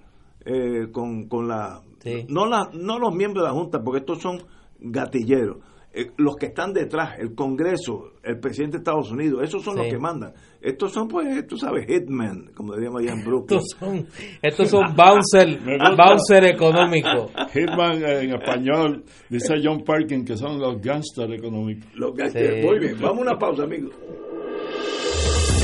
[0.46, 1.82] eh, con, con la,
[2.28, 2.70] no la...
[2.72, 4.42] No los miembros de la Junta, porque estos son
[4.78, 5.58] gatilleros.
[5.92, 9.88] Eh, los que están detrás, el Congreso, el presidente de Estados Unidos, esos son los
[9.88, 10.32] que mandan.
[10.60, 13.58] Estos son, pues, tú sabes, hitmen, como diríamos allá en Brooklyn.
[13.58, 14.06] Estos son,
[14.40, 15.58] estos son bouncer,
[15.96, 17.32] bouncer económicos.
[17.52, 21.90] Hitman en español, dice John Parkin, que son los gangsters económicos.
[21.94, 22.96] Los gangsters, muy bien.
[23.00, 23.92] Vamos a una pausa, amigos.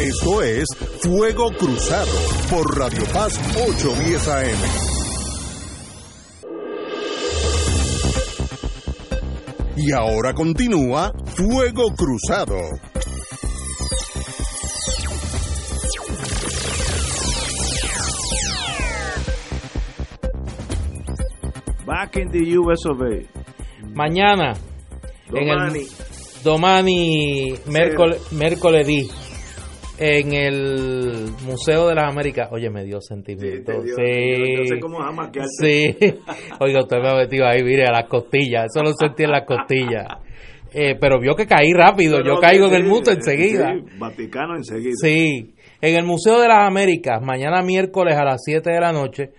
[0.01, 0.67] Esto es
[1.03, 2.13] Fuego Cruzado
[2.51, 4.96] por Radio Paz 810 AM.
[9.77, 12.57] Y ahora continúa Fuego Cruzado.
[21.85, 23.23] Back in the US of A.
[23.95, 24.55] Mañana
[25.33, 25.87] en el
[26.43, 28.87] Domani miércoles, miércoles
[29.99, 32.49] en el Museo de las Américas.
[32.53, 33.73] Oye, me dio sentimiento.
[33.83, 35.97] Sí, No sé cómo ama que Sí.
[36.61, 38.67] Oiga, usted me ha metido ahí, mire, a las costillas.
[38.67, 40.07] Eso lo sentí en las costillas.
[40.73, 42.23] Eh, pero vio que caí rápido.
[42.23, 43.73] Yo caigo en el mundo enseguida.
[43.99, 44.95] Vaticano enseguida.
[45.01, 45.55] Sí.
[45.81, 49.31] En el Museo de las Américas, mañana miércoles a las 7 de la noche,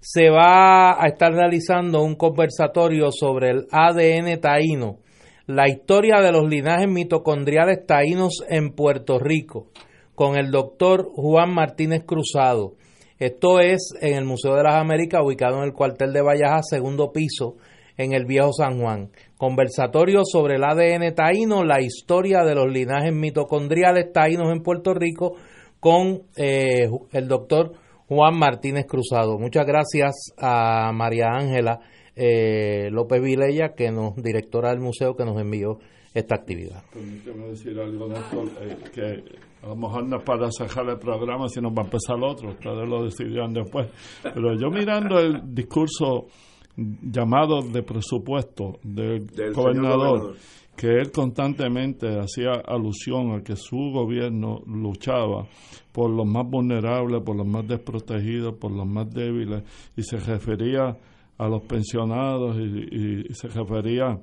[0.00, 4.98] se va a estar realizando un conversatorio sobre el ADN taíno,
[5.46, 9.68] la historia de los linajes mitocondriales taínos en Puerto Rico
[10.14, 12.74] con el doctor Juan Martínez Cruzado.
[13.18, 17.12] Esto es en el Museo de las Américas, ubicado en el cuartel de Vallaja, segundo
[17.12, 17.56] piso,
[17.96, 19.10] en el Viejo San Juan.
[19.36, 25.36] Conversatorio sobre el ADN taíno, la historia de los linajes mitocondriales taínos en Puerto Rico,
[25.80, 27.72] con eh, el doctor
[28.08, 29.38] Juan Martínez Cruzado.
[29.38, 31.80] Muchas gracias a María Ángela
[32.16, 35.78] eh, López Vilella, que nos, directora del museo, que nos envió
[36.14, 36.82] esta actividad.
[36.92, 39.24] Permíteme decir algo, Néstor, eh, que
[39.64, 42.88] a lo mejor no es para cerrar el programa, sino va a empezar otro, ustedes
[42.88, 43.88] lo decidirán después.
[44.22, 46.26] Pero yo mirando el discurso
[46.76, 50.34] llamado de presupuesto del, gobernador,
[50.76, 55.46] que él constantemente hacía alusión a que su gobierno luchaba
[55.92, 59.62] por los más vulnerables, por los más desprotegidos, por los más débiles,
[59.96, 60.96] y se refería
[61.38, 64.18] a los pensionados y, y se refería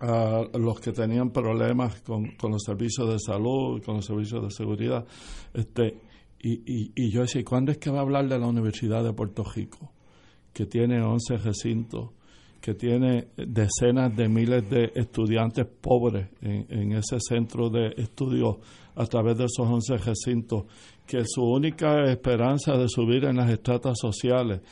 [0.00, 4.50] a los que tenían problemas con, con, los servicios de salud, con los servicios de
[4.50, 5.04] seguridad.
[5.52, 5.98] Este,
[6.40, 9.12] y, y, y, yo decía, ¿cuándo es que va a hablar de la Universidad de
[9.12, 9.92] Puerto Rico?
[10.54, 12.10] Que tiene 11 recintos,
[12.62, 18.56] que tiene decenas de miles de estudiantes pobres en, en ese centro de estudios
[18.94, 20.64] a través de esos 11 recintos,
[21.06, 24.62] que su única esperanza de subir en las estratas sociales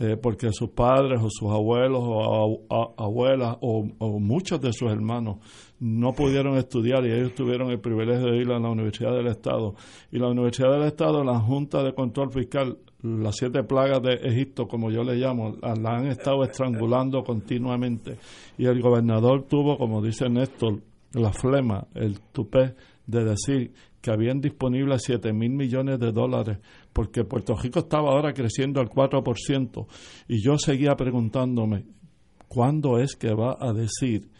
[0.00, 2.64] eh, porque sus padres o sus abuelos o
[2.98, 3.84] abuelas o,
[4.18, 5.36] muchos de sus hermanos
[5.78, 9.76] no pudieron estudiar y ellos tuvieron el privilegio de ir a la Universidad del Estado.
[10.10, 14.66] Y la Universidad del Estado, la Junta de Control Fiscal, las siete plagas de Egipto,
[14.66, 18.16] como yo le llamo, la han estado estrangulando continuamente.
[18.58, 20.80] Y el gobernador tuvo, como dice Néstor,
[21.12, 22.74] la flema, el tupé
[23.06, 26.58] de decir que habían disponibles 7 mil millones de dólares,
[26.94, 29.86] porque Puerto Rico estaba ahora creciendo al 4%,
[30.28, 31.84] y yo seguía preguntándome,
[32.48, 34.30] ¿cuándo es que va a decir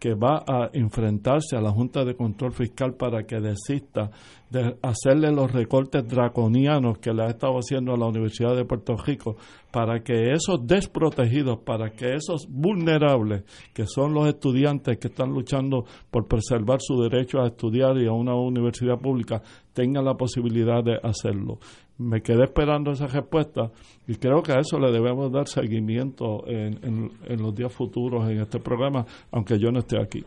[0.00, 4.10] que va a enfrentarse a la Junta de Control Fiscal para que desista
[4.48, 8.96] de hacerle los recortes draconianos que le ha estado haciendo a la Universidad de Puerto
[8.96, 9.36] Rico,
[9.70, 15.84] para que esos desprotegidos, para que esos vulnerables, que son los estudiantes que están luchando
[16.10, 19.42] por preservar su derecho a estudiar y a una universidad pública,
[19.74, 21.58] tengan la posibilidad de hacerlo
[22.00, 23.70] me quedé esperando esa respuesta
[24.08, 28.58] y creo que a eso le debemos dar seguimiento en, los días futuros en este
[28.58, 30.24] programa, aunque yo no esté aquí.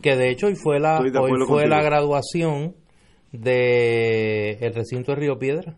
[0.00, 2.74] que de hecho hoy fue la, hoy fue la graduación
[3.30, 5.76] del el recinto de Río Piedra,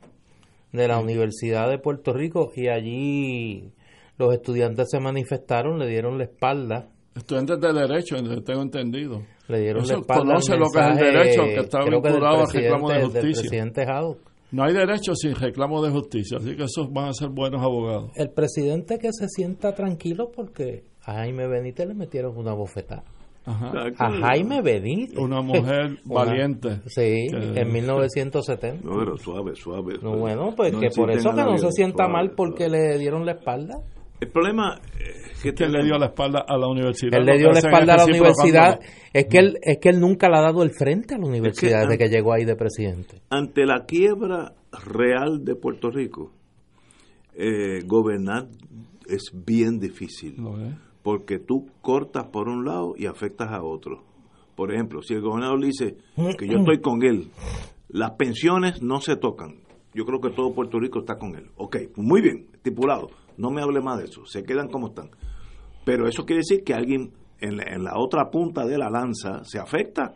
[0.73, 3.73] de la Universidad de Puerto Rico, y allí
[4.19, 6.89] los estudiantes se manifestaron, le dieron la espalda.
[7.15, 9.23] Estudiantes de Derecho, tengo entendido.
[9.49, 10.23] Le dieron la espalda.
[10.23, 13.43] Conoce lo que es el derecho, que está vinculado al reclamo de justicia.
[13.43, 13.85] presidente
[14.53, 18.11] no hay derecho sin reclamo de justicia, así que esos van a ser buenos abogados.
[18.15, 23.05] El presidente que se sienta tranquilo porque a Jaime Benítez le metieron una bofetada.
[23.47, 25.19] A Jaime Benítez.
[25.19, 26.81] Una mujer valiente.
[26.87, 28.85] Sí, en 1970.
[28.85, 29.99] No, pero suave, suave.
[30.03, 33.33] No, bueno, pues que por eso que no se sienta mal porque le dieron la
[33.33, 33.79] espalda.
[34.19, 37.19] El problema es que él le dio la espalda a la universidad.
[37.19, 38.81] Él le dio la espalda a la universidad.
[39.13, 41.83] Es que, él, es que él nunca le ha dado el frente a la universidad
[41.83, 43.21] desde que llegó ahí de presidente.
[43.31, 46.33] Ante la quiebra real de Puerto Rico,
[47.35, 48.49] eh, gobernar
[49.07, 50.37] es bien difícil.
[51.03, 54.03] Porque tú cortas por un lado y afectas a otro.
[54.57, 55.97] Por ejemplo, si el gobernador dice
[56.39, 57.29] que yo estoy con él,
[57.89, 59.61] las pensiones no se tocan.
[59.95, 61.51] Yo creo que todo Puerto Rico está con él.
[61.57, 65.11] Ok, muy bien, estipulado no me hable más de eso, se quedan como están.
[65.85, 70.15] Pero eso quiere decir que alguien en la, otra punta de la lanza se afecta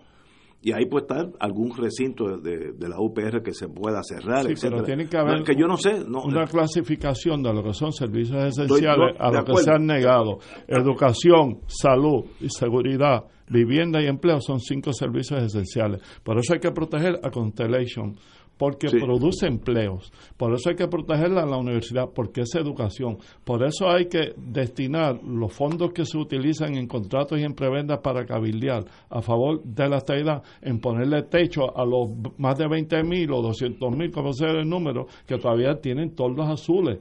[0.62, 4.82] y ahí puede estar algún recinto de, la UPR que se pueda cerrar, sí, Pero
[4.82, 9.16] tiene que haber que yo no sé, una clasificación de lo que son servicios esenciales
[9.18, 10.38] a lo que se han negado.
[10.68, 16.02] Educación, salud y seguridad, vivienda y empleo son cinco servicios esenciales.
[16.22, 18.16] Por eso hay que proteger a Constellation
[18.60, 20.12] porque produce empleos.
[20.36, 23.16] Por eso hay que protegerla en la universidad, porque es educación.
[23.42, 28.00] Por eso hay que destinar los fondos que se utilizan en contratos y en prebendas
[28.00, 33.02] para cabildear a favor de la estabilidad, en ponerle techo a los más de 20
[33.02, 36.98] mil o 200 mil, como sea el número, que todavía tienen toldos azules.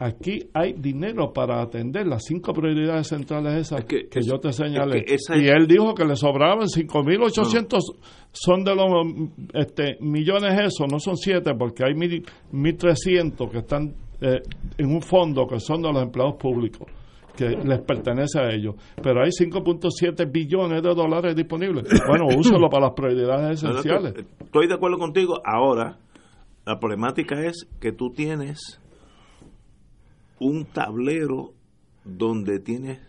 [0.00, 5.04] Aquí hay dinero para atender las cinco prioridades centrales esas que, yo te señalé.
[5.08, 7.80] y él digo que le sobraban 5.800,
[8.30, 8.86] son de los
[9.54, 14.40] este, millones esos, no son siete, porque hay 1.300 que están eh,
[14.76, 16.86] en un fondo que son de los empleados públicos
[17.36, 18.74] que les pertenece a ellos.
[19.00, 21.84] Pero hay 5.7 billones de dólares disponibles.
[22.08, 24.14] Bueno, úselo para las prioridades esenciales.
[24.40, 25.40] Estoy de acuerdo contigo.
[25.44, 25.98] Ahora,
[26.66, 28.80] la problemática es que tú tienes
[30.40, 31.54] un tablero
[32.04, 33.00] donde tienes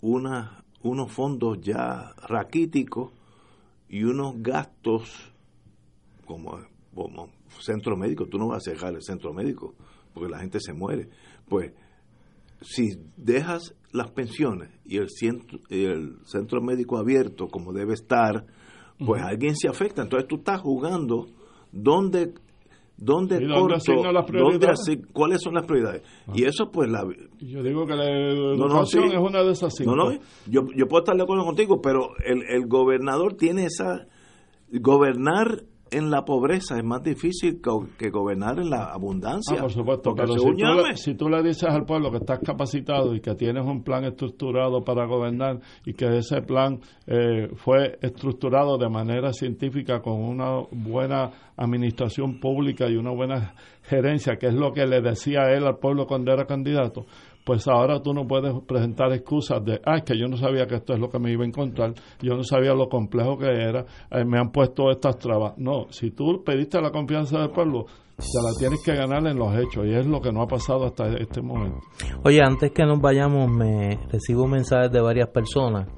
[0.00, 3.12] una, unos fondos ya raquíticos
[3.88, 5.32] y unos gastos
[6.24, 6.58] como,
[6.94, 8.26] como centro médico.
[8.26, 9.74] Tú no vas a cerrar el centro médico
[10.14, 11.08] porque la gente se muere.
[11.48, 11.72] Pues
[12.60, 18.46] si dejas las pensiones y el centro, el centro médico abierto como debe estar,
[18.98, 20.02] pues alguien se afecta.
[20.02, 21.26] Entonces tú estás jugando
[21.72, 22.34] donde
[23.00, 23.78] ¿Dónde corto?
[25.12, 26.02] ¿Cuáles son las prioridades?
[26.26, 26.32] Ah.
[26.34, 27.02] Y eso, pues, la.
[27.38, 29.96] Yo digo que la educación es una de esas cinco.
[29.96, 34.06] No, no, yo, yo puedo estar de acuerdo contigo, pero el, el gobernador tiene esa.
[34.72, 37.60] Gobernar en la pobreza es más difícil
[37.98, 39.56] que, gobernar en la abundancia.
[39.58, 40.34] Ah, por supuesto, pero
[40.94, 44.82] si tú, le, dices al pueblo que estás capacitado y que tienes un plan estructurado
[44.84, 51.30] para gobernar y que ese plan eh, fue estructurado de manera científica con una buena
[51.56, 56.06] administración pública y una buena gerencia, que es lo que le decía él al pueblo
[56.06, 57.06] cuando era candidato,
[57.50, 60.92] pues ahora tú no puedes presentar excusas de, ah, que yo no sabía que esto
[60.92, 64.24] es lo que me iba a encontrar, yo no sabía lo complejo que era, eh,
[64.24, 65.54] me han puesto estas trabas.
[65.58, 67.86] No, si tú pediste la confianza del pueblo,
[68.18, 70.86] ya la tienes que ganar en los hechos y es lo que no ha pasado
[70.86, 71.80] hasta este momento.
[72.22, 75.88] Oye, antes que nos vayamos, me recibo mensajes de varias personas,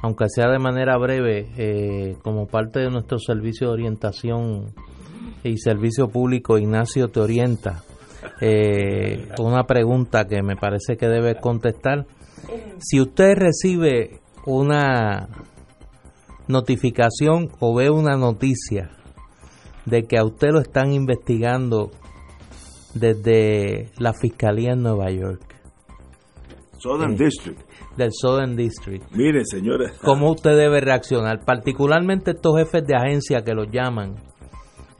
[0.00, 4.72] aunque sea de manera breve, eh, como parte de nuestro servicio de orientación
[5.44, 7.82] y servicio público, Ignacio te orienta
[8.44, 12.06] eh, una pregunta que me parece que debe contestar.
[12.78, 15.28] Si usted recibe una
[16.48, 18.90] notificación o ve una noticia
[19.86, 21.92] de que a usted lo están investigando
[22.94, 25.42] desde la Fiscalía en Nueva York,
[26.78, 27.60] Southern District.
[27.96, 29.92] del Southern District, Mire, señores.
[30.02, 31.44] ¿cómo usted debe reaccionar?
[31.44, 34.16] Particularmente estos jefes de agencia que los llaman.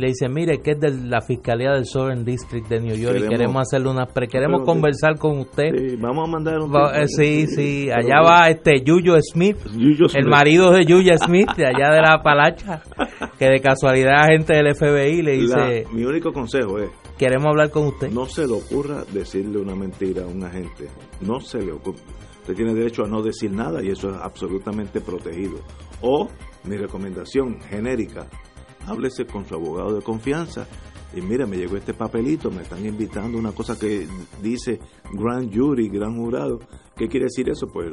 [0.03, 3.20] Le dicen, mire, que es de la Fiscalía del Southern District de New York y
[3.20, 5.70] Queremos- queremos hacerle una pre queremos Pero- conversar con usted.
[5.77, 6.74] Sí, vamos a mandar un.
[6.74, 11.49] Va- eh, sí, sí, allá va este Yuyo Smith, Yuyo el marido de Yuya Smith,
[11.57, 12.83] de allá de la Palacha,
[13.39, 17.70] que de casualidad agente del FBI le La- dice, mi único consejo es: queremos hablar
[17.70, 18.11] con usted.
[18.11, 20.89] no se le ocurra decirle una mentira a un agente.
[21.20, 21.99] No se le ocurra.
[22.41, 25.61] Usted tiene derecho a no decir nada y eso es absolutamente protegido.
[26.01, 26.29] O,
[26.65, 28.27] mi recomendación genérica:
[28.87, 30.67] háblese con su abogado de confianza.
[31.15, 34.07] Y mira, me llegó este papelito, me están invitando una cosa que
[34.41, 34.81] dice
[35.13, 36.59] grand jury, gran jurado.
[36.97, 37.67] ¿Qué quiere decir eso?
[37.67, 37.91] Pues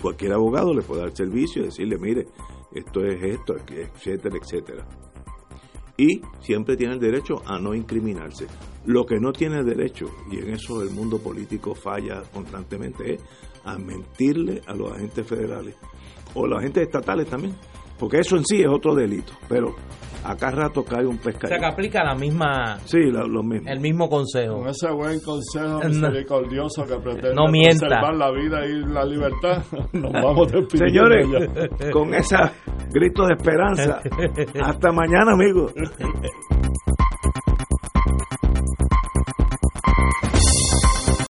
[0.00, 2.26] cualquier abogado le puede dar servicio y decirle, mire,
[2.72, 4.86] esto es esto, etcétera, etcétera
[6.00, 8.46] y siempre tiene el derecho a no incriminarse.
[8.86, 13.22] Lo que no tiene derecho, y en eso el mundo político falla constantemente, es
[13.64, 15.76] a mentirle a los agentes federales
[16.32, 17.54] o los agentes estatales también,
[17.98, 19.74] porque eso en sí es otro delito, pero
[20.24, 21.66] acá rato cae un O sea, que pescado.
[21.66, 23.68] aplica la misma, Sí, lo, lo mismo.
[23.70, 24.58] el mismo consejo.
[24.58, 27.86] Con ese buen consejo misericordioso que pretende No mienta.
[27.86, 31.26] preservar la vida y la libertad, nos vamos despidiendo Señores,
[31.80, 31.90] ya.
[31.90, 32.52] con esa
[32.92, 34.00] grito de esperanza,
[34.62, 35.72] hasta mañana amigos.